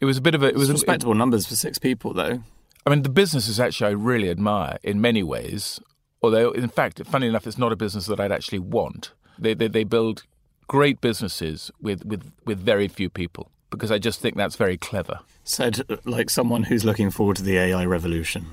It 0.00 0.04
was 0.04 0.18
a 0.18 0.20
bit 0.20 0.35
of 0.35 0.42
a. 0.42 0.48
It 0.48 0.57
was 0.57 0.70
a, 0.70 0.72
respectable 0.72 1.14
numbers 1.14 1.46
for 1.46 1.57
six 1.57 1.78
people, 1.78 2.14
though. 2.14 2.42
I 2.87 2.90
mean, 2.90 3.02
the 3.02 3.09
businesses 3.09 3.59
actually 3.59 3.88
I 3.88 3.90
really 3.90 4.31
admire 4.31 4.78
in 4.83 5.00
many 5.00 5.22
ways. 5.22 5.81
Although, 6.22 6.50
in 6.52 6.68
fact, 6.68 7.04
funny 7.07 7.28
enough, 7.28 7.46
it's 7.46 7.59
not 7.59 7.72
a 7.72 7.76
business 7.76 8.07
that 8.07 8.18
I'd 8.18 8.33
actually 8.33 8.61
want. 8.61 9.12
They 9.38 9.54
they, 9.54 9.68
they 9.68 9.85
build 9.85 10.24
great 10.68 11.00
businesses 11.00 11.70
with, 11.81 12.04
with, 12.04 12.31
with 12.44 12.59
very 12.59 12.88
few 12.88 13.09
people 13.09 13.50
because 13.70 13.90
I 13.90 13.98
just 13.98 14.20
think 14.20 14.37
that's 14.37 14.57
very 14.57 14.76
clever. 14.76 15.20
Said 15.42 15.81
uh, 15.88 15.96
like 16.04 16.31
someone 16.31 16.64
who's 16.64 16.85
looking 16.85 17.11
forward 17.11 17.37
to 17.37 17.42
the 17.42 17.57
AI 17.59 17.85
revolution. 17.85 18.46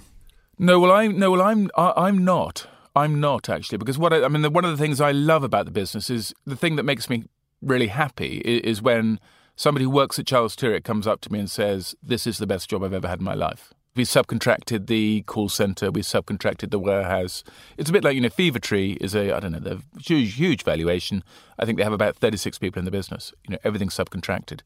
No, 0.57 0.79
well, 0.79 0.91
I'm 0.91 1.19
no, 1.19 1.31
well, 1.31 1.41
I'm 1.41 1.69
I, 1.75 1.93
I'm 1.95 2.23
not. 2.23 2.67
I'm 2.95 3.19
not 3.19 3.49
actually 3.49 3.77
because 3.77 3.97
what 3.97 4.13
I, 4.13 4.23
I 4.23 4.27
mean, 4.29 4.41
the, 4.41 4.49
one 4.49 4.65
of 4.65 4.71
the 4.71 4.77
things 4.77 5.01
I 5.01 5.11
love 5.11 5.43
about 5.43 5.65
the 5.65 5.71
business 5.71 6.09
is 6.09 6.33
the 6.45 6.55
thing 6.55 6.77
that 6.77 6.83
makes 6.83 7.09
me 7.09 7.25
really 7.61 7.87
happy 7.87 8.37
is, 8.45 8.77
is 8.77 8.81
when 8.81 9.19
somebody 9.55 9.83
who 9.83 9.89
works 9.89 10.17
at 10.17 10.25
Charles 10.25 10.55
Tyrwhitt 10.55 10.83
comes 10.83 11.05
up 11.05 11.21
to 11.21 11.31
me 11.31 11.39
and 11.39 11.51
says, 11.51 11.95
"This 12.01 12.25
is 12.25 12.37
the 12.37 12.47
best 12.47 12.69
job 12.69 12.83
I've 12.83 12.93
ever 12.93 13.07
had 13.07 13.19
in 13.19 13.25
my 13.25 13.33
life." 13.33 13.73
We 13.95 14.03
subcontracted 14.03 14.87
the 14.87 15.21
call 15.21 15.47
center. 15.47 15.89
We 15.89 16.01
subcontracted 16.01 16.69
the 16.69 16.79
warehouse. 16.79 17.43
It's 17.77 17.89
a 17.89 17.93
bit 17.93 18.03
like 18.03 18.15
you 18.15 18.21
know, 18.21 18.29
Fever 18.29 18.59
Tree 18.59 18.97
is 19.01 19.13
a 19.13 19.35
I 19.35 19.39
don't 19.41 19.51
know, 19.51 19.59
they're 19.59 19.77
huge, 19.99 20.35
huge 20.35 20.63
valuation. 20.63 21.23
I 21.59 21.65
think 21.65 21.77
they 21.77 21.83
have 21.83 21.93
about 21.93 22.15
thirty 22.15 22.37
six 22.37 22.57
people 22.57 22.79
in 22.79 22.85
the 22.85 22.91
business. 22.91 23.33
You 23.45 23.53
know, 23.53 23.59
everything's 23.65 23.95
subcontracted, 23.95 24.61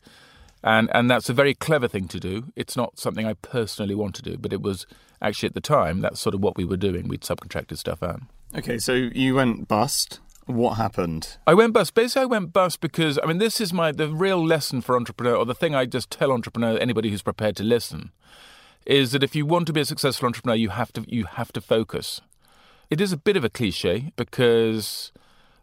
and 0.63 0.89
and 0.93 1.09
that's 1.09 1.29
a 1.29 1.33
very 1.33 1.55
clever 1.55 1.87
thing 1.87 2.07
to 2.09 2.19
do. 2.19 2.51
It's 2.55 2.77
not 2.77 2.99
something 2.99 3.25
I 3.25 3.33
personally 3.33 3.95
want 3.95 4.13
to 4.15 4.21
do, 4.21 4.37
but 4.37 4.53
it 4.53 4.61
was 4.61 4.85
actually 5.21 5.47
at 5.47 5.53
the 5.53 5.61
time 5.61 6.01
that's 6.01 6.19
sort 6.19 6.35
of 6.35 6.41
what 6.41 6.57
we 6.57 6.65
were 6.65 6.77
doing. 6.77 7.07
We'd 7.07 7.21
subcontracted 7.21 7.77
stuff 7.77 8.01
out. 8.03 8.21
Okay, 8.55 8.77
so 8.77 8.93
you 8.93 9.35
went 9.35 9.67
bust. 9.67 10.19
What 10.45 10.73
happened? 10.73 11.37
I 11.45 11.53
went 11.53 11.73
bust. 11.73 11.93
Basically, 11.93 12.23
I 12.23 12.25
went 12.25 12.53
bust 12.53 12.81
because 12.81 13.19
I 13.21 13.27
mean, 13.27 13.37
this 13.37 13.61
is 13.61 13.71
my 13.71 13.91
the 13.91 14.09
real 14.09 14.43
lesson 14.43 14.81
for 14.81 14.95
entrepreneur, 14.95 15.35
or 15.35 15.45
the 15.45 15.53
thing 15.53 15.75
I 15.75 15.85
just 15.85 16.09
tell 16.09 16.31
entrepreneur, 16.31 16.77
anybody 16.77 17.11
who's 17.11 17.21
prepared 17.21 17.55
to 17.57 17.63
listen, 17.63 18.11
is 18.85 19.11
that 19.11 19.23
if 19.23 19.35
you 19.35 19.45
want 19.45 19.67
to 19.67 19.73
be 19.73 19.81
a 19.81 19.85
successful 19.85 20.25
entrepreneur, 20.25 20.55
you 20.55 20.69
have 20.69 20.91
to 20.93 21.05
you 21.07 21.25
have 21.25 21.51
to 21.53 21.61
focus. 21.61 22.21
It 22.89 22.99
is 22.99 23.13
a 23.13 23.17
bit 23.17 23.37
of 23.37 23.43
a 23.43 23.49
cliche 23.49 24.11
because 24.15 25.11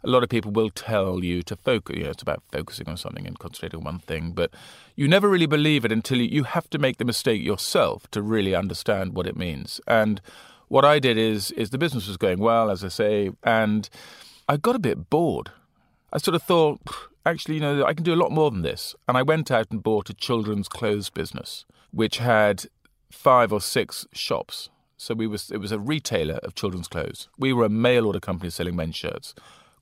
a 0.07 0.11
lot 0.11 0.23
of 0.23 0.29
people 0.29 0.53
will 0.53 0.71
tell 0.71 1.25
you 1.25 1.43
to 1.43 1.57
focus. 1.57 1.97
You 1.97 2.05
know, 2.05 2.11
it's 2.11 2.23
about 2.23 2.43
focusing 2.53 2.89
on 2.89 2.97
something 2.97 3.27
and 3.27 3.39
concentrating 3.39 3.81
on 3.81 3.85
one 3.85 3.99
thing, 3.99 4.33
but 4.33 4.55
you 4.95 5.09
never 5.09 5.29
really 5.29 5.47
believe 5.47 5.85
it 5.85 5.91
until 5.91 6.19
you, 6.19 6.29
you 6.29 6.45
have 6.45 6.71
to 6.71 6.79
make 6.79 6.99
the 6.99 7.05
mistake 7.05 7.43
yourself 7.43 8.09
to 8.13 8.23
really 8.23 8.55
understand 8.55 9.15
what 9.15 9.27
it 9.27 9.37
means. 9.37 9.81
And 9.87 10.21
what 10.69 10.85
I 10.85 11.01
did 11.01 11.19
is 11.19 11.51
is 11.53 11.71
the 11.71 11.79
business 11.79 12.07
was 12.07 12.17
going 12.17 12.39
well, 12.39 12.71
as 12.71 12.85
I 12.85 12.89
say, 12.89 13.31
and 13.43 13.91
I 14.49 14.57
got 14.57 14.77
a 14.77 14.81
bit 14.81 15.11
bored. 15.11 15.51
I 16.13 16.19
sort 16.19 16.37
of 16.37 16.43
thought, 16.43 16.81
actually, 17.25 17.57
you 17.57 17.61
know, 17.61 17.85
I 17.85 17.93
can 17.93 18.05
do 18.05 18.15
a 18.15 18.23
lot 18.23 18.31
more 18.31 18.51
than 18.51 18.63
this. 18.63 18.95
And 19.09 19.19
I 19.19 19.23
went 19.23 19.51
out 19.51 19.67
and 19.71 19.83
bought 19.83 20.09
a 20.09 20.15
children's 20.15 20.69
clothes 20.69 21.11
business, 21.11 21.65
which 21.91 22.19
had 22.19 22.67
five 23.11 23.53
or 23.53 23.61
six 23.61 24.07
shops. 24.13 24.71
So 24.97 25.15
we 25.15 25.27
was 25.27 25.51
it 25.51 25.59
was 25.59 25.73
a 25.73 25.81
retailer 25.81 26.37
of 26.45 26.55
children's 26.55 26.89
clothes. 26.89 27.29
We 27.39 27.53
were 27.53 27.65
a 27.65 27.69
mail 27.69 28.07
order 28.07 28.21
company 28.21 28.51
selling 28.51 28.77
men's 28.77 28.97
shirts. 28.97 29.35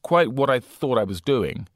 Quite 0.05 0.33
what 0.35 0.51
I 0.51 0.61
thought 0.61 0.99
I 0.99 1.05
was 1.05 1.23
doing, 1.23 1.67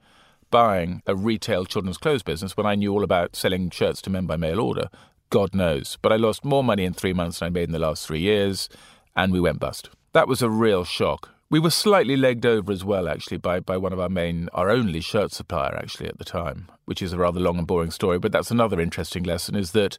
buying 0.51 1.03
a 1.07 1.17
retail 1.17 1.65
children's 1.65 1.97
clothes 1.97 2.23
business 2.23 2.59
when 2.59 2.67
I 2.67 2.75
knew 2.75 2.93
all 2.93 3.03
about 3.03 3.35
selling 3.35 3.71
shirts 3.71 4.03
to 4.03 4.11
men 4.11 4.27
by 4.27 4.37
mail 4.37 4.61
order. 4.61 4.91
God 5.31 5.55
knows. 5.55 5.97
But 6.03 6.13
I 6.13 6.17
lost 6.17 6.45
more 6.45 6.63
money 6.63 6.85
in 6.85 6.93
three 6.93 7.15
months 7.15 7.39
than 7.39 7.47
I 7.47 7.51
made 7.51 7.71
in 7.71 7.73
the 7.73 7.79
last 7.79 8.07
three 8.07 8.21
years, 8.21 8.69
and 9.17 9.33
we 9.33 9.41
went 9.41 9.61
bust. 9.61 9.89
That 10.13 10.29
was 10.29 10.43
a 10.43 10.51
real 10.51 10.85
shock. 10.85 11.31
We 11.49 11.59
were 11.59 11.71
slightly 11.71 12.19
legged 12.19 12.45
over 12.45 12.71
as 12.71 12.85
well, 12.85 13.09
actually, 13.09 13.39
by, 13.39 13.61
by 13.61 13.79
one 13.79 13.95
of 13.95 14.01
our 14.01 14.11
main, 14.11 14.51
our 14.53 14.69
only 14.69 15.01
shirt 15.01 15.33
supplier, 15.33 15.75
actually, 15.75 16.11
at 16.11 16.19
the 16.19 16.25
time, 16.25 16.69
which 16.85 17.01
is 17.01 17.15
a 17.15 17.19
rather 17.19 17.41
long 17.41 17.57
and 17.57 17.67
boring 17.67 17.91
story. 17.91 18.19
But 18.19 18.33
that's 18.33 18.51
another 18.51 18.79
interesting 18.79 19.23
lesson: 19.23 19.57
is 19.57 19.73
that 19.73 19.97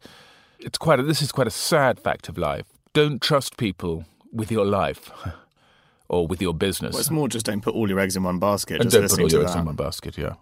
it's 0.59 0.77
quite 0.77 0.99
a, 0.99 1.03
this 1.03 1.23
is 1.23 1.31
quite 1.31 1.47
a 1.47 1.51
sad 1.51 1.99
fact 1.99 2.29
of 2.29 2.37
life. 2.37 2.67
Don't 2.93 3.23
trust 3.23 3.57
people 3.57 4.05
with 4.31 4.51
your 4.51 4.65
life 4.65 5.09
or 6.09 6.27
with 6.27 6.41
your 6.41 6.53
business. 6.53 6.93
Well, 6.93 6.99
it's 6.99 7.11
more 7.11 7.29
just 7.29 7.45
don't 7.45 7.61
put 7.61 7.75
all 7.75 7.87
your 7.87 7.99
eggs 7.99 8.15
in 8.15 8.23
one 8.23 8.39
basket. 8.39 8.81
and 8.81 8.89
just 8.89 8.93
don't 8.93 9.09
put 9.09 9.19
all 9.21 9.39
your 9.39 9.43
eggs 9.43 9.53
that. 9.53 9.59
in 9.59 9.65
one 9.65 9.75
basket. 9.75 10.17
Yeah. 10.17 10.33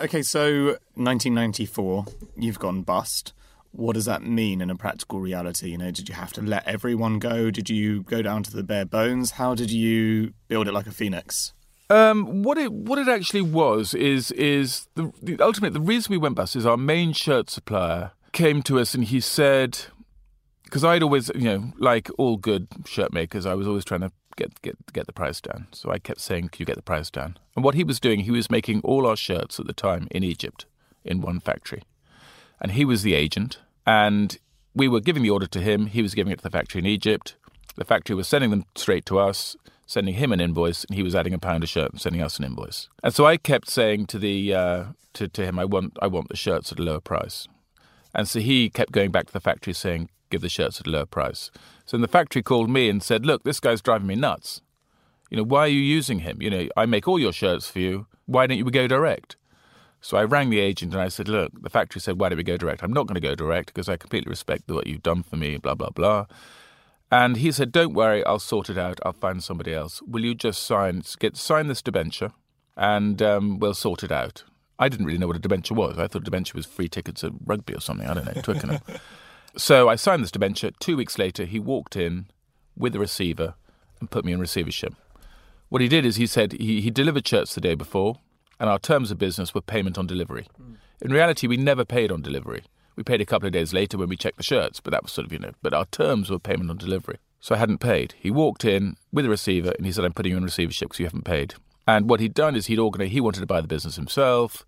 Okay, 0.00 0.22
so 0.22 0.78
1994, 0.94 2.06
you've 2.36 2.58
gone 2.58 2.82
bust. 2.82 3.32
What 3.72 3.94
does 3.94 4.04
that 4.06 4.22
mean 4.22 4.60
in 4.60 4.68
a 4.68 4.76
practical 4.76 5.20
reality? 5.20 5.70
You 5.70 5.78
know, 5.78 5.90
did 5.90 6.08
you 6.08 6.14
have 6.14 6.32
to 6.34 6.42
let 6.42 6.66
everyone 6.66 7.18
go? 7.18 7.50
Did 7.50 7.70
you 7.70 8.02
go 8.02 8.20
down 8.20 8.42
to 8.42 8.50
the 8.54 8.62
bare 8.62 8.84
bones? 8.84 9.32
How 9.32 9.54
did 9.54 9.70
you 9.70 10.34
build 10.48 10.68
it 10.68 10.72
like 10.72 10.86
a 10.86 10.90
phoenix? 10.90 11.52
Um, 11.88 12.42
what 12.42 12.56
it 12.56 12.72
what 12.72 12.98
it 12.98 13.08
actually 13.08 13.42
was 13.42 13.92
is 13.92 14.30
is 14.32 14.88
the, 14.94 15.12
the 15.22 15.38
ultimate 15.40 15.74
the 15.74 15.80
reason 15.80 16.10
we 16.10 16.16
went 16.16 16.36
bust 16.36 16.56
is 16.56 16.64
our 16.64 16.78
main 16.78 17.12
shirt 17.12 17.50
supplier 17.50 18.12
came 18.32 18.62
to 18.62 18.78
us 18.80 18.94
and 18.94 19.04
he 19.04 19.20
said 19.20 19.78
because 20.64 20.84
I'd 20.84 21.02
always 21.02 21.30
you 21.34 21.44
know 21.44 21.72
like 21.76 22.08
all 22.16 22.38
good 22.38 22.68
shirt 22.86 23.12
makers 23.12 23.44
I 23.44 23.54
was 23.54 23.68
always 23.68 23.84
trying 23.84 24.00
to 24.00 24.12
get 24.36 24.60
get 24.62 24.76
get 24.92 25.06
the 25.06 25.12
price 25.12 25.40
down. 25.40 25.68
So 25.72 25.90
I 25.90 25.98
kept 25.98 26.20
saying 26.20 26.48
can 26.48 26.60
you 26.60 26.66
get 26.66 26.76
the 26.76 26.82
price 26.82 27.10
down? 27.10 27.38
And 27.54 27.64
what 27.64 27.74
he 27.74 27.84
was 27.84 28.00
doing 28.00 28.20
he 28.20 28.30
was 28.30 28.50
making 28.50 28.80
all 28.82 29.06
our 29.06 29.16
shirts 29.16 29.58
at 29.60 29.66
the 29.66 29.72
time 29.72 30.08
in 30.10 30.22
Egypt 30.22 30.66
in 31.04 31.20
one 31.20 31.40
factory. 31.40 31.82
And 32.60 32.72
he 32.72 32.84
was 32.84 33.02
the 33.02 33.14
agent 33.14 33.58
and 33.86 34.38
we 34.74 34.88
were 34.88 35.00
giving 35.00 35.22
the 35.22 35.30
order 35.30 35.46
to 35.46 35.60
him. 35.60 35.86
He 35.86 36.02
was 36.02 36.14
giving 36.14 36.32
it 36.32 36.36
to 36.36 36.42
the 36.42 36.50
factory 36.50 36.78
in 36.78 36.86
Egypt. 36.86 37.36
The 37.76 37.84
factory 37.84 38.14
was 38.14 38.28
sending 38.28 38.50
them 38.50 38.64
straight 38.74 39.06
to 39.06 39.18
us 39.18 39.56
sending 39.92 40.14
him 40.14 40.32
an 40.32 40.40
invoice 40.40 40.84
and 40.84 40.96
he 40.96 41.02
was 41.02 41.14
adding 41.14 41.34
a 41.34 41.38
pound 41.38 41.62
a 41.62 41.66
shirt 41.66 41.90
and 41.90 42.00
sending 42.00 42.22
us 42.22 42.38
an 42.38 42.44
invoice. 42.46 42.88
And 43.02 43.14
so 43.14 43.26
I 43.26 43.36
kept 43.36 43.68
saying 43.68 44.06
to 44.06 44.18
the 44.18 44.54
uh, 44.54 44.84
to, 45.12 45.28
to 45.28 45.44
him 45.44 45.58
I 45.58 45.66
want 45.66 45.98
I 46.00 46.06
want 46.06 46.28
the 46.30 46.36
shirts 46.36 46.72
at 46.72 46.78
a 46.78 46.82
lower 46.82 47.00
price. 47.00 47.46
And 48.14 48.26
so 48.26 48.40
he 48.40 48.70
kept 48.70 48.92
going 48.92 49.10
back 49.10 49.26
to 49.26 49.32
the 49.32 49.40
factory 49.40 49.74
saying 49.74 50.08
give 50.32 50.40
the 50.40 50.48
shirts 50.48 50.80
at 50.80 50.86
a 50.86 50.90
lower 50.90 51.06
price 51.06 51.50
so 51.86 51.96
then 51.96 52.02
the 52.02 52.08
factory 52.08 52.42
called 52.42 52.68
me 52.68 52.88
and 52.88 53.02
said 53.02 53.24
look 53.24 53.44
this 53.44 53.60
guy's 53.60 53.80
driving 53.80 54.08
me 54.08 54.16
nuts 54.16 54.60
you 55.30 55.36
know 55.36 55.44
why 55.44 55.60
are 55.60 55.68
you 55.68 55.80
using 55.80 56.20
him 56.20 56.42
you 56.42 56.50
know 56.50 56.68
I 56.76 56.86
make 56.86 57.06
all 57.06 57.18
your 57.18 57.32
shirts 57.32 57.70
for 57.70 57.78
you 57.78 58.06
why 58.26 58.46
don't 58.46 58.58
you 58.58 58.64
go 58.64 58.88
direct 58.88 59.36
so 60.04 60.16
I 60.16 60.24
rang 60.24 60.50
the 60.50 60.58
agent 60.58 60.92
and 60.92 61.00
I 61.00 61.08
said, 61.08 61.28
Look, 61.28 61.62
the 61.62 61.70
factory 61.70 62.00
said, 62.00 62.18
Why 62.18 62.28
don't 62.28 62.36
we 62.36 62.42
go 62.42 62.56
direct? 62.56 62.82
I'm 62.82 62.92
not 62.92 63.06
going 63.06 63.14
to 63.14 63.20
go 63.20 63.36
direct 63.36 63.68
because 63.68 63.88
I 63.88 63.96
completely 63.96 64.30
respect 64.30 64.68
what 64.68 64.88
you've 64.88 65.02
done 65.02 65.22
for 65.22 65.36
me, 65.36 65.56
blah, 65.58 65.76
blah, 65.76 65.90
blah. 65.90 66.26
And 67.10 67.36
he 67.36 67.52
said, 67.52 67.70
Don't 67.70 67.94
worry, 67.94 68.24
I'll 68.26 68.40
sort 68.40 68.68
it 68.68 68.76
out. 68.76 68.98
I'll 69.06 69.12
find 69.12 69.42
somebody 69.42 69.72
else. 69.72 70.02
Will 70.02 70.24
you 70.24 70.34
just 70.34 70.64
sign 70.64 71.02
get 71.20 71.36
sign 71.36 71.68
this 71.68 71.82
debenture 71.82 72.32
and 72.76 73.22
um, 73.22 73.60
we'll 73.60 73.74
sort 73.74 74.02
it 74.02 74.10
out? 74.10 74.42
I 74.76 74.88
didn't 74.88 75.06
really 75.06 75.18
know 75.18 75.28
what 75.28 75.36
a 75.36 75.40
debenture 75.40 75.74
was. 75.74 75.96
I 75.96 76.08
thought 76.08 76.22
a 76.22 76.24
debenture 76.24 76.56
was 76.56 76.66
free 76.66 76.88
tickets 76.88 77.22
at 77.22 77.30
rugby 77.46 77.74
or 77.74 77.80
something. 77.80 78.08
I 78.08 78.14
don't 78.14 78.26
know, 78.26 78.42
Twickenham. 78.42 78.80
so 79.56 79.88
I 79.88 79.96
signed 79.96 80.22
this 80.22 80.30
debenture. 80.30 80.70
Two 80.80 80.96
weeks 80.96 81.18
later, 81.18 81.44
he 81.44 81.58
walked 81.58 81.96
in 81.96 82.26
with 82.76 82.94
a 82.94 82.98
receiver 82.98 83.54
and 84.00 84.10
put 84.10 84.24
me 84.24 84.32
in 84.32 84.40
receivership. 84.40 84.94
What 85.68 85.82
he 85.82 85.88
did 85.88 86.04
is 86.04 86.16
he 86.16 86.26
said 86.26 86.52
he, 86.52 86.80
he 86.80 86.90
delivered 86.90 87.26
shirts 87.26 87.54
the 87.54 87.60
day 87.60 87.74
before, 87.74 88.18
and 88.60 88.68
our 88.68 88.78
terms 88.78 89.10
of 89.10 89.18
business 89.18 89.54
were 89.54 89.60
payment 89.60 89.98
on 89.98 90.06
delivery. 90.06 90.46
Hmm. 90.56 90.74
In 91.00 91.12
reality, 91.12 91.46
we 91.46 91.56
never 91.56 91.84
paid 91.84 92.12
on 92.12 92.22
delivery. 92.22 92.62
We 92.94 93.02
paid 93.02 93.20
a 93.20 93.26
couple 93.26 93.46
of 93.46 93.52
days 93.52 93.72
later 93.72 93.98
when 93.98 94.08
we 94.08 94.16
checked 94.16 94.36
the 94.36 94.42
shirts, 94.42 94.80
but 94.80 94.92
that 94.92 95.02
was 95.02 95.12
sort 95.12 95.26
of, 95.26 95.32
you 95.32 95.38
know, 95.38 95.52
but 95.62 95.74
our 95.74 95.86
terms 95.86 96.30
were 96.30 96.38
payment 96.38 96.70
on 96.70 96.76
delivery. 96.76 97.18
So 97.40 97.54
I 97.54 97.58
hadn't 97.58 97.78
paid. 97.78 98.14
He 98.18 98.30
walked 98.30 98.64
in 98.64 98.96
with 99.12 99.26
a 99.26 99.30
receiver 99.30 99.72
and 99.76 99.84
he 99.84 99.92
said, 99.92 100.04
I'm 100.04 100.12
putting 100.12 100.30
you 100.30 100.38
in 100.38 100.44
receivership 100.44 100.90
because 100.90 101.00
you 101.00 101.06
haven't 101.06 101.24
paid. 101.24 101.54
And 101.88 102.08
what 102.08 102.20
he'd 102.20 102.34
done 102.34 102.54
is 102.54 102.66
he'd 102.66 102.78
organized, 102.78 103.12
he 103.12 103.20
wanted 103.20 103.40
to 103.40 103.46
buy 103.46 103.60
the 103.60 103.66
business 103.66 103.96
himself. 103.96 104.64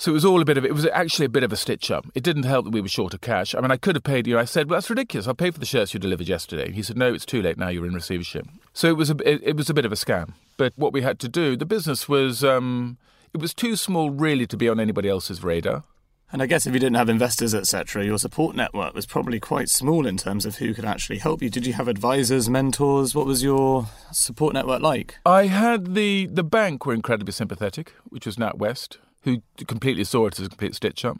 So 0.00 0.12
it 0.12 0.14
was 0.14 0.24
all 0.24 0.40
a 0.40 0.44
bit 0.44 0.56
of 0.56 0.64
it 0.64 0.72
was 0.72 0.86
actually 0.86 1.26
a 1.26 1.28
bit 1.28 1.42
of 1.42 1.52
a 1.52 1.56
stitch 1.56 1.90
up. 1.90 2.06
It 2.14 2.22
didn't 2.22 2.44
help 2.44 2.64
that 2.64 2.70
we 2.70 2.80
were 2.80 2.88
short 2.88 3.14
of 3.14 3.20
cash. 3.20 3.52
I 3.52 3.60
mean, 3.60 3.72
I 3.72 3.76
could 3.76 3.96
have 3.96 4.04
paid 4.04 4.28
you. 4.28 4.38
I 4.38 4.44
said, 4.44 4.70
"Well, 4.70 4.76
that's 4.76 4.88
ridiculous. 4.88 5.26
I'll 5.26 5.34
pay 5.34 5.50
for 5.50 5.58
the 5.58 5.66
shirts 5.66 5.92
you 5.92 5.98
delivered 5.98 6.28
yesterday." 6.28 6.70
He 6.70 6.84
said, 6.84 6.96
"No, 6.96 7.12
it's 7.12 7.26
too 7.26 7.42
late 7.42 7.58
now. 7.58 7.68
You're 7.68 7.84
in 7.84 7.94
receivership." 7.94 8.46
So 8.72 8.86
it 8.88 8.96
was 8.96 9.10
a 9.10 9.16
it, 9.28 9.40
it 9.42 9.56
was 9.56 9.68
a 9.68 9.74
bit 9.74 9.84
of 9.84 9.90
a 9.90 9.96
scam. 9.96 10.34
But 10.56 10.72
what 10.76 10.92
we 10.92 11.02
had 11.02 11.18
to 11.20 11.28
do, 11.28 11.56
the 11.56 11.66
business 11.66 12.08
was 12.08 12.44
um, 12.44 12.96
it 13.34 13.40
was 13.40 13.52
too 13.52 13.74
small 13.74 14.10
really 14.10 14.46
to 14.46 14.56
be 14.56 14.68
on 14.68 14.78
anybody 14.78 15.08
else's 15.08 15.42
radar. 15.42 15.82
And 16.30 16.42
I 16.42 16.46
guess 16.46 16.66
if 16.66 16.74
you 16.74 16.78
didn't 16.78 16.96
have 16.96 17.08
investors, 17.08 17.54
etc., 17.54 18.04
your 18.04 18.18
support 18.18 18.54
network 18.54 18.94
was 18.94 19.06
probably 19.06 19.40
quite 19.40 19.70
small 19.70 20.06
in 20.06 20.18
terms 20.18 20.44
of 20.44 20.56
who 20.56 20.74
could 20.74 20.84
actually 20.84 21.18
help 21.18 21.40
you. 21.40 21.48
Did 21.48 21.66
you 21.66 21.72
have 21.72 21.88
advisors, 21.88 22.50
mentors? 22.50 23.14
What 23.14 23.24
was 23.24 23.42
your 23.42 23.86
support 24.12 24.52
network 24.52 24.82
like? 24.82 25.16
I 25.24 25.46
had 25.46 25.94
the 25.94 26.26
the 26.26 26.44
bank 26.44 26.86
were 26.86 26.94
incredibly 26.94 27.32
sympathetic, 27.32 27.94
which 28.10 28.26
was 28.26 28.36
NatWest, 28.36 28.98
who 29.22 29.42
completely 29.66 30.04
saw 30.04 30.26
it 30.26 30.38
as 30.38 30.46
a 30.46 30.48
complete 30.48 30.74
stitch 30.74 31.04
up. 31.04 31.18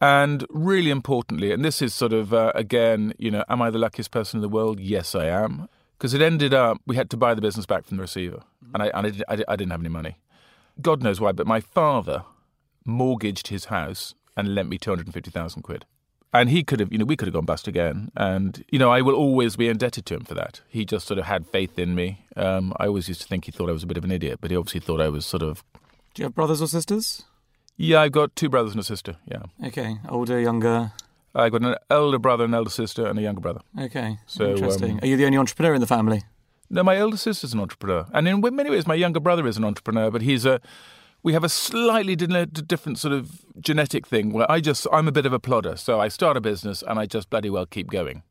And 0.00 0.46
really 0.50 0.90
importantly, 0.90 1.50
and 1.50 1.64
this 1.64 1.82
is 1.82 1.92
sort 1.92 2.12
of 2.12 2.32
uh, 2.32 2.52
again, 2.54 3.14
you 3.18 3.30
know, 3.30 3.44
am 3.48 3.60
I 3.60 3.70
the 3.70 3.78
luckiest 3.78 4.10
person 4.10 4.38
in 4.38 4.42
the 4.42 4.48
world? 4.48 4.78
Yes, 4.78 5.14
I 5.14 5.26
am, 5.26 5.68
because 5.98 6.14
it 6.14 6.22
ended 6.22 6.54
up 6.54 6.80
we 6.86 6.94
had 6.94 7.10
to 7.10 7.16
buy 7.16 7.34
the 7.34 7.40
business 7.40 7.66
back 7.66 7.84
from 7.84 7.96
the 7.96 8.02
receiver, 8.02 8.42
and 8.72 8.82
I 8.82 8.86
and 8.94 9.24
I, 9.28 9.34
I, 9.34 9.44
I 9.48 9.56
didn't 9.56 9.72
have 9.72 9.80
any 9.80 9.88
money. 9.88 10.18
God 10.80 11.02
knows 11.02 11.20
why, 11.20 11.32
but 11.32 11.46
my 11.46 11.60
father 11.60 12.24
mortgaged 12.84 13.48
his 13.48 13.66
house 13.66 14.14
and 14.36 14.54
lent 14.54 14.68
me 14.68 14.78
250,000 14.78 15.62
quid. 15.62 15.84
And 16.32 16.50
he 16.50 16.62
could 16.62 16.80
have, 16.80 16.92
you 16.92 16.98
know, 16.98 17.04
we 17.04 17.16
could 17.16 17.26
have 17.26 17.34
gone 17.34 17.46
bust 17.46 17.66
again. 17.66 18.10
And, 18.14 18.64
you 18.70 18.78
know, 18.78 18.90
I 18.90 19.00
will 19.00 19.14
always 19.14 19.56
be 19.56 19.68
indebted 19.68 20.06
to 20.06 20.14
him 20.14 20.24
for 20.24 20.34
that. 20.34 20.60
He 20.68 20.84
just 20.84 21.06
sort 21.06 21.18
of 21.18 21.24
had 21.24 21.46
faith 21.46 21.78
in 21.78 21.94
me. 21.94 22.26
Um, 22.36 22.72
I 22.78 22.86
always 22.86 23.08
used 23.08 23.22
to 23.22 23.26
think 23.26 23.46
he 23.46 23.50
thought 23.50 23.68
I 23.68 23.72
was 23.72 23.82
a 23.82 23.86
bit 23.86 23.96
of 23.96 24.04
an 24.04 24.12
idiot, 24.12 24.38
but 24.40 24.50
he 24.50 24.56
obviously 24.56 24.80
thought 24.80 25.00
I 25.00 25.08
was 25.08 25.26
sort 25.26 25.42
of. 25.42 25.64
Do 26.18 26.22
you 26.22 26.26
have 26.26 26.34
brothers 26.34 26.60
or 26.60 26.66
sisters? 26.66 27.22
Yeah, 27.76 28.00
I've 28.00 28.10
got 28.10 28.34
two 28.34 28.48
brothers 28.48 28.72
and 28.72 28.80
a 28.80 28.82
sister, 28.82 29.18
yeah. 29.24 29.42
Okay. 29.68 29.98
Older, 30.08 30.40
younger? 30.40 30.90
I've 31.32 31.52
got 31.52 31.62
an 31.62 31.76
elder 31.90 32.18
brother, 32.18 32.44
an 32.44 32.54
elder 32.54 32.70
sister, 32.70 33.06
and 33.06 33.20
a 33.20 33.22
younger 33.22 33.40
brother. 33.40 33.60
Okay. 33.78 34.18
So, 34.26 34.50
Interesting. 34.50 34.94
Um, 34.94 34.98
Are 35.02 35.06
you 35.06 35.16
the 35.16 35.26
only 35.26 35.38
entrepreneur 35.38 35.74
in 35.74 35.80
the 35.80 35.86
family? 35.86 36.24
No, 36.70 36.82
my 36.82 36.96
elder 36.96 37.16
sister's 37.16 37.54
an 37.54 37.60
entrepreneur. 37.60 38.04
And 38.12 38.26
in 38.26 38.40
many 38.40 38.68
ways, 38.68 38.84
my 38.84 38.96
younger 38.96 39.20
brother 39.20 39.46
is 39.46 39.56
an 39.58 39.64
entrepreneur, 39.64 40.10
but 40.10 40.22
he's 40.22 40.44
a 40.44 40.60
we 41.22 41.34
have 41.34 41.44
a 41.44 41.48
slightly 41.48 42.16
different 42.16 42.98
sort 42.98 43.14
of 43.14 43.44
genetic 43.60 44.04
thing 44.04 44.32
where 44.32 44.50
I 44.50 44.58
just 44.58 44.88
I'm 44.92 45.06
a 45.06 45.12
bit 45.12 45.24
of 45.24 45.32
a 45.32 45.38
plodder, 45.38 45.76
so 45.76 46.00
I 46.00 46.08
start 46.08 46.36
a 46.36 46.40
business 46.40 46.82
and 46.82 46.98
I 46.98 47.06
just 47.06 47.30
bloody 47.30 47.48
well 47.48 47.64
keep 47.64 47.92
going. 47.92 48.24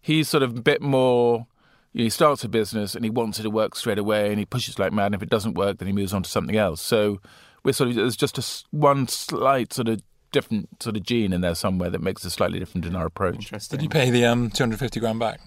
He's 0.00 0.28
sort 0.28 0.44
of 0.44 0.56
a 0.56 0.62
bit 0.62 0.80
more. 0.80 1.48
You 1.92 2.00
know, 2.00 2.04
he 2.04 2.10
starts 2.10 2.44
a 2.44 2.48
business 2.48 2.94
and 2.94 3.04
he 3.04 3.10
wants 3.10 3.38
it 3.38 3.42
to 3.42 3.50
work 3.50 3.74
straight 3.74 3.98
away, 3.98 4.30
and 4.30 4.38
he 4.38 4.46
pushes 4.46 4.78
like 4.78 4.92
mad. 4.92 5.06
And 5.06 5.14
if 5.14 5.22
it 5.22 5.30
doesn't 5.30 5.54
work, 5.54 5.78
then 5.78 5.86
he 5.86 5.92
moves 5.92 6.14
on 6.14 6.22
to 6.22 6.30
something 6.30 6.56
else. 6.56 6.80
So 6.80 7.20
we're 7.64 7.72
sort 7.72 7.90
of 7.90 7.96
there's 7.96 8.16
just 8.16 8.38
a 8.38 8.66
one 8.70 9.08
slight 9.08 9.72
sort 9.72 9.88
of 9.88 10.00
different 10.32 10.82
sort 10.82 10.96
of 10.96 11.02
gene 11.02 11.32
in 11.32 11.40
there 11.40 11.54
somewhere 11.54 11.90
that 11.90 12.00
makes 12.00 12.24
us 12.24 12.34
slightly 12.34 12.58
different 12.58 12.86
in 12.86 12.94
our 12.94 13.06
approach. 13.06 13.36
Interesting. 13.36 13.78
Did 13.78 13.82
you 13.84 13.88
pay 13.88 14.10
the 14.10 14.24
um, 14.24 14.50
250 14.50 15.00
grand 15.00 15.18
back? 15.18 15.40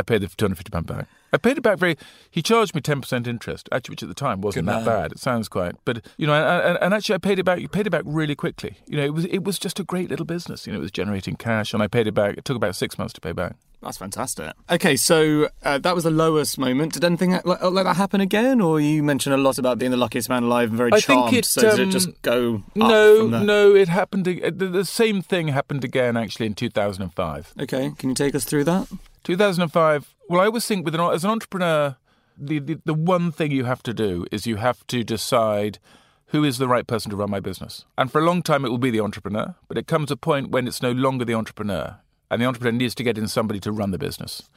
I 0.00 0.02
paid 0.02 0.22
the 0.22 0.28
250 0.28 0.70
pound 0.70 0.86
back. 0.86 1.08
I 1.32 1.36
paid 1.36 1.58
it 1.58 1.60
back 1.60 1.78
very. 1.78 1.96
He 2.30 2.42
charged 2.42 2.74
me 2.74 2.80
10% 2.80 3.26
interest, 3.26 3.68
actually, 3.70 3.92
which 3.92 4.02
at 4.02 4.08
the 4.08 4.14
time 4.14 4.40
wasn't 4.40 4.66
that 4.66 4.84
bad. 4.84 5.12
It 5.12 5.18
sounds 5.18 5.46
quite, 5.48 5.74
but 5.84 6.06
you 6.16 6.26
know, 6.26 6.32
and, 6.32 6.78
and, 6.80 6.94
actually, 6.94 7.16
I 7.16 7.18
paid 7.18 7.38
it 7.38 7.44
back. 7.44 7.60
You 7.60 7.68
paid 7.68 7.86
it 7.86 7.90
back 7.90 8.02
really 8.06 8.34
quickly. 8.34 8.78
You 8.86 8.96
know, 8.96 9.04
it 9.04 9.12
was 9.12 9.26
it 9.26 9.44
was 9.44 9.58
just 9.58 9.78
a 9.78 9.84
great 9.84 10.08
little 10.08 10.24
business. 10.24 10.66
You 10.66 10.72
know, 10.72 10.78
it 10.78 10.82
was 10.82 10.90
generating 10.90 11.36
cash, 11.36 11.74
and 11.74 11.82
I 11.82 11.86
paid 11.86 12.06
it 12.06 12.14
back. 12.14 12.38
It 12.38 12.46
took 12.46 12.56
about 12.56 12.74
six 12.74 12.98
months 12.98 13.12
to 13.14 13.20
pay 13.20 13.32
back. 13.32 13.56
That's 13.82 13.96
fantastic. 13.96 14.52
Okay, 14.70 14.94
so 14.96 15.48
uh, 15.62 15.78
that 15.78 15.94
was 15.94 16.04
the 16.04 16.10
lowest 16.10 16.58
moment. 16.58 16.92
Did 16.92 17.04
anything 17.04 17.32
like, 17.32 17.62
like, 17.62 17.84
that 17.84 17.96
happen 17.96 18.20
again, 18.20 18.60
or 18.60 18.78
you 18.78 19.02
mentioned 19.02 19.34
a 19.34 19.38
lot 19.38 19.58
about 19.58 19.78
being 19.78 19.90
the 19.90 19.96
luckiest 19.96 20.28
man 20.28 20.42
alive 20.42 20.68
and 20.68 20.76
very 20.76 20.92
I 20.92 21.00
charmed? 21.00 21.30
Think 21.30 21.38
it, 21.38 21.44
so 21.46 21.70
um, 21.70 21.76
did 21.76 21.88
it 21.88 21.90
just 21.90 22.20
go? 22.20 22.62
no, 22.74 23.26
no. 23.26 23.74
It 23.74 23.88
happened. 23.88 24.26
The, 24.26 24.50
the 24.50 24.84
same 24.84 25.22
thing 25.22 25.48
happened 25.48 25.82
again, 25.82 26.16
actually, 26.16 26.46
in 26.46 26.54
2005. 26.54 27.54
Okay, 27.60 27.92
can 27.96 28.10
you 28.10 28.14
take 28.14 28.34
us 28.34 28.44
through 28.44 28.64
that? 28.64 28.88
2005. 29.24 30.14
Well, 30.28 30.40
I 30.40 30.46
always 30.46 30.66
think 30.66 30.84
with 30.84 30.94
an, 30.94 31.00
as 31.00 31.24
an 31.24 31.30
entrepreneur, 31.30 31.96
the, 32.36 32.58
the 32.58 32.80
the 32.84 32.94
one 32.94 33.32
thing 33.32 33.50
you 33.50 33.64
have 33.64 33.82
to 33.84 33.94
do 33.94 34.26
is 34.30 34.46
you 34.46 34.56
have 34.56 34.86
to 34.88 35.02
decide 35.02 35.78
who 36.26 36.44
is 36.44 36.58
the 36.58 36.68
right 36.68 36.86
person 36.86 37.10
to 37.10 37.16
run 37.16 37.30
my 37.30 37.40
business. 37.40 37.86
And 37.98 38.12
for 38.12 38.20
a 38.20 38.24
long 38.24 38.42
time, 38.42 38.64
it 38.64 38.68
will 38.68 38.78
be 38.78 38.90
the 38.90 39.00
entrepreneur, 39.00 39.56
but 39.68 39.78
it 39.78 39.86
comes 39.86 40.10
a 40.10 40.16
point 40.16 40.50
when 40.50 40.68
it's 40.68 40.82
no 40.82 40.92
longer 40.92 41.24
the 41.24 41.34
entrepreneur 41.34 41.98
and 42.30 42.40
the 42.40 42.46
entrepreneur 42.46 42.76
needs 42.76 42.94
to 42.96 43.02
get 43.02 43.18
in 43.18 43.28
somebody 43.28 43.60
to 43.60 43.72
run 43.72 43.90
the 43.90 43.98
business. 43.98 44.48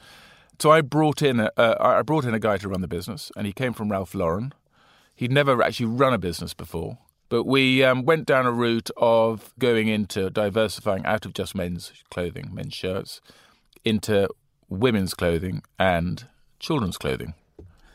So 0.60 0.70
I 0.70 0.82
brought 0.82 1.20
in 1.22 1.40
a, 1.40 1.50
uh, 1.56 1.76
I 1.80 2.02
brought 2.02 2.24
in 2.24 2.34
a 2.34 2.38
guy 2.38 2.58
to 2.58 2.68
run 2.68 2.80
the 2.80 2.88
business, 2.88 3.32
and 3.36 3.46
he 3.46 3.52
came 3.52 3.72
from 3.72 3.90
Ralph 3.90 4.14
Lauren. 4.14 4.54
He'd 5.14 5.32
never 5.32 5.62
actually 5.62 5.86
run 5.86 6.12
a 6.12 6.18
business 6.18 6.54
before, 6.54 6.98
but 7.28 7.44
we 7.44 7.82
um, 7.82 8.04
went 8.04 8.26
down 8.26 8.46
a 8.46 8.52
route 8.52 8.90
of 8.96 9.52
going 9.58 9.88
into 9.88 10.30
diversifying 10.30 11.04
out 11.06 11.26
of 11.26 11.34
just 11.34 11.54
men's 11.54 11.92
clothing, 12.10 12.50
men's 12.52 12.74
shirts, 12.74 13.20
into 13.84 14.28
women's 14.68 15.14
clothing 15.14 15.62
and 15.78 16.26
children's 16.58 16.96
clothing 16.96 17.34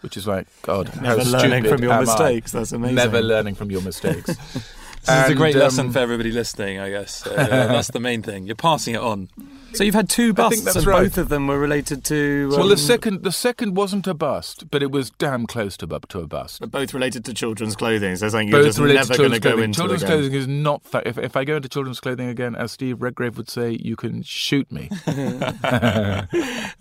which 0.01 0.15
is 0.15 0.27
like 0.27 0.47
God. 0.61 0.89
Never 1.01 1.23
learning 1.23 1.65
from 1.65 1.83
your 1.83 1.99
mistakes. 1.99 2.55
I? 2.55 2.59
That's 2.59 2.71
amazing. 2.71 2.95
Never 2.95 3.21
learning 3.21 3.55
from 3.55 3.71
your 3.71 3.81
mistakes. 3.81 4.35
This 5.05 5.25
is 5.25 5.31
a 5.31 5.35
great 5.35 5.55
um, 5.55 5.61
lesson 5.61 5.91
for 5.91 5.99
everybody 5.99 6.29
listening, 6.29 6.79
I 6.79 6.89
guess. 6.89 7.25
Uh, 7.25 7.33
that's 7.33 7.89
the 7.89 8.01
main 8.01 8.21
thing. 8.21 8.45
You're 8.45 8.55
passing 8.55 8.95
it 8.95 9.01
on. 9.01 9.29
So 9.73 9.84
you've 9.84 9.95
had 9.95 10.10
two 10.10 10.34
busts, 10.34 10.75
and 10.75 10.86
right. 10.86 11.03
both 11.03 11.17
of 11.17 11.29
them 11.29 11.47
were 11.47 11.60
related 11.60 12.03
to. 12.05 12.49
Um, 12.51 12.60
well, 12.60 12.67
the 12.67 12.73
um, 12.73 12.77
second 12.77 13.23
the 13.23 13.32
second 13.32 13.75
wasn't 13.75 14.08
a 14.08 14.13
bust, 14.13 14.69
but 14.69 14.84
it 14.84 14.91
was 14.91 15.10
damn 15.12 15.45
close 15.45 15.77
to, 15.77 15.88
to 15.88 16.19
a 16.19 16.27
bust. 16.27 16.60
But 16.60 16.71
both 16.71 16.93
related 16.93 17.25
to 17.25 17.34
children's 17.34 17.75
clothing. 17.75 18.15
So 18.15 18.29
saying 18.29 18.49
you're 18.49 18.60
both 18.60 18.77
just 18.77 18.79
never 18.79 19.17
going 19.17 19.32
to 19.32 19.39
go 19.39 19.58
into 19.58 19.77
children's 19.77 20.03
again. 20.03 20.17
clothing 20.17 20.34
is 20.34 20.47
not. 20.47 20.84
Fa- 20.84 21.08
if 21.08 21.17
if 21.17 21.38
I 21.38 21.43
go 21.43 21.55
into 21.55 21.69
children's 21.69 21.99
clothing 21.99 22.27
again, 22.27 22.55
as 22.55 22.71
Steve 22.71 23.01
Redgrave 23.01 23.38
would 23.38 23.49
say, 23.49 23.77
you 23.79 23.95
can 23.95 24.23
shoot 24.23 24.71
me. 24.71 24.89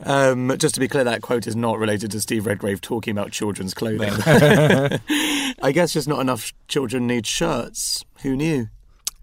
um, 0.05 0.57
just 0.59 0.75
to 0.75 0.81
be 0.81 0.89
clear, 0.89 1.05
that 1.05 1.23
quote 1.23 1.47
is 1.47 1.57
not 1.57 1.79
related 1.79 2.11
to 2.13 2.21
Steve 2.21 2.47
Redgrave 2.47 2.81
talking 2.81 3.13
about 3.13 3.33
children's 3.33 3.75
clothing. 3.75 4.13
I 4.27 5.73
guess 5.73 5.93
just 5.93 6.09
not 6.09 6.21
enough 6.21 6.53
children 6.69 7.07
need 7.07 7.27
shirts. 7.27 8.05
Who 8.23 8.37
knew? 8.37 8.69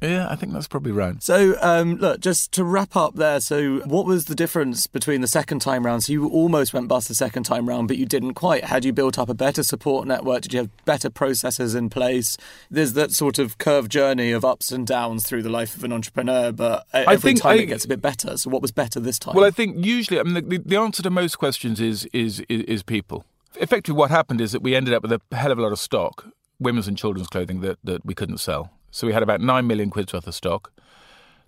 Yeah, 0.02 0.28
I 0.30 0.36
think 0.36 0.52
that's 0.52 0.68
probably 0.68 0.92
right. 0.92 1.22
So, 1.24 1.56
um, 1.62 1.96
look, 1.96 2.20
just 2.20 2.52
to 2.54 2.64
wrap 2.64 2.96
up 2.96 3.16
there. 3.16 3.40
So, 3.40 3.80
what 3.86 4.06
was 4.06 4.26
the 4.26 4.36
difference 4.36 4.88
between 4.88 5.22
the 5.22 5.28
second 5.28 5.60
time 5.60 5.86
round? 5.86 6.04
So, 6.04 6.14
you 6.14 6.28
almost 6.28 6.74
went 6.74 6.88
bust 6.88 7.08
the 7.08 7.16
second 7.16 7.44
time 7.44 7.68
round, 7.68 7.88
but 7.88 7.98
you 7.98 8.06
didn't 8.06 8.34
quite. 8.34 8.66
Had 8.66 8.84
you 8.84 8.92
built 8.92 9.18
up 9.18 9.30
a 9.30 9.34
better 9.34 9.64
support 9.64 10.06
network? 10.06 10.42
Did 10.42 10.54
you 10.54 10.60
have 10.60 10.86
better 10.86 11.10
processes 11.10 11.76
in 11.76 11.90
place? 11.90 12.36
There's 12.70 12.94
that 12.94 13.12
sort 13.12 13.40
of 13.40 13.58
curved 13.58 13.92
journey 13.92 14.32
of 14.32 14.44
ups 14.44 14.72
and 14.72 14.86
downs 14.86 15.26
through 15.26 15.44
the 15.44 15.50
life 15.50 15.78
of 15.78 15.84
an 15.86 15.94
entrepreneur, 15.94 16.52
but 16.52 16.86
every 16.94 17.14
I 17.14 17.18
think 17.18 17.42
time 17.42 17.60
I, 17.60 17.62
it 17.62 17.68
gets 17.68 17.86
a 17.86 17.88
bit 17.88 18.02
better. 18.02 18.38
So, 18.38 18.50
what 18.50 18.62
was 18.62 18.72
better 18.72 19.00
this 19.00 19.18
time? 19.18 19.34
Well, 19.34 19.46
I 19.46 19.52
think 19.52 19.86
usually, 19.86 20.20
I 20.20 20.24
mean, 20.24 20.50
the, 20.50 20.58
the 20.58 20.78
answer 20.78 21.04
to 21.04 21.10
most 21.10 21.38
questions 21.38 21.80
is 21.80 22.06
is 22.08 22.42
is, 22.50 22.62
is 22.64 22.84
people. 22.84 23.26
Effectively, 23.56 23.98
what 23.98 24.12
happened 24.12 24.42
is 24.42 24.52
that 24.52 24.62
we 24.62 24.76
ended 24.76 24.94
up 24.94 25.04
with 25.04 25.14
a 25.14 25.22
hell 25.34 25.54
of 25.54 25.58
a 25.58 25.62
lot 25.62 25.72
of 25.72 25.80
stock, 25.80 26.28
women's 26.60 26.90
and 26.90 26.98
children's 26.98 27.30
clothing 27.30 27.62
that, 27.62 27.78
that 27.86 28.06
we 28.06 28.14
couldn't 28.14 28.40
sell 28.40 28.75
so 28.96 29.06
we 29.06 29.12
had 29.12 29.24
about 29.24 29.42
nine 29.42 29.68
million 29.68 29.90
quid's 29.90 30.14
worth 30.14 30.26
of 30.26 30.34
stock. 30.34 30.72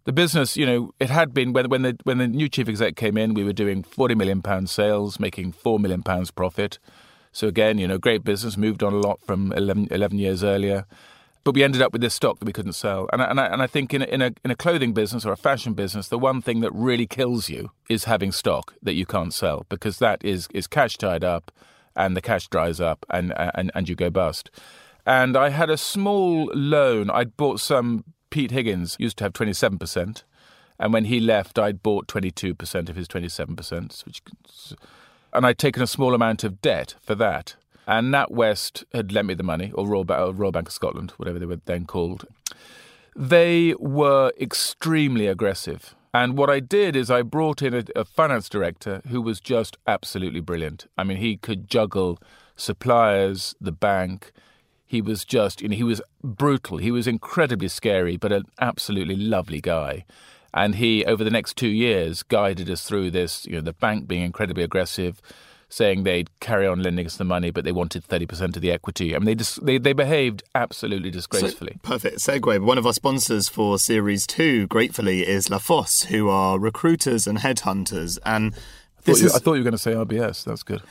The 0.03 0.12
business, 0.12 0.57
you 0.57 0.65
know, 0.65 0.91
it 0.99 1.10
had 1.10 1.33
been 1.33 1.53
when, 1.53 1.69
when 1.69 1.81
the 1.81 1.97
when 2.03 2.17
the 2.17 2.27
new 2.27 2.49
chief 2.49 2.67
exec 2.67 2.97
came 2.97 3.17
in, 3.17 3.33
we 3.33 3.45
were 3.45 3.53
doing 3.53 3.83
forty 3.83 4.15
million 4.15 4.41
pounds 4.41 4.69
sales, 4.69 5.17
making 5.17 5.53
four 5.53 5.79
million 5.79 6.03
pounds 6.03 6.29
profit. 6.29 6.77
So 7.31 7.47
again, 7.47 7.77
you 7.77 7.88
know, 7.88 7.97
great 7.97 8.25
business, 8.25 8.57
moved 8.57 8.83
on 8.83 8.93
a 8.93 8.97
lot 8.97 9.21
from 9.21 9.53
11, 9.53 9.89
11 9.91 10.17
years 10.17 10.43
earlier. 10.43 10.86
But 11.43 11.53
we 11.53 11.63
ended 11.63 11.83
up 11.83 11.93
with 11.93 12.01
this 12.01 12.15
stock 12.15 12.39
that 12.39 12.45
we 12.45 12.51
couldn't 12.51 12.73
sell. 12.73 13.07
And 13.13 13.21
I, 13.21 13.25
and 13.29 13.39
I, 13.39 13.45
and 13.45 13.62
I 13.62 13.67
think 13.67 13.93
in 13.93 14.01
a, 14.01 14.05
in, 14.05 14.21
a, 14.23 14.31
in 14.43 14.49
a 14.49 14.55
clothing 14.55 14.91
business 14.91 15.23
or 15.23 15.31
a 15.31 15.38
fashion 15.38 15.73
business, 15.73 16.07
the 16.07 16.17
one 16.17 16.41
thing 16.41 16.62
that 16.62 16.73
really 16.73 17.05
kills 17.05 17.47
you 17.47 17.69
is 17.89 18.05
having 18.05 18.31
stock 18.31 18.73
that 18.81 18.95
you 18.95 19.05
can't 19.05 19.33
sell 19.33 19.67
because 19.69 19.99
that 19.99 20.25
is, 20.25 20.47
is 20.51 20.65
cash 20.65 20.97
tied 20.97 21.23
up 21.23 21.51
and 21.95 22.17
the 22.17 22.21
cash 22.21 22.47
dries 22.47 22.81
up 22.81 23.05
and, 23.12 23.33
and, 23.53 23.71
and 23.75 23.88
you 23.88 23.95
go 23.95 24.10
bust 24.10 24.49
and 25.08 25.38
I 25.38 25.50
had 25.50 25.70
a 25.70 25.78
small 25.78 26.52
loan. 26.54 27.10
I'd 27.10 27.38
bought 27.38 27.62
some. 27.62 28.04
Pete 28.30 28.52
Higgins 28.52 28.98
used 29.00 29.17
to 29.17 29.24
have 29.24 29.32
27%, 29.32 30.24
and 30.78 30.93
when 30.93 31.06
he 31.06 31.22
left, 31.22 31.58
I'd 31.58 31.82
bought 31.82 32.08
22% 32.08 32.89
of 32.89 32.96
his 32.98 33.08
27%, 33.08 34.06
which, 34.06 34.22
and 35.32 35.46
I'd 35.46 35.58
taken 35.58 35.82
a 35.82 35.88
small 35.88 36.13
amount 36.13 36.43
of 36.43 36.62
debt 36.62 36.96
for 37.02 37.15
that. 37.15 37.56
And 37.88 38.13
NatWest 38.13 38.84
had 38.93 39.13
lent 39.13 39.30
me 39.30 39.34
the 39.34 39.43
money, 39.43 39.72
or 39.74 39.88
Royal, 39.88 40.34
Royal 40.34 40.51
Bank 40.51 40.68
of 40.68 40.74
Scotland, 40.74 41.12
whatever 41.12 41.39
they 41.39 41.45
were 41.45 41.62
then 41.64 41.86
called. 41.86 42.26
They 43.16 43.76
were 43.80 44.34
extremely 44.38 45.28
aggressive. 45.28 45.95
And 46.14 46.38
what 46.38 46.49
I 46.49 46.60
did 46.60 46.97
is 46.97 47.10
I 47.10 47.22
brought 47.22 47.62
in 47.62 47.74
a, 47.74 47.84
a, 47.95 48.03
finance 48.03 48.49
director 48.49 49.01
who 49.08 49.22
was 49.22 49.39
just 49.39 49.78
absolutely 49.88 50.41
brilliant. 50.41 50.88
I 50.97 51.05
mean, 51.05 51.18
he 51.18 51.38
could 51.38 51.70
juggle 51.70 52.20
suppliers, 52.58 53.55
the 53.62 53.72
bank, 53.72 54.34
He 54.88 55.01
was 55.01 55.25
just, 55.25 55.61
you 55.61 55.67
know, 55.67 55.75
he 55.75 55.83
was 55.83 56.01
brutal. 56.23 56.77
He 56.77 56.91
was 56.91 57.07
incredibly 57.07 57.67
scary, 57.67 58.15
but 58.15 58.31
an 58.31 58.45
absolutely 58.59 59.17
lovely 59.17 59.59
guy. 59.59 60.05
And 60.53 60.75
he, 60.75 61.03
over 61.05 61.23
the 61.23 61.29
next 61.29 61.57
two 61.57 61.67
years, 61.67 62.23
guided 62.23 62.69
us 62.69 62.88
through 62.88 63.11
this, 63.11 63.45
you 63.45 63.53
know, 63.53 63.61
the 63.61 63.73
bank 63.73 64.07
being 64.07 64.23
incredibly 64.23 64.63
aggressive, 64.63 65.21
saying 65.69 66.03
they'd 66.03 66.29
carry 66.39 66.65
on 66.65 66.81
lending 66.81 67.05
us 67.05 67.17
the 67.17 67.25
money, 67.25 67.51
but 67.51 67.65
they 67.65 67.73
wanted 67.73 68.07
30% 68.07 68.55
of 68.55 68.61
the 68.61 68.71
equity. 68.71 69.13
I 69.13 69.19
mean, 69.19 69.25
they, 69.25 69.35
just, 69.35 69.65
they, 69.65 69.77
they 69.77 69.91
behaved 69.91 70.43
absolutely 70.55 71.11
disgracefully. 71.11 71.73
So, 71.73 71.79
perfect 71.89 72.19
segue. 72.19 72.63
One 72.63 72.77
of 72.77 72.85
our 72.85 72.93
sponsors 72.93 73.49
for 73.49 73.77
Series 73.77 74.25
2, 74.25 74.67
gratefully, 74.67 75.27
is 75.27 75.49
La 75.49 75.57
Fosse, 75.57 76.03
who 76.03 76.29
are 76.29 76.57
recruiters 76.57 77.27
and 77.27 77.39
headhunters. 77.39 78.17
And 78.25 78.55
thought 79.12 79.20
you, 79.20 79.26
is... 79.26 79.36
I 79.36 79.39
thought 79.39 79.53
you 79.53 79.60
were 79.60 79.64
going 79.64 79.72
to 79.74 79.78
say 79.78 79.93
RBS. 79.93 80.43
That's 80.43 80.64
good. 80.64 80.82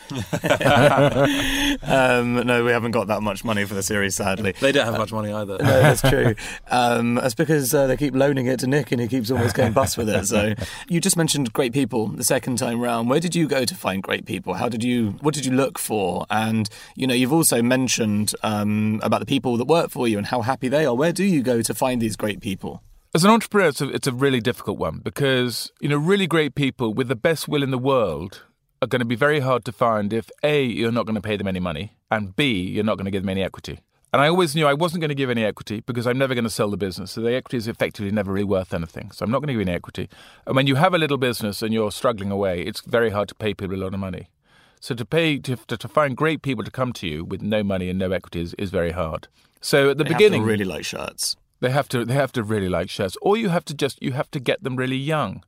um, 1.82 2.46
no, 2.46 2.64
we 2.64 2.70
haven't 2.70 2.92
got 2.92 3.08
that 3.08 3.22
much 3.22 3.44
money 3.44 3.64
for 3.64 3.74
the 3.74 3.82
series, 3.82 4.16
sadly. 4.16 4.54
They 4.60 4.72
don't 4.72 4.86
have 4.86 4.98
much 4.98 5.12
money 5.12 5.32
either. 5.32 5.58
no, 5.58 5.64
that's 5.64 6.02
true. 6.02 6.34
Um, 6.70 7.16
that's 7.16 7.34
because 7.34 7.72
uh, 7.74 7.86
they 7.86 7.96
keep 7.96 8.14
loaning 8.14 8.46
it 8.46 8.60
to 8.60 8.66
Nick, 8.66 8.92
and 8.92 9.00
he 9.00 9.08
keeps 9.08 9.30
almost 9.30 9.54
going 9.54 9.72
bust 9.72 9.98
with 9.98 10.08
it. 10.08 10.26
So, 10.26 10.54
you 10.88 11.00
just 11.00 11.16
mentioned 11.16 11.52
great 11.52 11.72
people 11.72 12.08
the 12.08 12.24
second 12.24 12.56
time 12.56 12.80
round. 12.80 13.08
Where 13.08 13.20
did 13.20 13.34
you 13.34 13.46
go 13.46 13.64
to 13.64 13.74
find 13.74 14.02
great 14.02 14.26
people? 14.26 14.54
How 14.54 14.68
did 14.68 14.82
you? 14.82 15.16
What 15.20 15.34
did 15.34 15.46
you 15.46 15.52
look 15.52 15.78
for? 15.78 16.26
And 16.30 16.68
you 16.94 17.06
know, 17.06 17.14
you've 17.14 17.32
also 17.32 17.62
mentioned 17.62 18.34
um, 18.42 19.00
about 19.02 19.20
the 19.20 19.26
people 19.26 19.56
that 19.56 19.66
work 19.66 19.90
for 19.90 20.08
you 20.08 20.18
and 20.18 20.26
how 20.26 20.42
happy 20.42 20.68
they 20.68 20.86
are. 20.86 20.94
Where 20.94 21.12
do 21.12 21.24
you 21.24 21.42
go 21.42 21.62
to 21.62 21.74
find 21.74 22.00
these 22.00 22.16
great 22.16 22.40
people? 22.40 22.82
As 23.16 23.24
an 23.24 23.30
entrepreneur, 23.30 23.68
it's 23.68 23.80
a, 23.80 23.88
it's 23.88 24.06
a 24.06 24.12
really 24.12 24.42
difficult 24.42 24.76
one 24.76 24.98
because, 24.98 25.72
you 25.80 25.88
know, 25.88 25.96
really 25.96 26.26
great 26.26 26.54
people 26.54 26.92
with 26.92 27.08
the 27.08 27.16
best 27.16 27.48
will 27.48 27.62
in 27.62 27.70
the 27.70 27.78
world 27.78 28.44
are 28.82 28.86
going 28.86 29.00
to 29.00 29.06
be 29.06 29.16
very 29.16 29.40
hard 29.40 29.64
to 29.64 29.72
find 29.72 30.12
if 30.12 30.30
A, 30.42 30.62
you're 30.62 30.92
not 30.92 31.06
going 31.06 31.14
to 31.14 31.22
pay 31.22 31.38
them 31.38 31.48
any 31.48 31.58
money, 31.58 31.96
and 32.10 32.36
B, 32.36 32.60
you're 32.60 32.84
not 32.84 32.98
going 32.98 33.06
to 33.06 33.10
give 33.10 33.22
them 33.22 33.30
any 33.30 33.42
equity. 33.42 33.80
And 34.12 34.20
I 34.20 34.28
always 34.28 34.54
knew 34.54 34.66
I 34.66 34.74
wasn't 34.74 35.00
going 35.00 35.08
to 35.08 35.14
give 35.14 35.30
any 35.30 35.46
equity 35.46 35.80
because 35.80 36.06
I'm 36.06 36.18
never 36.18 36.34
going 36.34 36.44
to 36.44 36.50
sell 36.50 36.68
the 36.68 36.76
business. 36.76 37.12
So 37.12 37.22
the 37.22 37.34
equity 37.34 37.56
is 37.56 37.66
effectively 37.66 38.12
never 38.12 38.34
really 38.34 38.44
worth 38.44 38.74
anything. 38.74 39.10
So 39.12 39.24
I'm 39.24 39.30
not 39.30 39.38
going 39.38 39.46
to 39.46 39.54
give 39.54 39.66
any 39.66 39.72
equity. 39.72 40.10
And 40.46 40.54
when 40.54 40.66
you 40.66 40.74
have 40.74 40.92
a 40.92 40.98
little 40.98 41.16
business 41.16 41.62
and 41.62 41.72
you're 41.72 41.92
struggling 41.92 42.30
away, 42.30 42.60
it's 42.60 42.82
very 42.82 43.08
hard 43.08 43.28
to 43.30 43.34
pay 43.34 43.54
people 43.54 43.76
a 43.76 43.82
lot 43.82 43.94
of 43.94 44.00
money. 44.00 44.28
So 44.78 44.94
to 44.94 45.06
pay 45.06 45.38
to, 45.38 45.56
to, 45.56 45.78
to 45.78 45.88
find 45.88 46.18
great 46.18 46.42
people 46.42 46.64
to 46.64 46.70
come 46.70 46.92
to 46.92 47.06
you 47.06 47.24
with 47.24 47.40
no 47.40 47.62
money 47.62 47.88
and 47.88 47.98
no 47.98 48.12
equity 48.12 48.42
is, 48.42 48.52
is 48.58 48.68
very 48.68 48.92
hard. 48.92 49.28
So 49.62 49.88
at 49.88 49.96
the 49.96 50.04
they 50.04 50.10
beginning, 50.10 50.42
really 50.42 50.66
like 50.66 50.84
shirts. 50.84 51.34
They 51.60 51.70
have 51.70 51.88
to 51.90 52.04
they 52.04 52.14
have 52.14 52.32
to 52.32 52.42
really 52.42 52.68
like 52.68 52.90
shirts, 52.90 53.16
or 53.22 53.36
you 53.36 53.48
have 53.48 53.64
to 53.66 53.74
just 53.74 54.02
you 54.02 54.12
have 54.12 54.30
to 54.32 54.40
get 54.40 54.62
them 54.62 54.76
really 54.76 54.96
young 54.96 55.42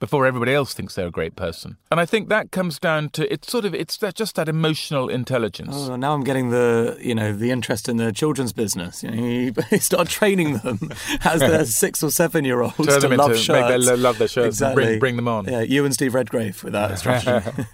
before 0.00 0.26
everybody 0.26 0.54
else 0.54 0.72
thinks 0.72 0.94
they're 0.94 1.08
a 1.08 1.10
great 1.10 1.36
person. 1.36 1.76
And 1.90 2.00
I 2.00 2.06
think 2.06 2.30
that 2.30 2.50
comes 2.50 2.78
down 2.78 3.10
to 3.10 3.30
it's 3.30 3.52
sort 3.52 3.66
of 3.66 3.74
it's 3.74 3.98
that, 3.98 4.14
just 4.14 4.34
that 4.36 4.48
emotional 4.48 5.10
intelligence. 5.10 5.74
Oh, 5.74 5.94
now 5.96 6.14
I'm 6.14 6.24
getting 6.24 6.48
the 6.48 6.96
you 7.00 7.14
know 7.14 7.32
the 7.34 7.50
interest 7.50 7.88
in 7.88 7.98
the 7.98 8.10
children's 8.10 8.54
business. 8.54 9.02
You, 9.02 9.10
know, 9.10 9.22
you 9.22 9.54
start 9.78 10.08
training 10.08 10.54
them 10.58 10.90
as 11.24 11.40
their 11.40 11.66
six 11.66 12.02
or 12.02 12.10
seven 12.10 12.44
year 12.44 12.62
olds 12.62 12.76
to 12.76 13.08
love 13.08 13.36
shirts. 13.36 13.48
Make 13.48 13.84
them 13.84 14.02
love 14.02 14.18
their 14.18 14.28
shirts. 14.28 14.56
Exactly. 14.56 14.84
Bring, 14.84 14.98
bring, 14.98 15.16
them 15.16 15.28
on. 15.28 15.44
Yeah, 15.44 15.60
you 15.60 15.84
and 15.84 15.92
Steve 15.92 16.14
Redgrave 16.14 16.64
with 16.64 16.72
that 16.72 16.98
strategy. 16.98 17.66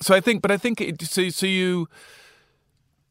so 0.00 0.14
I 0.14 0.20
think, 0.20 0.40
but 0.40 0.50
I 0.50 0.56
think 0.56 0.80
it, 0.80 1.02
so. 1.02 1.28
So 1.28 1.44
you 1.44 1.88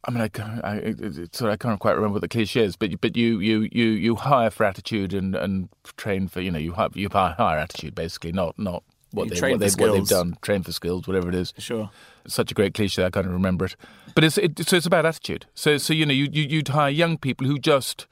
I 0.06 0.12
mean, 0.12 0.22
I 0.22 0.28
can't, 0.28 0.64
I, 0.66 0.93
sorry, 1.32 1.54
I 1.54 1.58
can't 1.58 1.80
quite 1.80 1.93
remember 1.93 2.14
what 2.14 2.22
the 2.22 2.28
cliche 2.28 2.64
is, 2.64 2.76
but 2.76 2.99
but 2.99 3.16
you 3.16 3.39
you 3.39 3.70
you 3.72 3.86
you 3.86 4.16
hire 4.16 4.49
for 4.49 4.66
attitude 4.66 5.14
and, 5.14 5.34
and 5.34 5.70
train 5.95 6.28
for 6.28 6.41
you 6.41 6.51
know 6.51 6.60
you 6.60 6.74
hire, 6.74 6.89
you 6.93 7.08
hire 7.10 7.58
attitude 7.58 7.95
basically, 7.95 8.34
not 8.34 8.60
not 8.60 8.84
what, 9.12 9.30
they, 9.30 9.39
what, 9.39 9.60
they've, 9.60 9.80
what 9.80 9.93
they've 9.93 10.08
done, 10.08 10.38
train 10.41 10.64
for 10.64 10.74
skills, 10.74 11.08
whatever 11.08 11.30
it 11.30 11.36
is. 11.36 11.54
Sure, 11.58 11.89
it's 12.26 12.34
such 12.34 12.51
a 12.51 12.54
great 12.54 12.74
cliche, 12.74 13.06
I 13.06 13.12
can't 13.12 13.28
remember 13.28 13.66
it. 13.66 13.78
But 14.14 14.26
it's 14.26 14.38
it, 14.38 14.68
so 14.68 14.76
it's 14.76 14.86
about 14.86 15.06
attitude. 15.06 15.45
So 15.54 15.78
so 15.78 15.93
you 15.93 16.06
know 16.06 16.14
you, 16.14 16.28
you 16.30 16.43
you'd 16.43 16.68
hire 16.68 16.89
young 16.89 17.18
people 17.18 17.47
who 17.47 17.58
just 17.58 18.06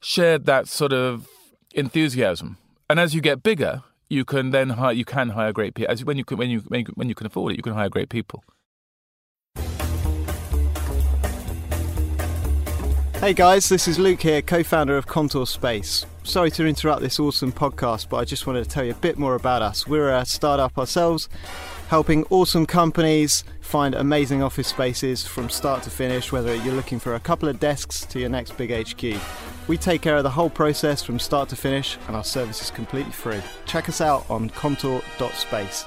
shared 0.00 0.46
that 0.46 0.68
sort 0.68 0.94
of 0.94 1.28
enthusiasm, 1.74 2.56
and 2.88 2.98
as 2.98 3.14
you 3.14 3.20
get 3.20 3.42
bigger, 3.42 3.82
you 4.08 4.24
can 4.24 4.52
then 4.52 4.70
hire 4.70 4.92
you 4.94 5.04
can 5.04 5.30
hire 5.30 5.52
great 5.52 5.74
people. 5.74 5.92
As 5.92 6.02
when 6.02 6.16
you 6.16 6.24
can 6.24 6.38
when 6.38 6.48
you 6.48 6.60
when 6.94 7.10
you 7.10 7.14
can 7.14 7.26
afford 7.26 7.52
it, 7.52 7.56
you 7.56 7.62
can 7.62 7.74
hire 7.74 7.90
great 7.90 8.08
people. 8.08 8.42
Hey 13.20 13.32
guys, 13.32 13.68
this 13.68 13.88
is 13.88 13.98
Luke 13.98 14.22
here, 14.22 14.40
co 14.42 14.62
founder 14.62 14.96
of 14.96 15.08
Contour 15.08 15.44
Space. 15.44 16.06
Sorry 16.22 16.52
to 16.52 16.64
interrupt 16.64 17.02
this 17.02 17.18
awesome 17.18 17.50
podcast, 17.50 18.08
but 18.08 18.18
I 18.18 18.24
just 18.24 18.46
wanted 18.46 18.62
to 18.62 18.70
tell 18.70 18.84
you 18.84 18.92
a 18.92 18.94
bit 18.94 19.18
more 19.18 19.34
about 19.34 19.60
us. 19.60 19.88
We're 19.88 20.10
a 20.10 20.24
startup 20.24 20.78
ourselves, 20.78 21.28
helping 21.88 22.24
awesome 22.30 22.64
companies 22.64 23.42
find 23.60 23.96
amazing 23.96 24.40
office 24.40 24.68
spaces 24.68 25.26
from 25.26 25.50
start 25.50 25.82
to 25.82 25.90
finish, 25.90 26.30
whether 26.30 26.54
you're 26.54 26.76
looking 26.76 27.00
for 27.00 27.16
a 27.16 27.20
couple 27.20 27.48
of 27.48 27.58
desks 27.58 28.06
to 28.06 28.20
your 28.20 28.28
next 28.28 28.56
big 28.56 28.70
HQ. 28.70 29.20
We 29.66 29.76
take 29.76 30.00
care 30.00 30.16
of 30.16 30.22
the 30.22 30.30
whole 30.30 30.48
process 30.48 31.02
from 31.02 31.18
start 31.18 31.48
to 31.48 31.56
finish, 31.56 31.98
and 32.06 32.14
our 32.14 32.22
service 32.22 32.62
is 32.62 32.70
completely 32.70 33.10
free. 33.10 33.42
Check 33.66 33.88
us 33.88 34.00
out 34.00 34.30
on 34.30 34.48
contour.space. 34.50 35.86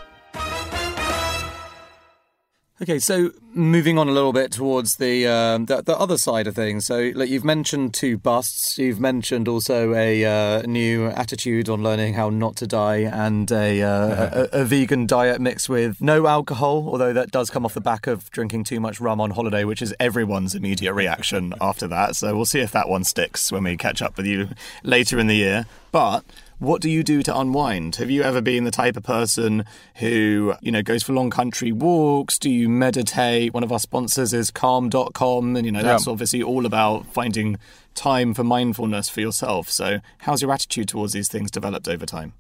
Okay, 2.82 2.98
so 2.98 3.30
moving 3.54 4.00
on 4.00 4.10
a 4.10 4.12
little 4.12 4.34
bit 4.34 4.52
towards 4.52 4.96
the, 4.96 5.28
um, 5.28 5.66
the, 5.66 5.84
the 5.84 5.96
other 5.96 6.18
side 6.18 6.48
of 6.48 6.56
things. 6.56 6.88
So, 6.88 7.12
like 7.14 7.30
you've 7.30 7.44
mentioned 7.44 7.94
two 7.94 8.18
busts. 8.18 8.80
You've 8.80 9.00
mentioned 9.00 9.48
also 9.48 9.94
a 9.94 10.26
uh, 10.26 10.62
new 10.64 11.06
attitude 11.06 11.70
on 11.70 11.84
learning 11.84 12.16
how 12.16 12.32
not 12.32 12.56
to 12.56 12.66
die, 12.66 13.02
and 13.02 13.52
a, 13.52 13.84
uh, 13.84 14.48
a, 14.52 14.62
a 14.62 14.66
vegan 14.66 15.06
diet 15.06 15.40
mixed 15.40 15.70
with 15.70 16.02
no 16.02 16.26
alcohol. 16.26 16.90
Although 16.90 17.14
that 17.14 17.30
does 17.30 17.52
come 17.52 17.66
off 17.66 17.76
the 17.76 17.82
back 17.82 18.08
of 18.08 18.32
drinking 18.32 18.64
too 18.64 18.80
much 18.80 19.00
rum 19.00 19.22
on 19.22 19.30
holiday, 19.30 19.64
which 19.64 19.84
is 19.84 19.94
everyone's 20.00 20.56
immediate 20.56 20.96
reaction 20.96 21.54
after 21.62 21.88
that. 21.88 22.16
So 22.16 22.36
we'll 22.36 22.46
see 22.46 22.62
if 22.62 22.72
that 22.72 22.90
one 22.90 23.04
sticks 23.04 23.52
when 23.52 23.64
we 23.64 23.78
catch 23.78 24.02
up 24.02 24.18
with 24.18 24.26
you 24.26 24.50
later 24.82 25.20
in 25.20 25.28
the 25.28 25.36
year. 25.36 25.68
But 25.92 26.24
what 26.62 26.80
do 26.80 26.92
you 26.92 27.02
do 27.02 27.24
to 27.24 27.36
unwind? 27.36 27.96
Have 27.96 28.12
you 28.12 28.22
ever 28.22 28.40
been 28.40 28.66
the 28.66 28.72
type 28.72 28.96
of 28.96 29.02
person 29.02 29.66
who, 29.96 30.54
you 30.62 30.72
know, 30.72 30.84
goes 30.84 31.02
for 31.02 31.12
long 31.12 31.32
country 31.32 31.72
walks? 31.72 32.38
Do 32.38 32.52
you 32.52 32.70
meditate? 32.70 33.52
One 33.52 33.64
of 33.64 33.72
our 33.72 33.80
sponsors 33.80 34.32
is 34.32 34.52
calm.com 34.52 35.56
and 35.56 35.66
you 35.66 35.72
know, 35.72 35.82
that's 35.82 36.06
yeah. 36.06 36.12
obviously 36.12 36.44
all 36.44 36.68
about 36.68 37.08
finding 37.08 37.58
time 37.96 38.36
for 38.36 38.44
mindfulness 38.44 39.10
for 39.10 39.22
yourself. 39.22 39.72
So, 39.72 40.02
how's 40.20 40.44
your 40.44 40.52
attitude 40.52 40.90
towards 40.90 41.14
these 41.14 41.30
things 41.30 41.50
developed 41.50 41.88
over 41.88 42.06
time? 42.06 42.34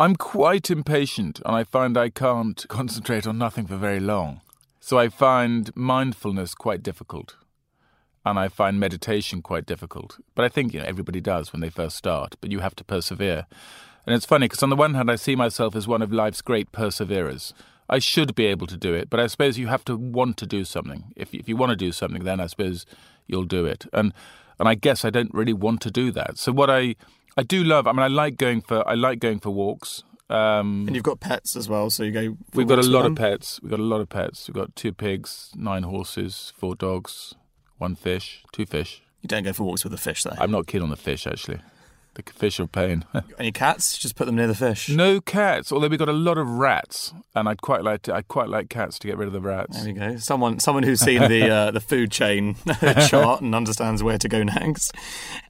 I'm 0.00 0.16
quite 0.16 0.68
impatient 0.68 1.40
and 1.46 1.54
I 1.54 1.62
find 1.62 1.96
I 1.96 2.10
can't 2.10 2.66
concentrate 2.68 3.24
on 3.24 3.38
nothing 3.38 3.68
for 3.68 3.76
very 3.76 4.00
long. 4.00 4.40
So 4.80 4.98
I 4.98 5.08
find 5.08 5.70
mindfulness 5.76 6.56
quite 6.56 6.82
difficult 6.82 7.36
and 8.24 8.38
I 8.38 8.48
find 8.48 8.78
meditation 8.78 9.42
quite 9.42 9.66
difficult. 9.66 10.18
But 10.34 10.44
I 10.44 10.48
think 10.48 10.72
you 10.72 10.80
know 10.80 10.86
everybody 10.86 11.20
does 11.20 11.52
when 11.52 11.60
they 11.60 11.70
first 11.70 11.96
start, 11.96 12.36
but 12.40 12.50
you 12.50 12.60
have 12.60 12.76
to 12.76 12.84
persevere. 12.84 13.46
And 14.06 14.14
it's 14.14 14.26
funny 14.26 14.46
because 14.46 14.62
on 14.62 14.70
the 14.70 14.76
one 14.76 14.94
hand, 14.94 15.10
I 15.10 15.16
see 15.16 15.36
myself 15.36 15.76
as 15.76 15.86
one 15.86 16.02
of 16.02 16.12
life's 16.12 16.42
great 16.42 16.72
perseverers. 16.72 17.54
I 17.88 17.98
should 17.98 18.34
be 18.34 18.46
able 18.46 18.66
to 18.68 18.76
do 18.76 18.94
it, 18.94 19.10
but 19.10 19.20
I 19.20 19.26
suppose 19.26 19.58
you 19.58 19.66
have 19.68 19.84
to 19.84 19.96
want 19.96 20.36
to 20.38 20.46
do 20.46 20.64
something. 20.64 21.12
If 21.16 21.34
if 21.34 21.48
you 21.48 21.56
want 21.56 21.70
to 21.70 21.76
do 21.76 21.92
something, 21.92 22.24
then 22.24 22.40
I 22.40 22.46
suppose 22.46 22.86
you'll 23.26 23.44
do 23.44 23.66
it. 23.66 23.86
And 23.92 24.12
and 24.58 24.68
I 24.68 24.74
guess 24.74 25.04
I 25.04 25.10
don't 25.10 25.32
really 25.34 25.52
want 25.52 25.80
to 25.82 25.90
do 25.90 26.10
that. 26.12 26.38
So 26.38 26.52
what 26.52 26.70
I 26.70 26.96
I 27.36 27.42
do 27.42 27.64
love. 27.64 27.86
I 27.86 27.92
mean, 27.92 28.00
I 28.00 28.08
like 28.08 28.36
going 28.36 28.60
for 28.60 28.86
I 28.88 28.94
like 28.94 29.18
going 29.18 29.40
for 29.40 29.50
walks. 29.50 30.04
Um, 30.30 30.86
and 30.86 30.96
you've 30.96 31.04
got 31.04 31.20
pets 31.20 31.56
as 31.56 31.68
well, 31.68 31.90
so 31.90 32.04
you 32.04 32.10
go. 32.10 32.36
We've 32.54 32.66
got 32.66 32.78
a 32.78 32.82
lot 32.82 33.04
of 33.04 33.16
pets. 33.16 33.60
We've 33.62 33.70
got 33.70 33.80
a 33.80 33.82
lot 33.82 34.00
of 34.00 34.08
pets. 34.08 34.48
We've 34.48 34.54
got 34.54 34.74
two 34.74 34.92
pigs, 34.92 35.50
nine 35.54 35.82
horses, 35.82 36.52
four 36.56 36.74
dogs, 36.74 37.34
one 37.82 37.96
fish, 37.96 38.44
two 38.52 38.64
fish. 38.64 39.02
You 39.22 39.28
don't 39.28 39.42
go 39.42 39.52
for 39.52 39.64
walks 39.64 39.82
with 39.84 39.92
a 39.92 39.98
fish, 39.98 40.22
though. 40.22 40.36
I'm 40.38 40.52
not 40.52 40.66
keen 40.68 40.82
on 40.82 40.90
the 40.90 40.96
fish, 40.96 41.26
actually. 41.26 41.60
The 42.14 42.22
fish 42.32 42.60
are 42.60 42.66
pain. 42.66 43.04
Any 43.38 43.52
cats? 43.52 43.96
Just 43.96 44.16
put 44.16 44.26
them 44.26 44.36
near 44.36 44.46
the 44.46 44.54
fish. 44.54 44.88
No 44.88 45.20
cats. 45.20 45.72
Although 45.72 45.88
we've 45.88 45.98
got 45.98 46.08
a 46.10 46.12
lot 46.12 46.36
of 46.36 46.46
rats, 46.46 47.14
and 47.34 47.48
I'd 47.48 47.62
quite 47.62 47.82
like 47.82 48.02
to. 48.02 48.14
I'd 48.14 48.28
quite 48.28 48.48
like 48.48 48.68
cats 48.68 48.98
to 49.00 49.08
get 49.08 49.16
rid 49.16 49.26
of 49.26 49.32
the 49.32 49.40
rats. 49.40 49.82
There 49.82 49.92
we 49.92 49.98
go. 49.98 50.16
Someone, 50.18 50.60
someone 50.60 50.82
who's 50.82 51.00
seen 51.00 51.28
the 51.28 51.48
uh, 51.48 51.70
the 51.70 51.80
food 51.80 52.10
chain 52.10 52.56
chart 53.08 53.40
and 53.40 53.54
understands 53.54 54.02
where 54.02 54.18
to 54.18 54.28
go 54.28 54.42
next. 54.42 54.94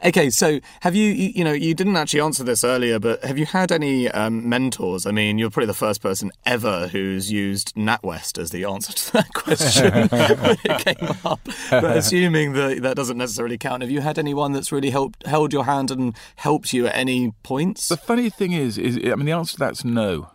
Okay, 0.04 0.30
so 0.30 0.60
have 0.80 0.94
you, 0.94 1.12
you, 1.12 1.32
you? 1.36 1.44
know, 1.44 1.52
you 1.52 1.74
didn't 1.74 1.96
actually 1.96 2.20
answer 2.20 2.44
this 2.44 2.62
earlier, 2.62 2.98
but 2.98 3.24
have 3.24 3.38
you 3.38 3.46
had 3.46 3.72
any 3.72 4.08
um, 4.10 4.48
mentors? 4.48 5.06
I 5.06 5.10
mean, 5.10 5.38
you're 5.38 5.50
probably 5.50 5.66
the 5.66 5.74
first 5.74 6.00
person 6.00 6.30
ever 6.46 6.88
who's 6.88 7.32
used 7.32 7.74
NatWest 7.74 8.38
as 8.38 8.50
the 8.50 8.64
answer 8.64 8.92
to 8.92 9.12
that 9.14 9.28
question 9.34 9.92
when 9.92 10.58
it 10.64 10.96
came 10.96 11.16
up. 11.24 11.40
But 11.70 11.96
assuming 11.96 12.52
that 12.52 12.82
that 12.82 12.96
doesn't 12.96 13.18
necessarily 13.18 13.58
count, 13.58 13.82
have 13.82 13.90
you 13.90 14.00
had 14.00 14.18
anyone 14.18 14.52
that's 14.52 14.70
really 14.70 14.90
helped 14.90 15.26
held 15.26 15.52
your 15.52 15.64
hand 15.64 15.90
and 15.90 16.14
helped 16.36 16.51
helped 16.52 16.74
you 16.74 16.86
at 16.86 16.94
any 16.94 17.32
points? 17.42 17.88
The 17.88 17.96
funny 17.96 18.28
thing 18.28 18.52
is, 18.52 18.76
is 18.76 18.98
I 18.98 19.14
mean, 19.14 19.24
the 19.24 19.32
answer 19.32 19.54
to 19.54 19.58
that's 19.58 19.86
no. 19.86 20.30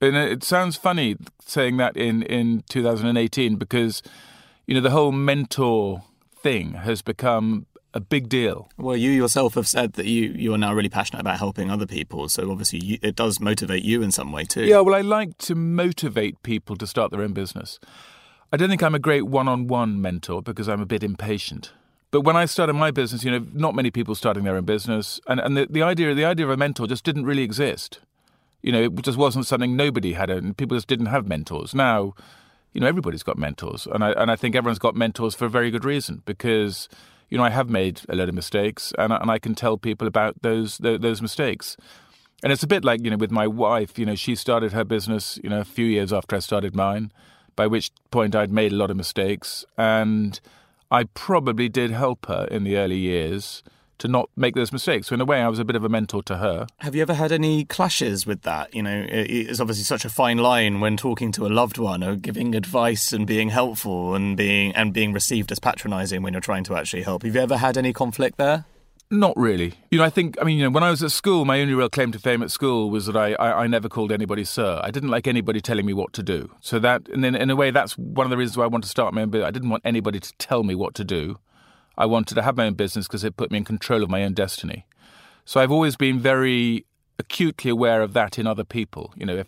And 0.00 0.16
it 0.16 0.42
sounds 0.42 0.76
funny 0.76 1.16
saying 1.46 1.76
that 1.76 1.96
in, 1.96 2.22
in 2.22 2.64
2018 2.68 3.54
because, 3.54 4.02
you 4.66 4.74
know, 4.74 4.80
the 4.80 4.90
whole 4.90 5.12
mentor 5.12 6.02
thing 6.36 6.72
has 6.72 7.00
become 7.00 7.66
a 7.94 8.00
big 8.00 8.28
deal. 8.28 8.68
Well, 8.76 8.96
you 8.96 9.12
yourself 9.12 9.54
have 9.54 9.68
said 9.68 9.92
that 9.92 10.06
you, 10.06 10.32
you 10.34 10.52
are 10.52 10.58
now 10.58 10.74
really 10.74 10.88
passionate 10.88 11.20
about 11.20 11.38
helping 11.38 11.70
other 11.70 11.86
people. 11.86 12.28
So 12.28 12.50
obviously, 12.50 12.80
you, 12.80 12.98
it 13.00 13.14
does 13.14 13.38
motivate 13.38 13.84
you 13.84 14.02
in 14.02 14.10
some 14.10 14.32
way 14.32 14.42
too. 14.42 14.64
Yeah, 14.64 14.80
well, 14.80 14.96
I 14.96 15.02
like 15.02 15.38
to 15.46 15.54
motivate 15.54 16.42
people 16.42 16.74
to 16.74 16.88
start 16.88 17.12
their 17.12 17.22
own 17.22 17.34
business. 17.34 17.78
I 18.52 18.56
don't 18.56 18.68
think 18.68 18.82
I'm 18.82 18.96
a 18.96 18.98
great 18.98 19.28
one-on-one 19.28 20.00
mentor 20.00 20.42
because 20.42 20.68
I'm 20.68 20.80
a 20.80 20.86
bit 20.86 21.04
impatient. 21.04 21.70
But 22.12 22.20
when 22.20 22.36
I 22.36 22.44
started 22.44 22.74
my 22.74 22.90
business, 22.90 23.24
you 23.24 23.30
know, 23.30 23.44
not 23.54 23.74
many 23.74 23.90
people 23.90 24.14
starting 24.14 24.44
their 24.44 24.56
own 24.56 24.66
business, 24.66 25.18
and, 25.26 25.40
and 25.40 25.56
the, 25.56 25.66
the 25.68 25.82
idea 25.82 26.14
the 26.14 26.26
idea 26.26 26.44
of 26.44 26.52
a 26.52 26.58
mentor 26.58 26.86
just 26.86 27.04
didn't 27.04 27.24
really 27.24 27.42
exist. 27.42 28.00
You 28.60 28.70
know, 28.70 28.82
it 28.82 29.02
just 29.02 29.18
wasn't 29.18 29.46
something 29.46 29.74
nobody 29.74 30.12
had, 30.12 30.28
and 30.28 30.56
people 30.56 30.76
just 30.76 30.86
didn't 30.88 31.06
have 31.06 31.26
mentors. 31.26 31.74
Now, 31.74 32.14
you 32.74 32.82
know, 32.82 32.86
everybody's 32.86 33.22
got 33.22 33.38
mentors, 33.38 33.86
and 33.86 34.04
I 34.04 34.12
and 34.12 34.30
I 34.30 34.36
think 34.36 34.54
everyone's 34.54 34.78
got 34.78 34.94
mentors 34.94 35.34
for 35.34 35.46
a 35.46 35.48
very 35.48 35.70
good 35.70 35.86
reason 35.86 36.22
because 36.26 36.90
you 37.30 37.38
know 37.38 37.44
I 37.44 37.50
have 37.50 37.70
made 37.70 38.02
a 38.10 38.14
lot 38.14 38.28
of 38.28 38.34
mistakes, 38.34 38.92
and 38.98 39.14
I, 39.14 39.16
and 39.16 39.30
I 39.30 39.38
can 39.38 39.54
tell 39.54 39.78
people 39.78 40.06
about 40.06 40.42
those 40.42 40.78
those 40.78 41.22
mistakes. 41.22 41.78
And 42.44 42.52
it's 42.52 42.62
a 42.62 42.66
bit 42.66 42.84
like 42.84 43.02
you 43.02 43.10
know 43.10 43.16
with 43.16 43.30
my 43.30 43.46
wife. 43.46 43.98
You 43.98 44.04
know, 44.04 44.16
she 44.16 44.34
started 44.34 44.72
her 44.72 44.84
business 44.84 45.40
you 45.42 45.48
know 45.48 45.60
a 45.60 45.64
few 45.64 45.86
years 45.86 46.12
after 46.12 46.36
I 46.36 46.40
started 46.40 46.76
mine, 46.76 47.10
by 47.56 47.66
which 47.66 47.90
point 48.10 48.36
I'd 48.36 48.52
made 48.52 48.72
a 48.72 48.76
lot 48.76 48.90
of 48.90 48.98
mistakes, 48.98 49.64
and 49.78 50.38
I 50.92 51.04
probably 51.04 51.70
did 51.70 51.90
help 51.90 52.26
her 52.26 52.46
in 52.50 52.64
the 52.64 52.76
early 52.76 52.98
years 52.98 53.62
to 53.96 54.08
not 54.08 54.28
make 54.36 54.54
those 54.54 54.72
mistakes. 54.72 55.06
So 55.06 55.14
in 55.14 55.22
a 55.22 55.24
way, 55.24 55.40
I 55.40 55.48
was 55.48 55.58
a 55.58 55.64
bit 55.64 55.74
of 55.74 55.84
a 55.84 55.88
mentor 55.88 56.22
to 56.24 56.36
her. 56.36 56.66
Have 56.80 56.94
you 56.94 57.00
ever 57.00 57.14
had 57.14 57.32
any 57.32 57.64
clashes 57.64 58.26
with 58.26 58.42
that? 58.42 58.74
You 58.74 58.82
know, 58.82 59.06
it's 59.08 59.58
obviously 59.58 59.84
such 59.84 60.04
a 60.04 60.10
fine 60.10 60.36
line 60.36 60.80
when 60.80 60.98
talking 60.98 61.32
to 61.32 61.46
a 61.46 61.48
loved 61.48 61.78
one 61.78 62.04
or 62.04 62.16
giving 62.16 62.54
advice 62.54 63.10
and 63.10 63.26
being 63.26 63.48
helpful 63.48 64.14
and 64.14 64.36
being 64.36 64.74
and 64.74 64.92
being 64.92 65.14
received 65.14 65.50
as 65.50 65.58
patronising 65.58 66.20
when 66.20 66.34
you're 66.34 66.42
trying 66.42 66.64
to 66.64 66.76
actually 66.76 67.04
help. 67.04 67.22
Have 67.22 67.34
you 67.34 67.40
ever 67.40 67.56
had 67.56 67.78
any 67.78 67.94
conflict 67.94 68.36
there? 68.36 68.66
Not 69.12 69.36
really. 69.36 69.74
You 69.90 69.98
know, 69.98 70.04
I 70.04 70.08
think, 70.08 70.38
I 70.40 70.44
mean, 70.44 70.56
you 70.56 70.64
know, 70.64 70.70
when 70.70 70.82
I 70.82 70.88
was 70.88 71.02
at 71.02 71.12
school, 71.12 71.44
my 71.44 71.60
only 71.60 71.74
real 71.74 71.90
claim 71.90 72.12
to 72.12 72.18
fame 72.18 72.42
at 72.42 72.50
school 72.50 72.88
was 72.88 73.04
that 73.04 73.14
I, 73.14 73.34
I, 73.34 73.64
I, 73.64 73.66
never 73.66 73.86
called 73.86 74.10
anybody 74.10 74.42
sir. 74.42 74.80
I 74.82 74.90
didn't 74.90 75.10
like 75.10 75.26
anybody 75.26 75.60
telling 75.60 75.84
me 75.84 75.92
what 75.92 76.14
to 76.14 76.22
do. 76.22 76.50
So 76.62 76.78
that, 76.78 77.08
and 77.08 77.22
then 77.22 77.34
in 77.34 77.50
a 77.50 77.54
way, 77.54 77.70
that's 77.70 77.92
one 77.98 78.24
of 78.24 78.30
the 78.30 78.38
reasons 78.38 78.56
why 78.56 78.64
I 78.64 78.68
wanted 78.68 78.84
to 78.84 78.88
start 78.88 79.12
my 79.12 79.20
own 79.20 79.28
business. 79.28 79.48
I 79.48 79.50
didn't 79.50 79.68
want 79.68 79.82
anybody 79.84 80.18
to 80.18 80.32
tell 80.38 80.62
me 80.62 80.74
what 80.74 80.94
to 80.94 81.04
do. 81.04 81.38
I 81.98 82.06
wanted 82.06 82.36
to 82.36 82.42
have 82.42 82.56
my 82.56 82.64
own 82.64 82.72
business 82.72 83.06
because 83.06 83.22
it 83.22 83.36
put 83.36 83.50
me 83.50 83.58
in 83.58 83.64
control 83.64 84.02
of 84.02 84.08
my 84.08 84.24
own 84.24 84.32
destiny. 84.32 84.86
So 85.44 85.60
I've 85.60 85.70
always 85.70 85.94
been 85.94 86.18
very 86.18 86.86
acutely 87.18 87.70
aware 87.70 88.00
of 88.00 88.14
that 88.14 88.38
in 88.38 88.46
other 88.46 88.64
people. 88.64 89.12
You 89.14 89.26
know, 89.26 89.36
if 89.36 89.46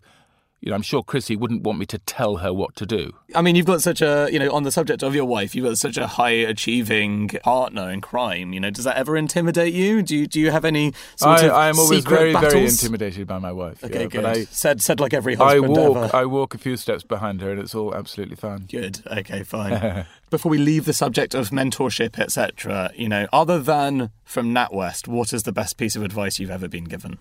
you 0.64 0.70
know, 0.70 0.76
I'm 0.76 0.82
sure 0.82 1.02
Chrissy 1.02 1.36
wouldn't 1.36 1.60
want 1.60 1.78
me 1.78 1.84
to 1.84 1.98
tell 1.98 2.36
her 2.36 2.50
what 2.50 2.74
to 2.76 2.86
do. 2.86 3.12
I 3.34 3.42
mean, 3.42 3.54
you've 3.54 3.66
got 3.66 3.82
such 3.82 4.00
a, 4.00 4.30
you 4.32 4.38
know, 4.38 4.50
on 4.50 4.62
the 4.62 4.72
subject 4.72 5.02
of 5.02 5.14
your 5.14 5.26
wife, 5.26 5.54
you've 5.54 5.66
got 5.66 5.76
such 5.76 5.98
a 5.98 6.06
high 6.06 6.30
achieving 6.30 7.28
partner 7.42 7.90
in 7.90 8.00
crime. 8.00 8.54
You 8.54 8.60
know, 8.60 8.70
does 8.70 8.86
that 8.86 8.96
ever 8.96 9.14
intimidate 9.14 9.74
you? 9.74 10.00
Do 10.00 10.16
you 10.16 10.26
do 10.26 10.40
you 10.40 10.50
have 10.50 10.64
any 10.64 10.94
sort 11.16 11.42
I, 11.42 11.44
of 11.44 11.52
I 11.52 11.68
am 11.68 11.78
always 11.78 12.04
very 12.04 12.32
battles? 12.32 12.54
very 12.54 12.64
intimidated 12.64 13.26
by 13.26 13.38
my 13.38 13.52
wife. 13.52 13.84
Okay, 13.84 14.04
yeah, 14.04 14.06
good. 14.06 14.22
But 14.22 14.36
I, 14.36 14.44
said 14.44 14.80
said 14.80 15.00
like 15.00 15.12
every 15.12 15.34
husband 15.34 15.66
I 15.66 15.68
walk 15.68 15.96
ever. 15.98 16.16
I 16.16 16.24
walk 16.24 16.54
a 16.54 16.58
few 16.58 16.78
steps 16.78 17.02
behind 17.02 17.42
her, 17.42 17.50
and 17.50 17.60
it's 17.60 17.74
all 17.74 17.94
absolutely 17.94 18.36
fine. 18.36 18.60
Good. 18.60 19.02
Okay, 19.06 19.42
fine. 19.42 20.06
Before 20.30 20.48
we 20.48 20.56
leave 20.56 20.86
the 20.86 20.94
subject 20.94 21.34
of 21.34 21.50
mentorship, 21.50 22.18
etc., 22.18 22.90
you 22.96 23.10
know, 23.10 23.28
other 23.34 23.60
than 23.60 24.12
from 24.24 24.54
NatWest, 24.54 25.08
what 25.08 25.34
is 25.34 25.42
the 25.42 25.52
best 25.52 25.76
piece 25.76 25.94
of 25.94 26.02
advice 26.02 26.40
you've 26.40 26.50
ever 26.50 26.68
been 26.68 26.84
given? 26.84 27.18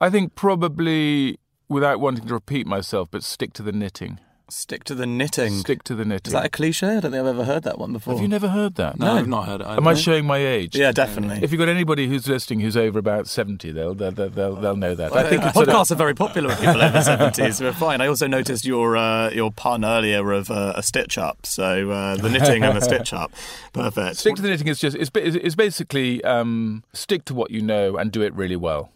I 0.00 0.08
think 0.08 0.34
probably 0.34 1.38
without 1.68 2.00
wanting 2.00 2.26
to 2.26 2.34
repeat 2.34 2.66
myself, 2.66 3.08
but 3.10 3.22
stick 3.22 3.52
to 3.54 3.62
the 3.62 3.72
knitting. 3.72 4.20
Stick 4.48 4.84
to 4.84 4.94
the 4.94 5.06
knitting. 5.06 5.54
Stick 5.54 5.82
to 5.82 5.94
the 5.96 6.04
knitting. 6.04 6.28
Is 6.28 6.32
that 6.32 6.46
a 6.46 6.48
cliche? 6.48 6.86
I 6.86 7.00
don't 7.00 7.10
think 7.10 7.14
I've 7.14 7.26
ever 7.26 7.42
heard 7.42 7.64
that 7.64 7.80
one 7.80 7.92
before. 7.92 8.14
Have 8.14 8.22
you 8.22 8.28
never 8.28 8.46
heard 8.46 8.76
that? 8.76 8.96
No, 8.96 9.14
I've 9.14 9.26
not 9.26 9.46
heard 9.46 9.60
it. 9.60 9.66
Either. 9.66 9.80
Am 9.80 9.88
I 9.88 9.94
showing 9.94 10.24
my 10.24 10.38
age? 10.38 10.76
Yeah, 10.76 10.92
definitely. 10.92 11.42
If 11.42 11.50
you've 11.50 11.58
got 11.58 11.68
anybody 11.68 12.06
who's 12.06 12.28
listening 12.28 12.60
who's 12.60 12.76
over 12.76 12.96
about 12.96 13.26
seventy, 13.26 13.72
they'll 13.72 13.92
they'll 13.92 14.12
they'll, 14.12 14.54
they'll 14.54 14.76
know 14.76 14.94
that. 14.94 15.12
I 15.16 15.28
think 15.28 15.42
podcasts 15.42 15.54
sort 15.54 15.90
of... 15.90 15.90
are 15.90 15.96
very 15.96 16.14
popular 16.14 16.48
with 16.50 16.60
people 16.60 16.80
over 16.80 17.02
seventies. 17.02 17.60
We're 17.60 17.72
fine. 17.72 18.00
I 18.00 18.06
also 18.06 18.28
noticed 18.28 18.64
your 18.64 18.96
uh, 18.96 19.30
your 19.30 19.50
pun 19.50 19.84
earlier 19.84 20.30
of 20.30 20.48
uh, 20.48 20.74
a 20.76 20.82
stitch 20.84 21.18
up. 21.18 21.44
So 21.44 21.90
uh, 21.90 22.16
the 22.16 22.30
knitting 22.30 22.62
and 22.62 22.76
the 22.76 22.82
stitch 22.82 23.12
up, 23.12 23.32
perfect. 23.72 24.18
Stick 24.18 24.36
to 24.36 24.42
the 24.42 24.48
knitting 24.48 24.68
is 24.68 24.78
just 24.78 24.96
it's, 24.96 25.10
it's 25.12 25.56
basically 25.56 26.22
um, 26.22 26.84
stick 26.92 27.24
to 27.24 27.34
what 27.34 27.50
you 27.50 27.62
know 27.62 27.96
and 27.96 28.12
do 28.12 28.22
it 28.22 28.32
really 28.32 28.54
well. 28.54 28.92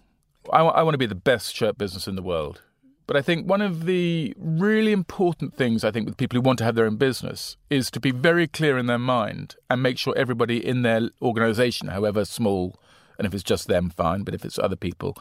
I, 0.52 0.60
I 0.60 0.82
want 0.82 0.94
to 0.94 0.98
be 0.98 1.06
the 1.06 1.14
best 1.14 1.54
shirt 1.54 1.78
business 1.78 2.06
in 2.08 2.16
the 2.16 2.22
world. 2.22 2.62
But 3.06 3.16
I 3.16 3.22
think 3.22 3.48
one 3.48 3.60
of 3.60 3.86
the 3.86 4.34
really 4.38 4.92
important 4.92 5.56
things 5.56 5.82
I 5.82 5.90
think 5.90 6.06
with 6.06 6.16
people 6.16 6.36
who 6.36 6.42
want 6.42 6.58
to 6.60 6.64
have 6.64 6.76
their 6.76 6.86
own 6.86 6.96
business 6.96 7.56
is 7.68 7.90
to 7.90 7.98
be 7.98 8.12
very 8.12 8.46
clear 8.46 8.78
in 8.78 8.86
their 8.86 8.98
mind 9.00 9.56
and 9.68 9.82
make 9.82 9.98
sure 9.98 10.14
everybody 10.16 10.64
in 10.64 10.82
their 10.82 11.10
organization, 11.20 11.88
however 11.88 12.24
small, 12.24 12.78
and 13.18 13.26
if 13.26 13.34
it's 13.34 13.42
just 13.42 13.66
them, 13.66 13.90
fine, 13.90 14.22
but 14.22 14.32
if 14.32 14.44
it's 14.44 14.60
other 14.60 14.76
people, 14.76 15.16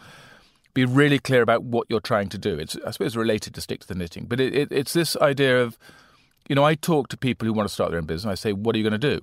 be 0.75 0.85
really 0.85 1.17
clear 1.17 1.41
about 1.41 1.63
what 1.63 1.87
you're 1.89 1.99
trying 1.99 2.29
to 2.29 2.37
do. 2.37 2.59
It's, 2.59 2.77
I 2.85 2.91
suppose, 2.91 3.17
related 3.17 3.55
to 3.55 3.61
stick 3.61 3.79
to 3.79 3.87
the 3.87 3.95
knitting, 3.95 4.25
but 4.27 4.39
it, 4.39 4.53
it, 4.53 4.71
it's 4.71 4.93
this 4.93 5.17
idea 5.17 5.59
of, 5.59 5.75
you 6.47 6.55
know, 6.55 6.63
I 6.63 6.75
talk 6.75 7.07
to 7.09 7.17
people 7.17 7.47
who 7.47 7.53
want 7.53 7.67
to 7.67 7.73
start 7.73 7.89
their 7.89 7.99
own 7.99 8.05
business. 8.05 8.31
I 8.31 8.35
say, 8.35 8.53
what 8.53 8.75
are 8.75 8.77
you 8.77 8.87
going 8.87 8.99
to 8.99 9.17
do? 9.17 9.19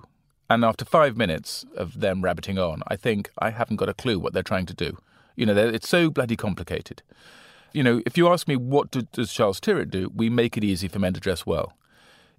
And 0.49 0.65
after 0.65 0.83
five 0.83 1.15
minutes 1.15 1.65
of 1.77 2.01
them 2.01 2.21
rabbiting 2.21 2.59
on, 2.59 2.81
I 2.87 2.97
think 2.97 3.29
I 3.39 3.51
haven't 3.51 3.77
got 3.77 3.87
a 3.87 3.93
clue 3.93 4.19
what 4.19 4.33
they're 4.33 4.43
trying 4.43 4.65
to 4.65 4.73
do. 4.73 4.97
You 5.37 5.45
know, 5.45 5.55
it's 5.55 5.87
so 5.87 6.09
bloody 6.09 6.35
complicated 6.35 7.01
you 7.77 7.83
know, 7.83 8.01
if 8.07 8.17
you 8.17 8.27
ask 8.27 8.47
me 8.47 8.55
what 8.55 8.89
do, 8.89 9.03
does 9.03 9.31
Charles 9.31 9.59
Tyrwhitt 9.59 9.91
do, 9.91 10.11
we 10.15 10.31
make 10.31 10.57
it 10.57 10.63
easy 10.63 10.87
for 10.87 10.97
men 10.97 11.13
to 11.13 11.19
dress 11.19 11.45
well. 11.45 11.73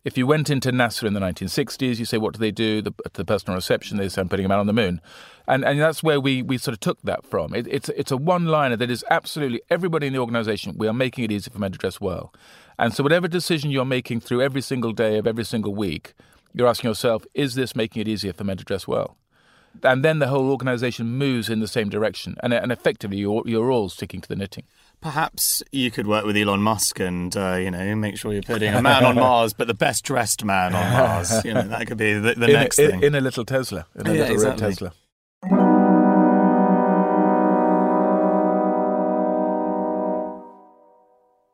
If 0.04 0.18
you 0.18 0.26
went 0.26 0.50
into 0.50 0.72
NASA 0.72 1.04
in 1.04 1.12
the 1.12 1.20
1960s, 1.20 1.98
you 1.98 2.04
say, 2.04 2.18
what 2.18 2.32
do 2.34 2.38
they 2.38 2.50
do? 2.50 2.82
The, 2.82 2.94
the 3.12 3.24
personal 3.24 3.56
reception, 3.56 3.98
they 3.98 4.08
say, 4.08 4.20
I'm 4.20 4.28
putting 4.28 4.46
a 4.46 4.48
man 4.48 4.58
on 4.58 4.66
the 4.66 4.72
moon. 4.72 5.00
And, 5.46 5.64
and 5.64 5.80
that's 5.80 6.02
where 6.02 6.20
we, 6.20 6.42
we 6.42 6.58
sort 6.58 6.72
of 6.72 6.80
took 6.80 7.00
that 7.02 7.26
from. 7.26 7.54
It, 7.54 7.68
it's, 7.68 7.88
it's 7.90 8.10
a 8.10 8.16
one 8.16 8.46
liner 8.46 8.76
that 8.76 8.90
is 8.90 9.04
absolutely 9.10 9.60
everybody 9.70 10.06
in 10.06 10.12
the 10.12 10.18
organization, 10.18 10.76
we 10.76 10.88
are 10.88 10.92
making 10.92 11.24
it 11.24 11.32
easy 11.32 11.50
for 11.50 11.58
men 11.58 11.72
to 11.72 11.78
dress 11.78 12.00
well. 12.00 12.32
And 12.78 12.94
so, 12.94 13.02
whatever 13.02 13.28
decision 13.28 13.70
you're 13.70 13.84
making 13.84 14.20
through 14.20 14.40
every 14.40 14.60
single 14.60 14.92
day 14.92 15.18
of 15.18 15.26
every 15.26 15.44
single 15.44 15.74
week, 15.74 16.14
you're 16.54 16.68
asking 16.68 16.90
yourself, 16.90 17.26
is 17.34 17.54
this 17.54 17.76
making 17.76 18.00
it 18.00 18.08
easier 18.08 18.32
for 18.32 18.44
men 18.44 18.56
to 18.56 18.64
dress 18.64 18.88
well? 18.88 19.17
And 19.82 20.04
then 20.04 20.18
the 20.18 20.28
whole 20.28 20.50
organization 20.50 21.16
moves 21.16 21.48
in 21.48 21.60
the 21.60 21.68
same 21.68 21.88
direction. 21.88 22.36
And, 22.42 22.52
and 22.52 22.72
effectively, 22.72 23.18
you're, 23.18 23.42
you're 23.46 23.70
all 23.70 23.88
sticking 23.88 24.20
to 24.20 24.28
the 24.28 24.36
knitting. 24.36 24.64
Perhaps 25.00 25.62
you 25.70 25.90
could 25.90 26.06
work 26.06 26.24
with 26.24 26.36
Elon 26.36 26.60
Musk 26.60 26.98
and 26.98 27.36
uh, 27.36 27.54
you 27.54 27.70
know 27.70 27.94
make 27.94 28.16
sure 28.16 28.32
you're 28.32 28.42
putting 28.42 28.74
a 28.74 28.82
man 28.82 29.04
on 29.04 29.14
Mars, 29.14 29.52
but 29.52 29.68
the 29.68 29.74
best 29.74 30.04
dressed 30.04 30.44
man 30.44 30.74
on 30.74 30.92
Mars. 30.92 31.44
You 31.44 31.54
know 31.54 31.62
that 31.62 31.86
could 31.86 31.98
be 31.98 32.14
the, 32.14 32.34
the 32.34 32.46
in 32.46 32.52
next 32.52 32.80
a, 32.80 32.88
thing. 32.88 33.02
In 33.04 33.14
a 33.14 33.20
little 33.20 33.44
Tesla, 33.44 33.86
in 33.94 34.08
a 34.08 34.12
yeah, 34.12 34.20
little 34.22 34.34
exactly. 34.34 34.64
red 34.64 34.70
Tesla. 34.70 34.92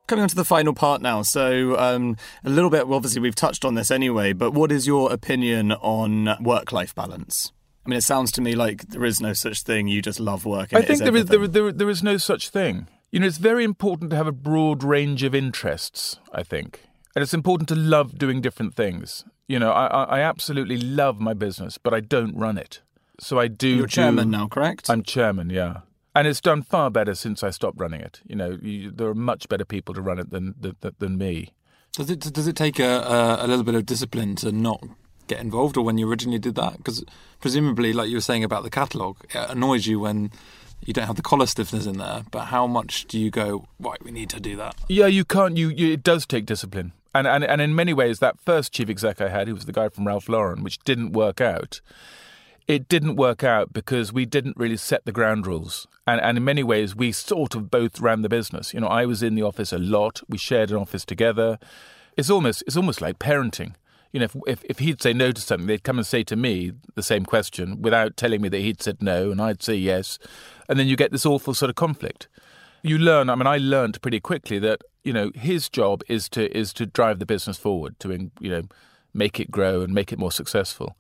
Coming 0.07 0.25
on 0.25 0.29
to 0.29 0.37
the 0.37 0.45
final 0.45 0.75
part 0.75 1.01
now. 1.01 1.23
So, 1.23 1.79
um, 1.79 2.19
a 2.45 2.51
little 2.51 2.69
bit, 2.69 2.83
obviously, 2.83 3.23
we've 3.23 3.35
touched 3.35 3.65
on 3.65 3.75
this 3.75 3.91
anyway, 3.91 4.35
but 4.35 4.53
what 4.53 4.71
is 4.71 4.87
your 4.87 5.11
opinion 5.11 5.73
on 5.73 6.37
work 6.43 6.73
life 6.73 6.95
balance? 6.95 7.54
I 7.85 7.91
mean, 7.91 7.99
it 7.99 8.05
sounds 8.05 8.33
to 8.33 8.41
me 8.41 8.55
like 8.55 8.89
there 8.89 9.05
is 9.05 9.21
no 9.21 9.33
such 9.33 9.63
thing. 9.63 9.89
You 9.89 10.01
just 10.01 10.21
love 10.21 10.47
work. 10.47 10.73
I 10.73 10.83
think 10.83 11.01
there 11.01 11.17
is, 11.17 11.27
there, 11.27 11.47
there, 11.47 11.73
there 11.73 11.91
is 11.91 12.03
no 12.03 12.17
such 12.17 12.49
thing. 12.49 12.89
You 13.11 13.21
know, 13.21 13.27
it's 13.27 13.39
very 13.39 13.63
important 13.63 14.11
to 14.11 14.17
have 14.17 14.27
a 14.27 14.33
broad 14.33 14.83
range 14.83 15.23
of 15.23 15.35
interests, 15.35 16.19
I 16.33 16.43
think. 16.43 16.81
And 17.15 17.23
it's 17.23 17.35
important 17.35 17.69
to 17.69 17.75
love 17.75 18.19
doing 18.19 18.41
different 18.41 18.75
things. 18.75 19.25
You 19.47 19.59
know, 19.59 19.71
I, 19.71 20.05
I 20.05 20.21
absolutely 20.21 20.79
love 20.79 21.21
my 21.21 21.35
business, 21.35 21.79
but 21.79 21.93
I 21.93 22.01
don't 22.01 22.35
run 22.37 22.57
it. 22.59 22.81
So 23.21 23.39
I 23.39 23.49
do. 23.49 23.69
You're 23.69 23.87
chairman 23.87 24.31
do, 24.31 24.39
now, 24.39 24.49
correct? 24.49 24.91
I'm 24.91 25.03
chairman, 25.03 25.51
yeah. 25.51 25.81
And 26.17 26.27
it's 26.27 26.41
done 26.41 26.63
far 26.63 26.91
better 26.91 27.15
since 27.15 27.43
I 27.43 27.51
stopped 27.51 27.79
running 27.79 28.01
it. 28.01 28.21
You 28.25 28.37
know, 28.37 28.59
you, 28.63 28.91
there 28.91 29.09
are 29.09 29.15
much 29.15 29.49
better 29.49 29.65
people 29.65 29.95
to 29.95 30.01
run 30.01 30.19
it 30.19 30.31
than 30.31 30.55
than, 30.59 30.77
than 30.99 31.19
me. 31.19 31.53
Does 31.93 32.11
it 32.11 32.21
does 32.21 32.49
it 32.49 32.57
take 32.57 32.79
a, 32.81 32.85
a, 32.85 33.45
a 33.45 33.47
little 33.47 33.65
bit 33.65 33.75
of 33.75 33.87
discipline 33.87 34.35
to 34.37 34.51
not 34.51 34.83
get 35.27 35.41
involved, 35.41 35.77
or 35.77 35.85
when 35.85 35.99
you 35.99 36.09
originally 36.09 36.39
did 36.39 36.55
that? 36.57 36.79
Because 36.79 37.05
presumably, 37.41 37.93
like 37.93 38.09
you 38.09 38.17
were 38.17 38.23
saying 38.23 38.45
about 38.45 38.63
the 38.63 38.71
catalogue, 38.71 39.17
it 39.31 39.51
annoys 39.51 39.87
you 39.87 40.01
when 40.01 40.31
you 40.85 40.93
don't 40.93 41.07
have 41.07 41.17
the 41.17 41.23
collar 41.23 41.47
stiffness 41.47 41.87
in 41.87 41.99
there. 41.99 42.25
But 42.31 42.47
how 42.47 42.67
much 42.67 43.07
do 43.07 43.19
you 43.19 43.31
go? 43.31 43.67
Right, 43.79 44.03
we 44.03 44.11
need 44.11 44.31
to 44.31 44.41
do 44.41 44.57
that. 44.57 44.77
Yeah, 44.89 45.07
you 45.07 45.25
can't. 45.25 45.57
You, 45.57 45.71
you 45.71 45.93
it 45.93 46.03
does 46.03 46.27
take 46.27 46.47
discipline, 46.47 46.93
and 47.15 47.27
and 47.27 47.45
and 47.45 47.61
in 47.61 47.75
many 47.75 47.93
ways, 47.93 48.19
that 48.19 48.41
first 48.41 48.73
chief 48.73 48.89
exec 48.89 49.21
I 49.21 49.29
had, 49.29 49.49
who 49.49 49.55
was 49.55 49.67
the 49.67 49.73
guy 49.73 49.89
from 49.89 50.07
Ralph 50.07 50.29
Lauren, 50.29 50.63
which 50.63 50.79
didn't 50.81 51.13
work 51.13 51.41
out. 51.41 51.81
It 52.67 52.89
didn't 52.89 53.17
work 53.17 53.45
out 53.45 53.75
because 53.75 54.11
we 54.11 54.25
didn't 54.25 54.57
really 54.57 54.79
set 54.79 55.05
the 55.05 55.13
ground 55.13 55.47
rules. 55.47 55.87
And, 56.07 56.19
and 56.19 56.39
in 56.39 56.45
many 56.45 56.63
ways, 56.63 56.97
we 56.97 57.13
sort 57.13 57.55
of 57.55 57.71
both 57.71 58.01
ran 58.01 58.23
the 58.23 58.29
business. 58.31 58.73
You 58.73 58.81
know, 58.81 58.87
I 58.87 59.05
was 59.05 59.23
in 59.23 59.35
the 59.35 59.43
office 59.43 59.71
a 59.71 59.79
lot. 59.79 60.23
We 60.31 60.39
shared 60.39 60.71
an 60.71 60.79
office 60.79 61.05
together. 61.05 61.59
It's 62.17 62.31
almost, 62.31 62.63
it's 62.67 62.77
almost 62.79 63.03
like 63.03 63.19
parenting 63.19 63.75
you 64.15 64.21
know, 64.21 64.27
if, 64.27 64.37
if, 64.47 64.65
if 64.67 64.79
he'd 64.79 65.03
say 65.03 65.13
no 65.13 65.33
to 65.33 65.41
something, 65.41 65.67
they'd 65.67 65.83
come 65.83 65.99
and 65.99 66.07
say 66.07 66.23
to 66.23 66.37
me 66.37 66.71
the 66.95 67.03
same 67.03 67.27
question 67.27 67.83
without 67.83 68.17
telling 68.17 68.41
me 68.41 68.49
that 68.49 68.61
he'd 68.61 68.81
said 68.81 69.03
no, 69.03 69.33
and 69.33 69.43
I'd 69.43 69.61
say 69.61 69.75
yes, 69.75 70.21
and 70.69 70.79
then 70.79 70.87
you 70.87 70.95
get 70.95 71.11
this 71.11 71.27
awful 71.27 71.53
sort 71.53 71.69
of 71.69 71.75
conflict. 71.75 72.29
You 72.83 72.97
learn. 72.97 73.29
I 73.29 73.35
mean, 73.35 73.49
I 73.49 73.59
learned 73.59 74.01
pretty 74.03 74.21
quickly 74.21 74.61
that 74.61 74.83
you 75.03 75.13
know 75.13 75.33
his 75.35 75.69
job 75.69 76.03
is 76.09 76.29
to 76.29 76.57
is 76.57 76.73
to 76.75 76.87
drive 76.87 77.19
the 77.19 77.27
business 77.27 77.59
forward, 77.59 77.99
to 78.01 78.31
you 78.39 78.51
know 78.51 78.63
make 79.13 79.41
it 79.41 79.51
grow 79.51 79.81
and 79.81 79.93
make 79.93 80.13
it 80.13 80.19
more 80.21 80.31
successful. 80.31 80.97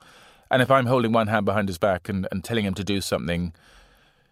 And 0.50 0.60
if 0.60 0.68
I'm 0.68 0.86
holding 0.86 1.12
one 1.12 1.28
hand 1.28 1.46
behind 1.46 1.68
his 1.68 1.78
back 1.78 2.08
and, 2.08 2.26
and 2.32 2.42
telling 2.42 2.64
him 2.64 2.74
to 2.74 2.84
do 2.84 3.00
something, 3.00 3.52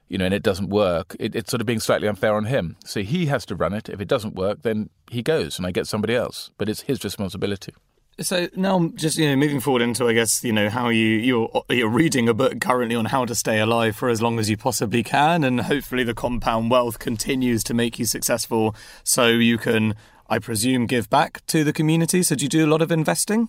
you 0.09 0.19
know, 0.19 0.25
and 0.25 0.35
it 0.35 0.43
doesn't 0.43 0.71
work, 0.71 1.15
it, 1.21 1.37
it's 1.37 1.53
sort 1.53 1.61
of 1.61 1.69
being 1.69 1.81
slightly 1.81 2.09
unfair 2.09 2.35
on 2.35 2.47
him. 2.47 2.77
So 2.85 3.03
he 3.03 3.27
has 3.27 3.47
to 3.47 3.55
run 3.55 3.75
it. 3.75 3.89
If 3.89 4.01
it 4.01 4.09
doesn't 4.09 4.35
work, 4.35 4.63
then 4.63 4.91
he 5.09 5.23
goes 5.23 5.57
and 5.57 5.67
I 5.69 5.71
get 5.71 5.87
somebody 5.87 6.17
else. 6.17 6.51
But 6.59 6.69
it's 6.69 6.83
his 6.83 7.05
responsibility. 7.05 7.75
So 8.21 8.49
now, 8.55 8.91
just 8.95 9.17
you 9.17 9.29
know, 9.29 9.37
moving 9.37 9.61
forward 9.61 9.81
into, 9.81 10.07
I 10.07 10.13
guess, 10.13 10.45
you 10.45 10.53
know, 10.53 10.69
how 10.69 10.91
you 10.91 11.07
you're 11.07 11.65
you're 11.71 11.89
reading 11.89 12.29
a 12.29 12.35
book 12.35 12.61
currently 12.61 12.95
on 12.95 13.07
how 13.07 13.25
to 13.25 13.35
stay 13.35 13.59
alive 13.59 13.97
for 13.97 14.11
as 14.11 14.21
long 14.21 14.39
as 14.39 14.51
you 14.51 14.57
possibly 14.57 15.03
can, 15.03 15.43
and 15.43 15.63
hopefully 15.63 16.05
the 16.05 16.15
compound 16.15 16.71
wealth 16.71 16.99
continues 16.99 17.65
to 17.65 17.75
make 17.75 17.99
you 17.99 18.05
successful, 18.05 18.77
so 19.03 19.29
you 19.29 19.57
can, 19.57 19.95
I 20.29 20.39
presume, 20.39 20.87
give 20.87 21.09
back 21.09 21.45
to 21.47 21.65
the 21.65 21.73
community. 21.73 22.23
So, 22.23 22.35
do 22.35 22.45
you 22.45 22.51
do 22.51 22.67
a 22.67 22.71
lot 22.71 22.83
of 22.83 22.93
investing? 22.93 23.49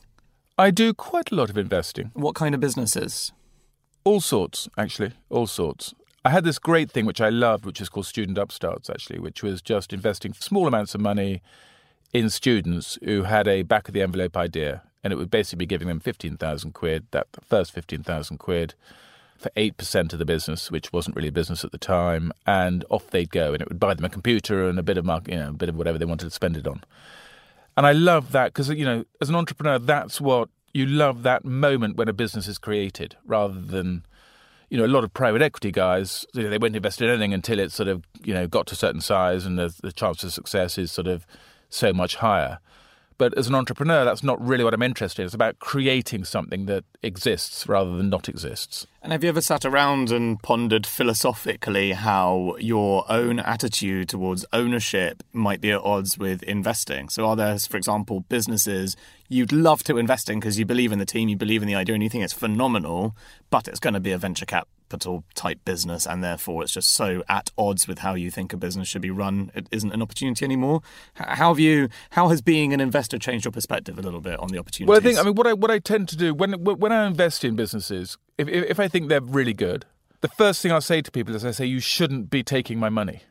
I 0.58 0.72
do 0.72 0.94
quite 0.94 1.32
a 1.32 1.36
lot 1.36 1.50
of 1.50 1.58
investing. 1.58 2.12
What 2.14 2.36
kind 2.36 2.56
of 2.56 2.62
businesses? 2.62 3.34
All 4.06 4.22
sorts, 4.22 4.70
actually, 4.78 5.12
all 5.30 5.48
sorts. 5.48 5.94
I 6.24 6.30
had 6.30 6.46
this 6.46 6.58
great 6.58 6.90
thing 6.90 7.06
which 7.06 7.20
I 7.20 7.28
loved, 7.28 7.66
which 7.66 7.82
is 7.82 7.90
called 7.90 8.06
Student 8.06 8.38
Upstarts, 8.38 8.90
actually, 8.90 9.20
which 9.20 9.44
was 9.44 9.62
just 9.62 9.92
investing 9.92 10.32
small 10.32 10.68
amounts 10.68 10.96
of 10.96 11.02
money 11.02 11.42
in 12.14 12.30
students 12.30 12.98
who 13.04 13.24
had 13.24 13.48
a 13.48 13.64
back 13.64 13.88
of 13.88 13.94
the 13.94 14.02
envelope 14.02 14.38
idea, 14.38 14.84
and 15.04 15.12
it 15.12 15.18
would 15.18 15.32
basically 15.32 15.58
be 15.58 15.66
giving 15.66 15.88
them 15.88 16.00
15,000 16.00 16.72
quid, 16.74 17.08
that 17.12 17.28
first 17.44 17.74
15,000 17.74 18.38
quid 18.38 18.76
for 19.38 19.50
8% 19.58 20.14
of 20.14 20.20
the 20.20 20.26
business, 20.26 20.72
which 20.72 20.94
wasn't 20.94 21.16
really 21.16 21.28
a 21.28 21.34
business 21.34 21.66
at 21.66 21.72
the 21.72 21.78
time, 21.78 22.32
and 22.46 22.86
off 22.90 23.10
they'd 23.10 23.32
go, 23.32 23.54
and 23.54 23.62
it 23.62 23.68
would 23.68 23.80
buy 23.80 23.94
them 23.94 24.06
a 24.06 24.10
computer 24.10 24.70
and 24.70 24.80
a 24.80 24.84
bit 24.84 24.98
of 24.98 25.04
market, 25.04 25.34
you 25.34 25.40
know, 25.40 25.50
a 25.50 25.54
bit 25.54 25.70
of 25.70 25.76
whatever 25.76 25.98
they 25.98 26.06
wanted 26.06 26.26
to 26.26 26.32
spend 26.32 26.56
it 26.56 26.68
on. 26.68 26.82
And 27.76 27.86
I 27.86 27.92
love 27.92 28.32
that 28.32 28.54
because, 28.54 28.70
you 28.70 28.86
know, 28.86 29.04
as 29.20 29.30
an 29.30 29.36
entrepreneur, 29.36 29.80
that's 29.80 30.22
what 30.22 30.50
you 30.74 30.86
love 30.86 31.24
that 31.24 31.44
moment 31.44 31.98
when 31.98 32.08
a 32.08 32.14
business 32.14 32.48
is 32.48 32.58
created 32.58 33.18
rather 33.26 33.60
than, 33.60 34.06
you 34.70 34.78
know, 34.78 34.86
a 34.86 34.88
lot 34.88 35.04
of 35.04 35.14
private 35.14 35.42
equity 35.42 35.72
guys, 35.72 36.26
you 36.34 36.44
know, 36.44 36.50
they 36.50 36.58
won't 36.60 36.76
invest 36.76 37.02
in 37.02 37.10
anything 37.10 37.34
until 37.34 37.60
it 37.60 37.72
sort 37.72 37.90
of, 37.90 38.04
you 38.24 38.34
know, 38.34 38.48
got 38.48 38.68
to 38.68 38.74
a 38.74 38.76
certain 38.78 39.02
size 39.02 39.46
and 39.46 39.58
the, 39.58 39.74
the 39.82 39.92
chance 39.92 40.24
of 40.24 40.32
success 40.32 40.78
is 40.78 40.92
sort 40.92 41.08
of 41.08 41.26
so 41.74 41.94
much 41.94 42.16
higher. 42.16 42.60
But 43.18 43.38
as 43.38 43.48
an 43.48 43.56
entrepreneur, 43.56 44.04
that's 44.04 44.24
not 44.24 44.44
really 44.46 44.64
what 44.64 44.74
I'm 44.74 44.82
interested 44.82 45.22
in. 45.22 45.26
It's 45.26 45.36
about 45.36 45.60
creating 45.60 46.26
something 46.26 46.66
that 46.66 46.84
exists 47.02 47.68
rather 47.68 47.96
than 47.96 48.10
not 48.10 48.28
exists. 48.28 48.88
And 49.02 49.12
have 49.12 49.24
you 49.24 49.30
ever 49.30 49.42
sat 49.42 49.66
around 49.66 50.12
and 50.12 50.42
pondered 50.42 50.86
philosophically 50.86 51.92
how 51.92 52.56
your 52.60 53.06
own 53.10 53.40
attitude 53.40 54.10
towards 54.10 54.46
ownership 54.52 55.24
might 55.32 55.62
be 55.62 55.72
at 55.72 55.82
odds 55.82 56.18
with 56.18 56.44
investing? 56.44 57.10
So, 57.10 57.26
are 57.26 57.36
there, 57.36 57.58
for 57.60 57.78
example, 57.78 58.22
businesses 58.22 58.96
you'd 59.30 59.52
love 59.52 59.84
to 59.84 59.98
invest 59.98 60.30
in 60.30 60.40
because 60.40 60.60
you 60.60 60.66
believe 60.66 60.92
in 60.92 61.00
the 61.00 61.06
team, 61.06 61.30
you 61.30 61.38
believe 61.38 61.62
in 61.62 61.68
the 61.68 61.76
idea, 61.76 61.94
and 61.96 62.04
you 62.04 62.10
think 62.10 62.24
it's 62.24 62.34
phenomenal, 62.34 63.16
but 63.50 63.68
it's 63.68 63.80
going 63.80 63.94
to 63.94 64.00
be 64.00 64.12
a 64.12 64.18
venture 64.18 64.46
cap 64.46 64.68
capital 64.94 65.24
type 65.34 65.60
business, 65.66 66.06
and 66.06 66.24
therefore 66.24 66.62
it's 66.62 66.72
just 66.72 66.94
so 66.94 67.24
at 67.28 67.50
odds 67.58 67.88
with 67.88 68.00
how 68.00 68.14
you 68.14 68.30
think 68.30 68.54
a 68.54 68.58
business 68.58 68.88
should 68.88 69.02
be 69.02 69.10
run. 69.10 69.52
It 69.56 69.68
isn't 69.72 69.92
an 69.92 70.02
opportunity 70.04 70.46
anymore. 70.46 70.82
How 71.16 71.50
have 71.50 71.60
you? 71.60 71.90
How 72.12 72.30
has 72.30 72.42
being 72.42 72.74
an 72.74 72.80
investor 72.80 73.18
changed 73.18 73.46
your 73.46 73.52
perspective 73.52 73.98
a 73.98 74.02
little 74.02 74.22
bit 74.22 74.40
on 74.40 74.50
the 74.50 74.60
opportunity? 74.60 74.90
Well, 74.90 75.00
I 75.00 75.02
think 75.02 75.18
I 75.18 75.24
mean 75.24 75.34
what 75.34 75.48
I 75.48 75.54
what 75.54 75.72
I 75.72 75.80
tend 75.80 76.10
to 76.10 76.18
do 76.18 76.34
when 76.34 76.64
when 76.64 76.92
I 76.92 77.08
invest 77.08 77.44
in 77.44 77.56
businesses, 77.56 78.18
if 78.38 78.48
if, 78.48 78.70
if 78.72 78.80
I 78.80 78.88
think 78.88 79.10
they're 79.10 79.22
really 79.22 79.54
good, 79.54 79.86
the 80.22 80.28
first 80.28 80.62
thing 80.62 80.72
I 80.72 80.80
say 80.80 81.02
to 81.02 81.12
people 81.12 81.36
is 81.36 81.44
I 81.44 81.52
say 81.52 81.66
you 81.66 81.80
shouldn't 81.80 82.30
be 82.30 82.44
taking 82.44 82.78
my 82.78 82.90
money. 82.90 83.24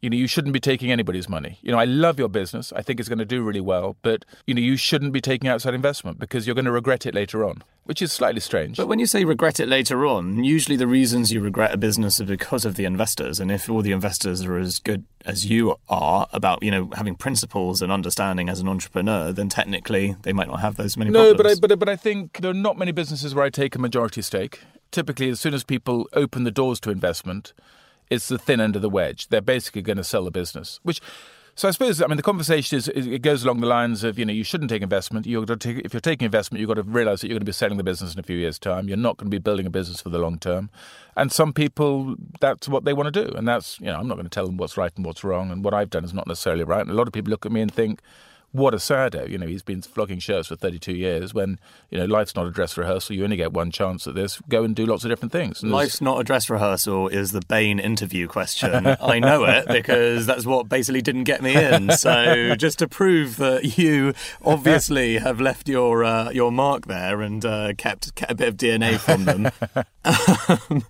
You 0.00 0.08
know, 0.08 0.16
you 0.16 0.26
shouldn't 0.26 0.54
be 0.54 0.60
taking 0.60 0.90
anybody's 0.90 1.28
money. 1.28 1.58
You 1.62 1.72
know, 1.72 1.78
I 1.78 1.84
love 1.84 2.18
your 2.18 2.28
business. 2.28 2.72
I 2.74 2.80
think 2.80 3.00
it's 3.00 3.08
going 3.08 3.18
to 3.18 3.24
do 3.26 3.42
really 3.42 3.60
well, 3.60 3.96
but 4.02 4.24
you 4.46 4.54
know, 4.54 4.60
you 4.60 4.76
shouldn't 4.76 5.12
be 5.12 5.20
taking 5.20 5.48
outside 5.48 5.74
investment 5.74 6.18
because 6.18 6.46
you're 6.46 6.54
going 6.54 6.64
to 6.64 6.72
regret 6.72 7.04
it 7.04 7.14
later 7.14 7.44
on, 7.44 7.62
which 7.84 8.00
is 8.00 8.10
slightly 8.10 8.40
strange. 8.40 8.78
But 8.78 8.88
when 8.88 8.98
you 8.98 9.04
say 9.04 9.24
regret 9.24 9.60
it 9.60 9.68
later 9.68 10.06
on, 10.06 10.42
usually 10.42 10.76
the 10.76 10.86
reasons 10.86 11.32
you 11.32 11.40
regret 11.40 11.74
a 11.74 11.76
business 11.76 12.18
are 12.18 12.24
because 12.24 12.64
of 12.64 12.76
the 12.76 12.86
investors, 12.86 13.40
and 13.40 13.52
if 13.52 13.68
all 13.68 13.82
the 13.82 13.92
investors 13.92 14.42
are 14.44 14.56
as 14.56 14.78
good 14.78 15.04
as 15.26 15.44
you 15.44 15.76
are 15.90 16.26
about, 16.32 16.62
you 16.62 16.70
know, 16.70 16.90
having 16.94 17.14
principles 17.14 17.82
and 17.82 17.92
understanding 17.92 18.48
as 18.48 18.60
an 18.60 18.68
entrepreneur, 18.68 19.32
then 19.32 19.50
technically 19.50 20.16
they 20.22 20.32
might 20.32 20.48
not 20.48 20.60
have 20.60 20.76
those 20.76 20.96
many 20.96 21.10
no, 21.10 21.34
problems. 21.34 21.60
but 21.60 21.72
I, 21.72 21.74
but 21.74 21.78
but 21.78 21.88
I 21.90 21.96
think 21.96 22.38
there 22.38 22.52
are 22.52 22.54
not 22.54 22.78
many 22.78 22.92
businesses 22.92 23.34
where 23.34 23.44
I 23.44 23.50
take 23.50 23.74
a 23.74 23.78
majority 23.78 24.22
stake. 24.22 24.60
Typically, 24.90 25.28
as 25.28 25.38
soon 25.38 25.54
as 25.54 25.62
people 25.62 26.08
open 26.14 26.44
the 26.44 26.50
doors 26.50 26.80
to 26.80 26.90
investment, 26.90 27.52
it's 28.10 28.28
the 28.28 28.38
thin 28.38 28.60
end 28.60 28.76
of 28.76 28.82
the 28.82 28.90
wedge. 28.90 29.28
They're 29.28 29.40
basically 29.40 29.82
going 29.82 29.96
to 29.96 30.04
sell 30.04 30.24
the 30.24 30.30
business, 30.30 30.80
which. 30.82 31.00
So 31.56 31.68
I 31.68 31.72
suppose 31.72 32.00
I 32.00 32.06
mean 32.06 32.16
the 32.16 32.22
conversation 32.22 32.78
is 32.78 32.88
it 32.88 33.20
goes 33.20 33.44
along 33.44 33.60
the 33.60 33.66
lines 33.66 34.02
of 34.02 34.18
you 34.18 34.24
know 34.24 34.32
you 34.32 34.44
shouldn't 34.44 34.70
take 34.70 34.82
investment. 34.82 35.26
You've 35.26 35.44
got 35.44 35.60
to 35.60 35.74
take, 35.74 35.84
if 35.84 35.92
you're 35.92 36.00
taking 36.00 36.24
investment, 36.24 36.60
you've 36.60 36.68
got 36.68 36.74
to 36.74 36.82
realise 36.84 37.20
that 37.20 37.26
you're 37.26 37.34
going 37.34 37.40
to 37.40 37.46
be 37.46 37.52
selling 37.52 37.76
the 37.76 37.84
business 37.84 38.14
in 38.14 38.20
a 38.20 38.22
few 38.22 38.36
years' 38.36 38.58
time. 38.58 38.88
You're 38.88 38.96
not 38.96 39.18
going 39.18 39.30
to 39.30 39.34
be 39.34 39.40
building 39.40 39.66
a 39.66 39.70
business 39.70 40.00
for 40.00 40.08
the 40.08 40.18
long 40.18 40.38
term. 40.38 40.70
And 41.16 41.30
some 41.30 41.52
people 41.52 42.14
that's 42.40 42.66
what 42.68 42.84
they 42.84 42.94
want 42.94 43.12
to 43.12 43.24
do, 43.24 43.34
and 43.36 43.46
that's 43.46 43.78
you 43.80 43.86
know 43.86 43.98
I'm 43.98 44.08
not 44.08 44.14
going 44.14 44.24
to 44.24 44.30
tell 44.30 44.46
them 44.46 44.56
what's 44.56 44.78
right 44.78 44.92
and 44.96 45.04
what's 45.04 45.22
wrong. 45.22 45.50
And 45.50 45.62
what 45.62 45.74
I've 45.74 45.90
done 45.90 46.04
is 46.04 46.14
not 46.14 46.26
necessarily 46.26 46.64
right. 46.64 46.80
And 46.80 46.90
a 46.90 46.94
lot 46.94 47.08
of 47.08 47.12
people 47.12 47.30
look 47.30 47.44
at 47.44 47.52
me 47.52 47.60
and 47.60 47.74
think, 47.74 48.00
what 48.52 48.74
a 48.74 48.80
saddo. 48.80 49.26
You 49.26 49.38
know, 49.38 49.46
he's 49.46 49.62
been 49.62 49.80
flogging 49.82 50.18
shirts 50.18 50.48
for 50.48 50.56
32 50.56 50.92
years 50.92 51.32
when, 51.32 51.60
you 51.90 51.98
know, 51.98 52.04
life's 52.04 52.34
not 52.34 52.46
a 52.46 52.50
dress 52.50 52.76
rehearsal. 52.76 53.14
You 53.14 53.24
only 53.24 53.36
get 53.36 53.52
one 53.52 53.70
chance 53.70 54.06
at 54.06 54.14
this. 54.14 54.40
Go 54.48 54.64
and 54.64 54.74
do 54.74 54.86
lots 54.86 55.04
of 55.04 55.10
different 55.10 55.30
things. 55.30 55.62
And 55.62 55.70
life's 55.70 56.00
not 56.00 56.20
a 56.20 56.24
dress 56.24 56.50
rehearsal 56.50 57.08
is 57.08 57.30
the 57.32 57.42
Bain 57.42 57.78
interview 57.78 58.26
question. 58.26 58.86
I 59.00 59.20
know 59.20 59.44
it 59.44 59.68
because 59.68 60.26
that's 60.26 60.44
what 60.44 60.68
basically 60.68 61.00
didn't 61.00 61.24
get 61.24 61.42
me 61.42 61.54
in. 61.54 61.92
So 61.92 62.54
just 62.58 62.80
to 62.80 62.88
prove 62.88 63.36
that 63.36 63.78
you 63.78 64.14
obviously 64.42 65.18
have 65.18 65.40
left 65.40 65.68
your 65.68 66.02
uh, 66.02 66.30
your 66.30 66.50
mark 66.50 66.86
there 66.86 67.20
and 67.20 67.44
uh, 67.44 67.72
kept, 67.74 68.14
kept 68.16 68.32
a 68.32 68.34
bit 68.34 68.48
of 68.48 68.56
DNA 68.56 68.98
from 68.98 69.24
them. 69.24 69.50
um, 70.70 70.84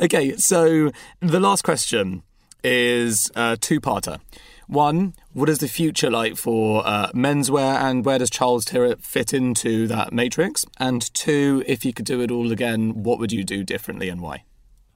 okay, 0.00 0.36
so 0.36 0.90
the 1.20 1.40
last 1.40 1.64
question 1.64 2.22
is 2.62 3.30
a 3.36 3.56
two-parter. 3.56 4.18
One, 4.66 5.14
what 5.32 5.48
is 5.48 5.58
the 5.58 5.68
future 5.68 6.10
like 6.10 6.36
for 6.36 6.84
uh, 6.84 7.10
menswear 7.12 7.80
and 7.80 8.04
where 8.04 8.18
does 8.18 8.30
Charles 8.30 8.64
Tyrwhitt 8.64 9.00
fit 9.00 9.32
into 9.32 9.86
that 9.86 10.12
matrix? 10.12 10.64
And 10.78 11.02
two, 11.14 11.62
if 11.66 11.84
you 11.84 11.92
could 11.92 12.04
do 12.04 12.20
it 12.20 12.32
all 12.32 12.50
again, 12.50 13.04
what 13.04 13.20
would 13.20 13.30
you 13.30 13.44
do 13.44 13.62
differently 13.62 14.08
and 14.08 14.20
why? 14.20 14.42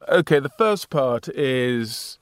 Okay, 0.08 0.40
the 0.40 0.48
first 0.48 0.90
part 0.90 1.28
is, 1.28 2.18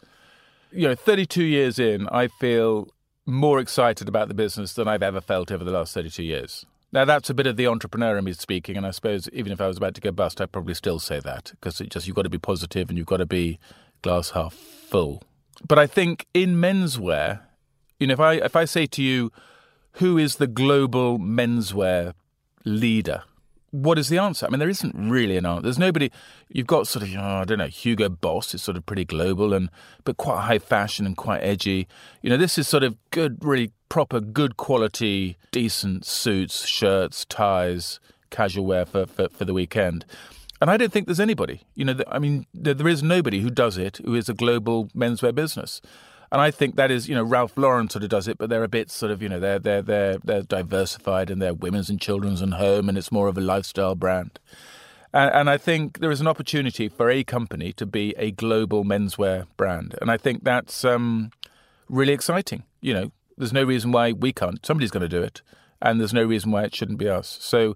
you 0.71 0.87
know, 0.87 0.95
32 0.95 1.43
years 1.43 1.79
in, 1.79 2.07
I 2.09 2.29
feel 2.29 2.89
more 3.25 3.61
excited 3.61 4.09
about 4.09 4.29
the 4.29 4.35
business 4.35 4.75
than 4.75 4.87
I've 4.87 5.03
ever 5.03 5.21
felt 5.21 5.51
over 5.51 5.65
the 5.65 5.71
last 5.71 5.95
32 5.95 6.23
years. 6.23 6.67
Now, 6.93 7.05
that's 7.05 7.31
a 7.31 7.35
bit 7.35 7.47
of 7.47 7.57
the 7.57 7.67
entrepreneur 7.67 8.17
in 8.17 8.25
me 8.25 8.33
speaking, 8.33 8.77
and 8.77 8.87
I 8.87 8.91
suppose 8.91 9.29
even 9.33 9.53
if 9.53 9.61
I 9.61 9.69
was 9.69 9.77
about 9.77 9.95
to 9.95 10.01
go 10.01 10.11
bust, 10.11 10.41
I'd 10.41 10.53
probably 10.53 10.75
still 10.75 10.99
say 10.99 11.21
that 11.21 11.53
because 11.53 11.81
it 11.81 11.91
just 11.91 12.07
you've 12.07 12.17
got 12.17 12.23
to 12.23 12.31
be 12.31 12.39
positive 12.39 12.89
and 12.89 12.97
you've 12.97 13.07
got 13.07 13.19
to 13.19 13.27
be 13.27 13.59
glass 14.03 14.31
half 14.31 14.55
full. 14.55 15.23
But 15.67 15.79
I 15.79 15.87
think 15.87 16.27
in 16.35 16.57
menswear, 16.57 17.41
you 17.99 18.07
know, 18.07 18.15
if 18.15 18.21
I 18.21 18.35
if 18.35 18.55
I 18.55 18.65
say 18.65 18.87
to 18.87 19.03
you, 19.03 19.33
who 19.93 20.19
is 20.19 20.37
the 20.37 20.47
global 20.47 21.19
menswear 21.19 22.15
leader? 22.65 23.25
What 23.71 23.99
is 23.99 24.09
the 24.09 24.17
answer? 24.17 24.47
I 24.47 24.49
mean, 24.49 24.61
there 24.61 24.69
isn't 24.69 24.95
really 24.97 25.37
an 25.37 25.45
answer. 25.45 25.63
There's 25.63 25.79
nobody. 25.79 26.11
You've 26.49 26.67
got 26.67 26.87
sort 26.87 27.03
of, 27.03 27.15
I 27.15 27.45
don't 27.45 27.59
know, 27.59 27.67
Hugo 27.67 28.09
Boss 28.09 28.55
is 28.55 28.63
sort 28.63 28.79
of 28.79 28.87
pretty 28.87 29.05
global 29.05 29.53
and 29.53 29.69
but 30.05 30.17
quite 30.17 30.43
high 30.43 30.59
fashion 30.59 31.05
and 31.05 31.17
quite 31.17 31.41
edgy. 31.41 31.87
You 32.23 32.31
know, 32.31 32.39
this 32.39 32.57
is 32.57 32.67
sort 32.67 32.83
of 32.83 32.97
good, 33.11 33.45
really 33.45 33.73
proper, 33.91 34.21
good 34.21 34.57
quality, 34.57 35.37
decent 35.51 36.07
suits, 36.07 36.67
shirts, 36.67 37.27
ties, 37.27 38.01
casual 38.31 38.65
wear 38.65 38.87
for 38.87 39.05
for, 39.05 39.29
for 39.29 39.45
the 39.45 39.53
weekend. 39.53 40.07
And 40.61 40.71
I 40.71 40.77
don't 40.77 40.93
think 40.93 41.07
there's 41.07 41.21
anybody. 41.21 41.63
You 41.75 41.85
know, 41.85 41.99
I 42.09 42.19
mean, 42.19 42.47
there 42.53 42.89
is 42.89 43.03
nobody 43.03 43.41
who 43.41 43.51
does 43.51 43.79
it 43.79 43.99
who 44.05 44.15
is 44.15 44.29
a 44.29 44.35
global 44.35 44.87
menswear 44.89 45.35
business. 45.35 45.81
And 46.31 46.41
I 46.41 46.51
think 46.51 46.77
that 46.77 46.91
is, 46.91 47.09
you 47.09 47.15
know, 47.15 47.23
Ralph 47.23 47.57
Lauren 47.57 47.89
sort 47.89 48.03
of 48.03 48.11
does 48.11 48.29
it, 48.29 48.37
but 48.37 48.51
they're 48.51 48.65
a 48.65 48.69
bit 48.69 48.91
sort 48.91 49.13
of, 49.13 49.23
you 49.23 49.29
know, 49.29 49.41
they're 49.41 49.59
they're 49.59 49.83
they're 49.83 50.19
they're 50.23 50.43
diversified 50.43 51.31
and 51.31 51.41
they're 51.41 51.55
women's 51.55 51.89
and 51.89 52.01
children's 52.01 52.43
and 52.43 52.55
home, 52.55 52.89
and 52.89 52.99
it's 52.99 53.13
more 53.13 53.29
of 53.29 53.39
a 53.39 53.41
lifestyle 53.41 53.95
brand. 53.95 54.39
And, 55.13 55.35
and 55.35 55.51
I 55.51 55.57
think 55.57 56.01
there 56.01 56.11
is 56.11 56.21
an 56.21 56.27
opportunity 56.27 56.89
for 56.89 57.09
a 57.09 57.25
company 57.25 57.73
to 57.75 57.87
be 57.87 58.15
a 58.19 58.31
global 58.31 58.85
menswear 58.85 59.47
brand, 59.57 59.95
and 60.03 60.11
I 60.11 60.19
think 60.19 60.45
that's 60.45 60.85
um, 60.85 61.31
really 61.89 62.13
exciting. 62.13 62.65
You 62.83 62.93
know, 62.93 63.13
there's 63.39 63.53
no 63.53 63.65
reason 63.65 63.91
why 63.91 64.13
we 64.13 64.33
can't. 64.33 64.65
Somebody's 64.67 64.91
going 64.91 65.03
to 65.03 65.09
do 65.09 65.23
it, 65.23 65.41
and 65.81 65.99
there's 65.99 66.13
no 66.13 66.25
reason 66.25 66.51
why 66.51 66.65
it 66.65 66.75
shouldn't 66.75 66.99
be 66.99 67.09
us. 67.09 67.39
So, 67.41 67.75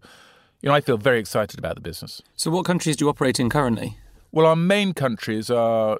you 0.62 0.68
know, 0.68 0.74
I 0.74 0.80
feel 0.80 0.96
very 0.96 1.18
excited 1.18 1.58
about 1.58 1.74
the 1.74 1.80
business. 1.80 2.22
So, 2.36 2.50
what 2.50 2.64
countries 2.64 2.96
do 2.96 3.04
you 3.04 3.08
operate 3.08 3.40
in 3.40 3.50
currently? 3.50 3.98
Well, 4.30 4.46
our 4.46 4.56
main 4.56 4.94
countries 4.94 5.50
are 5.50 5.98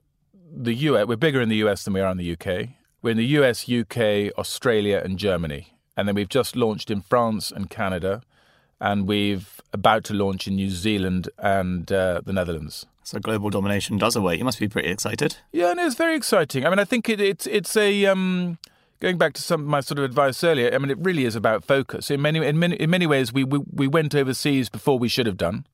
the 0.55 0.75
US, 0.75 1.07
we're 1.07 1.17
bigger 1.17 1.41
in 1.41 1.49
the 1.49 1.57
US 1.57 1.85
than 1.85 1.95
we 1.95 2.01
are 2.01 2.11
in 2.11 2.17
the 2.17 2.33
UK. 2.33 2.69
We're 3.03 3.11
in 3.11 3.17
the 3.17 3.27
US, 3.39 3.69
UK, 3.69 4.33
Australia, 4.39 5.03
and 5.05 5.19
Germany. 5.19 5.75
And 5.97 6.09
then 6.09 6.15
we've 6.15 6.29
just 6.29 6.57
launched 6.57 6.91
in 6.91 7.03
France 7.03 7.51
and 7.51 7.69
Canada. 7.69 8.23
And 8.81 9.07
we've 9.07 9.61
about 9.73 10.05
to 10.05 10.15
launch 10.15 10.47
in 10.47 10.57
New 10.57 10.71
Zealand 10.71 11.29
and 11.39 11.91
uh, 11.91 12.21
the 12.25 12.33
Netherlands. 12.33 12.87
So 13.05 13.19
global 13.19 13.51
domination 13.51 13.99
does 13.99 14.17
await. 14.17 14.39
You 14.39 14.45
must 14.45 14.61
be 14.61 14.69
pretty 14.69 14.89
excited. 14.89 15.37
Yeah, 15.53 15.73
and 15.73 15.81
it's 15.81 15.97
very 15.97 16.15
exciting. 16.15 16.65
I 16.65 16.71
mean, 16.71 16.79
I 16.79 16.85
think 16.85 17.09
it, 17.09 17.21
it's 17.21 17.47
it's 17.47 17.77
a 17.77 18.07
um, 18.07 18.59
going 19.03 19.19
back 19.19 19.33
to 19.35 19.43
some 19.43 19.63
of 19.63 19.67
my 19.67 19.81
sort 19.81 19.99
of 19.99 20.05
advice 20.05 20.43
earlier. 20.45 20.73
I 20.73 20.79
mean, 20.79 20.91
it 20.91 20.99
really 20.99 21.25
is 21.25 21.35
about 21.35 21.65
focus. 21.65 22.11
In 22.11 22.23
many 22.23 22.39
in 22.47 22.59
many 22.59 22.77
in 22.77 22.89
many 22.89 23.07
ways, 23.07 23.33
we 23.33 23.43
we, 23.45 23.59
we 23.71 23.89
went 23.89 24.15
overseas 24.15 24.69
before 24.69 24.99
we 24.99 25.09
should 25.09 25.27
have 25.27 25.37
done 25.37 25.67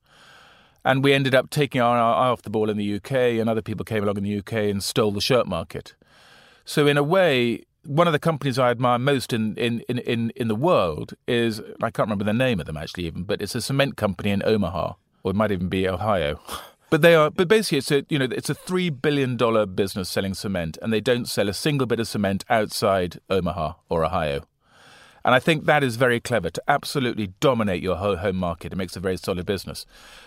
and 0.83 1.03
we 1.03 1.13
ended 1.13 1.35
up 1.35 1.49
taking 1.49 1.81
our 1.81 1.95
eye 1.95 2.29
off 2.29 2.41
the 2.41 2.49
ball 2.49 2.69
in 2.69 2.77
the 2.77 2.95
UK, 2.95 3.11
and 3.11 3.49
other 3.49 3.61
people 3.61 3.85
came 3.85 4.03
along 4.03 4.17
in 4.17 4.23
the 4.23 4.39
UK 4.39 4.53
and 4.53 4.83
stole 4.83 5.11
the 5.11 5.21
shirt 5.21 5.45
market. 5.45 5.93
So, 6.65 6.87
in 6.87 6.97
a 6.97 7.03
way, 7.03 7.65
one 7.83 8.07
of 8.07 8.13
the 8.13 8.19
companies 8.19 8.57
I 8.57 8.71
admire 8.71 8.99
most 8.99 9.33
in, 9.33 9.55
in, 9.55 9.81
in, 9.89 9.99
in, 9.99 10.31
in 10.35 10.47
the 10.47 10.55
world 10.55 11.13
is 11.27 11.59
I 11.81 11.91
can't 11.91 12.07
remember 12.07 12.23
the 12.23 12.33
name 12.33 12.59
of 12.59 12.65
them 12.65 12.77
actually 12.77 13.05
even, 13.05 13.23
but 13.23 13.41
it's 13.41 13.55
a 13.55 13.61
cement 13.61 13.97
company 13.97 14.29
in 14.29 14.41
Omaha, 14.45 14.93
or 15.23 15.31
it 15.31 15.35
might 15.35 15.51
even 15.51 15.69
be 15.69 15.87
Ohio. 15.87 16.39
But 16.89 17.03
they 17.03 17.13
are, 17.13 17.29
but 17.29 17.47
basically, 17.47 17.77
it's 17.77 17.91
a 17.91 18.05
you 18.09 18.17
know 18.17 18.27
it's 18.31 18.49
a 18.49 18.55
three 18.55 18.89
billion 18.89 19.37
dollar 19.37 19.65
business 19.65 20.09
selling 20.09 20.33
cement, 20.33 20.77
and 20.81 20.91
they 20.91 21.01
don't 21.01 21.27
sell 21.27 21.47
a 21.47 21.53
single 21.53 21.85
bit 21.85 21.99
of 21.99 22.07
cement 22.07 22.43
outside 22.49 23.19
Omaha 23.29 23.73
or 23.89 24.03
Ohio. 24.03 24.41
And 25.25 25.35
I 25.35 25.39
think 25.39 25.65
that 25.65 25.83
is 25.83 25.97
very 25.97 26.19
clever 26.19 26.49
to 26.49 26.63
absolutely 26.67 27.27
dominate 27.39 27.83
your 27.83 27.97
home 27.97 28.37
market. 28.37 28.73
It 28.73 28.77
makes 28.77 28.95
a 28.95 29.01
very 29.01 29.17
solid 29.17 29.45
business. 29.45 29.85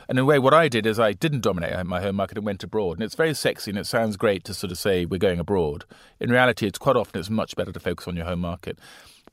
And 0.09 0.19
in 0.19 0.23
a 0.23 0.27
way, 0.27 0.39
what 0.39 0.53
I 0.53 0.69
did 0.69 0.87
is 0.87 1.01
I 1.01 1.13
didn't 1.13 1.41
dominate 1.41 1.85
my 1.87 2.03
home 2.03 2.17
market 2.17 2.37
and 2.37 2.47
went 2.47 2.63
abroad. 2.63 2.99
And 2.99 3.03
it's 3.03 3.15
very 3.15 3.35
sexy 3.35 3.71
and 3.71 3.79
it 3.79 3.87
sounds 3.87 4.17
great 4.17 4.45
to 4.45 4.55
sort 4.55 4.71
of 4.71 4.79
say 4.79 5.07
we're 5.07 5.19
going 5.19 5.41
abroad. 5.41 5.87
In 6.21 6.31
reality, 6.31 6.67
it's 6.67 6.79
quite 6.79 6.97
often 6.97 7.19
it's 7.19 7.31
much 7.31 7.57
better 7.57 7.73
to 7.73 7.81
focus 7.81 8.07
on 8.07 8.17
your 8.17 8.27
home 8.27 8.41
market. 8.41 8.79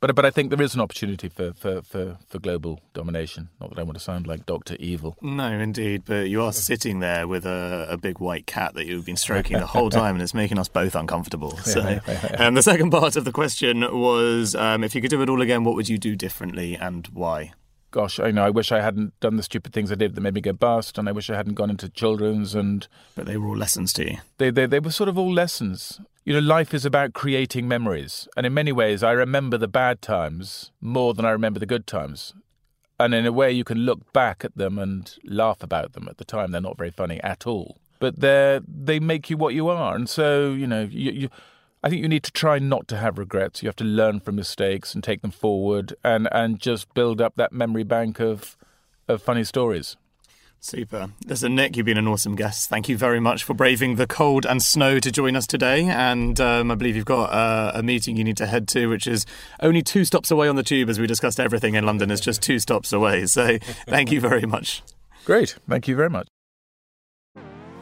But 0.02 0.16
but 0.16 0.26
I 0.26 0.32
think 0.32 0.50
there 0.50 0.62
is 0.62 0.74
an 0.76 0.82
opportunity 0.82 1.28
for, 1.28 1.54
for, 1.54 1.82
for, 1.82 2.18
for 2.28 2.40
global 2.40 2.80
domination. 2.94 3.50
Not 3.60 3.72
that 3.72 3.80
I 3.80 3.84
want 3.84 3.98
to 3.98 4.04
sound 4.04 4.28
like 4.28 4.46
Doctor 4.46 4.76
Evil. 4.80 5.18
No, 5.22 5.48
indeed. 5.48 6.04
But 6.06 6.30
you 6.30 6.42
are 6.42 6.54
sitting 6.54 7.00
there 7.00 7.28
with 7.28 7.46
a, 7.46 7.88
a 7.90 7.98
big 7.98 8.20
white 8.20 8.48
cat 8.48 8.76
that 8.76 8.86
you've 8.86 9.06
been 9.06 9.18
stroking 9.18 9.58
the 9.58 9.68
whole 9.68 9.90
time, 9.90 10.16
and 10.16 10.22
it's 10.22 10.34
making 10.34 10.58
us 10.58 10.70
both 10.70 10.96
uncomfortable. 10.96 11.58
So, 11.70 11.82
and 11.82 12.58
the 12.58 12.64
second 12.64 12.90
part 12.90 13.16
of 13.16 13.26
the 13.26 13.32
question 13.32 13.82
was, 13.82 14.56
um, 14.56 14.84
if 14.84 14.96
you 14.96 15.02
could 15.02 15.12
do 15.12 15.22
it 15.22 15.30
all 15.30 15.42
again, 15.42 15.64
what 15.64 15.76
would 15.76 15.88
you 15.88 16.00
do 16.00 16.16
differently, 16.16 16.76
and 16.76 17.06
why? 17.14 17.54
gosh, 17.92 18.20
I 18.20 18.32
know 18.32 18.44
I 18.44 18.50
wish 18.50 18.72
I 18.72 18.82
hadn't 18.82 19.20
done 19.20 19.36
the 19.36 19.44
stupid 19.44 19.74
things 19.74 19.92
I 19.92 19.96
did 19.96 20.16
that 20.16 20.22
made 20.22 20.34
me 20.34 20.42
go 20.42 20.54
bust, 20.54 20.98
and 20.98 21.08
I 21.10 21.12
wish 21.12 21.30
I 21.30 21.36
hadn't 21.36 21.56
gone 21.56 21.70
into 21.70 21.90
children's 21.90 22.56
and. 22.56 22.88
But 23.16 23.26
they 23.26 23.38
were 23.38 23.48
all 23.48 23.58
lessons 23.58 23.94
to 23.94 24.12
you. 24.12 24.18
They 24.38 24.50
they 24.50 24.66
they 24.66 24.80
were 24.80 24.92
sort 24.92 25.10
of 25.10 25.18
all 25.18 25.32
lessons. 25.32 26.00
You 26.30 26.36
know, 26.36 26.48
life 26.48 26.76
is 26.76 26.86
about 26.86 27.14
creating 27.14 27.68
memories, 27.68 28.28
and 28.38 28.46
in 28.46 28.54
many 28.54 28.72
ways, 28.72 29.02
I 29.02 29.14
remember 29.14 29.58
the 29.58 29.68
bad 29.68 30.00
times 30.00 30.70
more 30.80 31.16
than 31.16 31.26
I 31.26 31.32
remember 31.32 31.60
the 31.60 31.66
good 31.66 31.88
times. 31.88 32.36
And 33.00 33.16
in 33.16 33.26
a 33.26 33.32
way, 33.32 33.52
you 33.52 33.64
can 33.64 33.80
look 33.80 34.14
back 34.14 34.46
at 34.46 34.56
them 34.56 34.78
and 34.78 35.12
laugh 35.24 35.64
about 35.64 35.94
them. 35.94 36.08
At 36.08 36.20
the 36.20 36.24
time, 36.24 36.52
they're 36.52 36.62
not 36.62 36.78
very 36.78 36.92
funny 36.92 37.20
at 37.24 37.48
all, 37.48 37.80
but 37.98 38.20
they 38.20 38.60
they 38.68 39.00
make 39.00 39.32
you 39.32 39.38
what 39.38 39.56
you 39.56 39.70
are, 39.70 39.96
and 39.96 40.08
so 40.08 40.52
you 40.52 40.68
know 40.68 40.84
you. 40.84 41.12
you 41.12 41.30
I 41.82 41.90
think 41.90 42.04
you 42.04 42.08
need 42.08 42.26
to 42.26 42.32
try 42.32 42.60
not 42.60 42.88
to 42.90 42.98
have 42.98 43.18
regrets. 43.18 43.64
You 43.64 43.70
have 43.70 43.76
to 43.78 43.84
learn 43.84 44.20
from 44.20 44.36
mistakes 44.36 44.94
and 44.94 45.04
take 45.04 45.24
them 45.24 45.32
forward 45.32 45.96
and, 46.04 46.30
and 46.32 46.60
just 46.60 46.94
build 46.94 47.22
up 47.22 47.38
that 47.38 47.54
memory 47.54 47.86
bank 47.86 48.20
of, 48.20 48.56
of 49.08 49.24
funny 49.24 49.46
stories. 49.46 49.96
Super. 50.62 51.10
Listen, 51.26 51.56
Nick, 51.56 51.78
you've 51.78 51.86
been 51.86 51.98
an 51.98 52.08
awesome 52.08 52.36
guest. 52.36 52.70
Thank 52.70 52.90
you 52.90 52.98
very 52.98 53.20
much 53.20 53.44
for 53.44 53.54
braving 53.54 53.96
the 53.96 54.06
cold 54.06 54.46
and 54.46 54.62
snow 54.62 55.00
to 55.00 55.12
join 55.12 55.36
us 55.36 55.48
today. 55.48 55.86
And 55.86 56.40
um, 56.40 56.70
I 56.70 56.76
believe 56.76 56.96
you've 56.96 57.06
got 57.06 57.32
uh, 57.32 57.72
a 57.74 57.82
meeting 57.82 58.18
you 58.18 58.24
need 58.24 58.38
to 58.38 58.46
head 58.46 58.68
to, 58.70 58.88
which 58.88 59.08
is 59.08 59.26
only 59.62 59.82
two 59.82 60.04
stops 60.04 60.32
away 60.32 60.48
on 60.48 60.56
the 60.58 60.64
tube, 60.64 60.90
as 60.90 61.00
we 61.00 61.08
discussed 61.08 61.40
everything 61.40 61.76
in 61.76 61.86
London 61.86 62.12
is 62.12 62.20
just 62.20 62.42
two 62.42 62.60
stops 62.60 62.92
away. 62.92 63.26
So 63.26 63.58
thank 63.88 64.12
you 64.12 64.20
very 64.20 64.46
much. 64.46 64.84
Great. 65.26 65.56
Thank 65.68 65.88
you 65.88 65.96
very 65.96 66.10
much. 66.10 66.28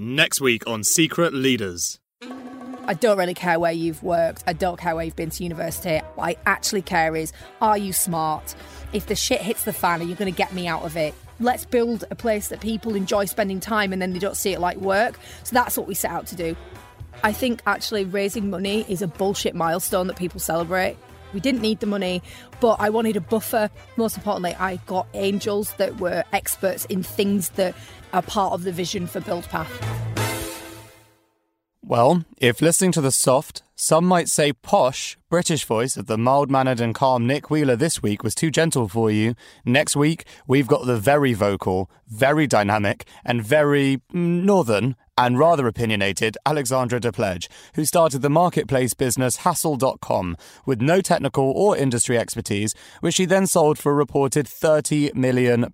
Next 0.00 0.40
week 0.40 0.62
on 0.64 0.84
Secret 0.84 1.34
Leaders. 1.34 1.98
I 2.86 2.94
don't 2.94 3.18
really 3.18 3.34
care 3.34 3.58
where 3.58 3.72
you've 3.72 4.00
worked. 4.00 4.44
I 4.46 4.52
don't 4.52 4.78
care 4.78 4.94
where 4.94 5.04
you've 5.04 5.16
been 5.16 5.30
to 5.30 5.42
university. 5.42 5.98
What 6.14 6.24
I 6.24 6.36
actually 6.46 6.82
care 6.82 7.16
is 7.16 7.32
are 7.60 7.76
you 7.76 7.92
smart? 7.92 8.54
If 8.92 9.06
the 9.06 9.16
shit 9.16 9.40
hits 9.40 9.64
the 9.64 9.72
fan, 9.72 10.00
are 10.00 10.04
you 10.04 10.14
going 10.14 10.32
to 10.32 10.36
get 10.36 10.52
me 10.52 10.68
out 10.68 10.84
of 10.84 10.96
it? 10.96 11.14
Let's 11.40 11.64
build 11.64 12.04
a 12.12 12.14
place 12.14 12.46
that 12.50 12.60
people 12.60 12.94
enjoy 12.94 13.24
spending 13.24 13.58
time 13.58 13.92
and 13.92 14.00
then 14.00 14.12
they 14.12 14.20
don't 14.20 14.36
see 14.36 14.52
it 14.52 14.60
like 14.60 14.76
work. 14.76 15.18
So 15.42 15.52
that's 15.52 15.76
what 15.76 15.88
we 15.88 15.94
set 15.94 16.12
out 16.12 16.28
to 16.28 16.36
do. 16.36 16.54
I 17.24 17.32
think 17.32 17.60
actually 17.66 18.04
raising 18.04 18.50
money 18.50 18.86
is 18.88 19.02
a 19.02 19.08
bullshit 19.08 19.56
milestone 19.56 20.06
that 20.06 20.16
people 20.16 20.38
celebrate. 20.38 20.96
We 21.32 21.40
didn't 21.40 21.62
need 21.62 21.80
the 21.80 21.86
money, 21.86 22.22
but 22.60 22.76
I 22.80 22.90
wanted 22.90 23.16
a 23.16 23.20
buffer. 23.20 23.70
Most 23.96 24.16
importantly, 24.16 24.54
I 24.54 24.76
got 24.86 25.06
angels 25.14 25.72
that 25.74 25.98
were 26.00 26.24
experts 26.32 26.84
in 26.86 27.02
things 27.02 27.50
that 27.50 27.74
are 28.12 28.22
part 28.22 28.52
of 28.52 28.64
the 28.64 28.72
vision 28.72 29.06
for 29.06 29.20
BuildPath. 29.20 29.68
Well, 31.84 32.24
if 32.36 32.60
listening 32.60 32.92
to 32.92 33.00
the 33.00 33.12
soft, 33.12 33.62
some 33.80 34.04
might 34.04 34.28
say 34.28 34.52
posh, 34.52 35.16
British 35.30 35.64
voice 35.64 35.96
of 35.96 36.06
the 36.06 36.18
mild 36.18 36.50
mannered 36.50 36.80
and 36.80 36.96
calm 36.96 37.28
Nick 37.28 37.48
Wheeler 37.48 37.76
this 37.76 38.02
week 38.02 38.24
was 38.24 38.34
too 38.34 38.50
gentle 38.50 38.88
for 38.88 39.08
you, 39.08 39.36
next 39.64 39.94
week 39.94 40.24
we've 40.48 40.66
got 40.66 40.84
the 40.84 40.96
very 40.96 41.32
vocal, 41.32 41.88
very 42.08 42.48
dynamic, 42.48 43.06
and 43.24 43.40
very 43.40 43.98
mm, 44.12 44.42
northern 44.42 44.96
and 45.18 45.36
rather 45.36 45.66
opinionated 45.66 46.38
Alexandra 46.46 47.00
Depledge, 47.00 47.48
who 47.74 47.84
started 47.84 48.22
the 48.22 48.30
marketplace 48.30 48.94
business 48.94 49.38
Hassle.com 49.38 50.36
with 50.64 50.80
no 50.80 51.00
technical 51.00 51.50
or 51.56 51.76
industry 51.76 52.16
expertise, 52.16 52.72
which 53.00 53.16
she 53.16 53.24
then 53.24 53.48
sold 53.48 53.78
for 53.78 53.90
a 53.90 53.96
reported 53.96 54.46
£30 54.46 55.14
million 55.14 55.66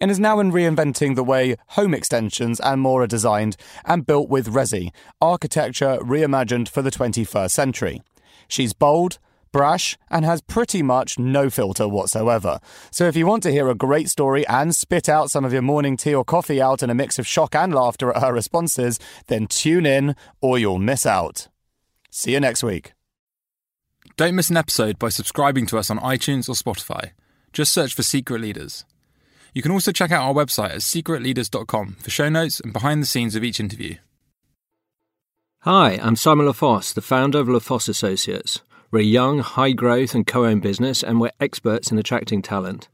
and 0.00 0.10
is 0.10 0.20
now 0.20 0.40
in 0.40 0.52
reinventing 0.52 1.16
the 1.16 1.24
way 1.24 1.56
home 1.68 1.94
extensions 1.94 2.60
and 2.60 2.82
more 2.82 3.02
are 3.02 3.06
designed 3.06 3.56
and 3.86 4.06
built 4.06 4.28
with 4.28 4.52
Resi, 4.52 4.90
architecture 5.22 5.98
reimagined 6.02 6.68
for 6.68 6.82
the 6.82 6.90
21st 7.12 7.50
century. 7.50 8.02
She's 8.48 8.72
bold, 8.72 9.18
brash, 9.52 9.96
and 10.10 10.24
has 10.24 10.40
pretty 10.40 10.82
much 10.82 11.18
no 11.18 11.50
filter 11.50 11.88
whatsoever. 11.88 12.60
So 12.90 13.06
if 13.06 13.16
you 13.16 13.26
want 13.26 13.42
to 13.44 13.52
hear 13.52 13.68
a 13.68 13.74
great 13.74 14.08
story 14.08 14.46
and 14.46 14.74
spit 14.74 15.08
out 15.08 15.30
some 15.30 15.44
of 15.44 15.52
your 15.52 15.62
morning 15.62 15.96
tea 15.96 16.14
or 16.14 16.24
coffee 16.24 16.60
out 16.60 16.82
in 16.82 16.90
a 16.90 16.94
mix 16.94 17.18
of 17.18 17.26
shock 17.26 17.54
and 17.54 17.74
laughter 17.74 18.10
at 18.12 18.22
her 18.22 18.32
responses, 18.32 18.98
then 19.26 19.46
tune 19.46 19.86
in 19.86 20.14
or 20.40 20.58
you'll 20.58 20.78
miss 20.78 21.06
out. 21.06 21.48
See 22.10 22.32
you 22.32 22.40
next 22.40 22.62
week. 22.62 22.92
Don't 24.16 24.34
miss 24.34 24.50
an 24.50 24.56
episode 24.56 24.98
by 24.98 25.08
subscribing 25.08 25.66
to 25.66 25.78
us 25.78 25.90
on 25.90 25.98
iTunes 25.98 26.48
or 26.48 26.52
Spotify. 26.52 27.12
Just 27.52 27.72
search 27.72 27.94
for 27.94 28.02
Secret 28.02 28.40
Leaders. 28.40 28.84
You 29.54 29.62
can 29.62 29.72
also 29.72 29.92
check 29.92 30.12
out 30.12 30.22
our 30.22 30.34
website 30.34 30.70
at 30.70 30.80
secretleaders.com 30.80 31.96
for 32.00 32.10
show 32.10 32.28
notes 32.28 32.60
and 32.60 32.72
behind 32.72 33.02
the 33.02 33.06
scenes 33.06 33.34
of 33.34 33.42
each 33.42 33.58
interview. 33.58 33.96
Hi, 35.64 35.98
I'm 36.00 36.16
Simon 36.16 36.46
LaFosse, 36.46 36.94
the 36.94 37.02
founder 37.02 37.38
of 37.38 37.46
LaFosse 37.46 37.90
Associates. 37.90 38.62
We're 38.90 39.00
a 39.00 39.02
young, 39.02 39.40
high 39.40 39.72
growth, 39.72 40.14
and 40.14 40.26
co 40.26 40.46
owned 40.46 40.62
business, 40.62 41.02
and 41.02 41.20
we're 41.20 41.32
experts 41.38 41.92
in 41.92 41.98
attracting 41.98 42.40
talent. 42.40 42.88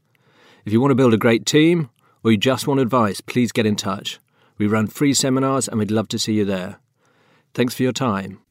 If 0.65 0.73
you 0.73 0.81
want 0.81 0.91
to 0.91 0.95
build 0.95 1.13
a 1.13 1.17
great 1.17 1.45
team, 1.45 1.89
or 2.25 2.31
you 2.31 2.37
just 2.37 2.67
want 2.67 2.81
advice, 2.81 3.21
please 3.21 3.53
get 3.53 3.65
in 3.65 3.77
touch. 3.77 4.19
We 4.57 4.67
run 4.67 4.87
free 4.87 5.13
seminars, 5.13 5.69
and 5.69 5.79
we'd 5.79 5.91
love 5.91 6.09
to 6.09 6.19
see 6.19 6.33
you 6.33 6.43
there. 6.43 6.81
Thanks 7.53 7.73
for 7.73 7.83
your 7.83 7.93
time. 7.93 8.41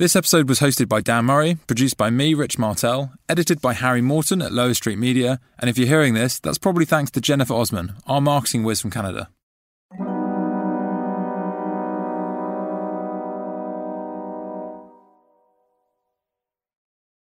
This 0.00 0.16
episode 0.16 0.48
was 0.48 0.58
hosted 0.58 0.88
by 0.88 1.00
Dan 1.00 1.26
Murray, 1.26 1.58
produced 1.68 1.96
by 1.96 2.10
me, 2.10 2.34
Rich 2.34 2.58
Martell, 2.58 3.12
edited 3.28 3.60
by 3.60 3.74
Harry 3.74 4.02
Morton 4.02 4.42
at 4.42 4.50
Lower 4.50 4.74
Street 4.74 4.98
Media, 4.98 5.38
and 5.60 5.70
if 5.70 5.78
you're 5.78 5.86
hearing 5.86 6.14
this, 6.14 6.40
that's 6.40 6.58
probably 6.58 6.86
thanks 6.86 7.12
to 7.12 7.20
Jennifer 7.20 7.54
Osman, 7.54 7.92
our 8.04 8.20
marketing 8.20 8.64
whiz 8.64 8.80
from 8.80 8.90
Canada. 8.90 9.28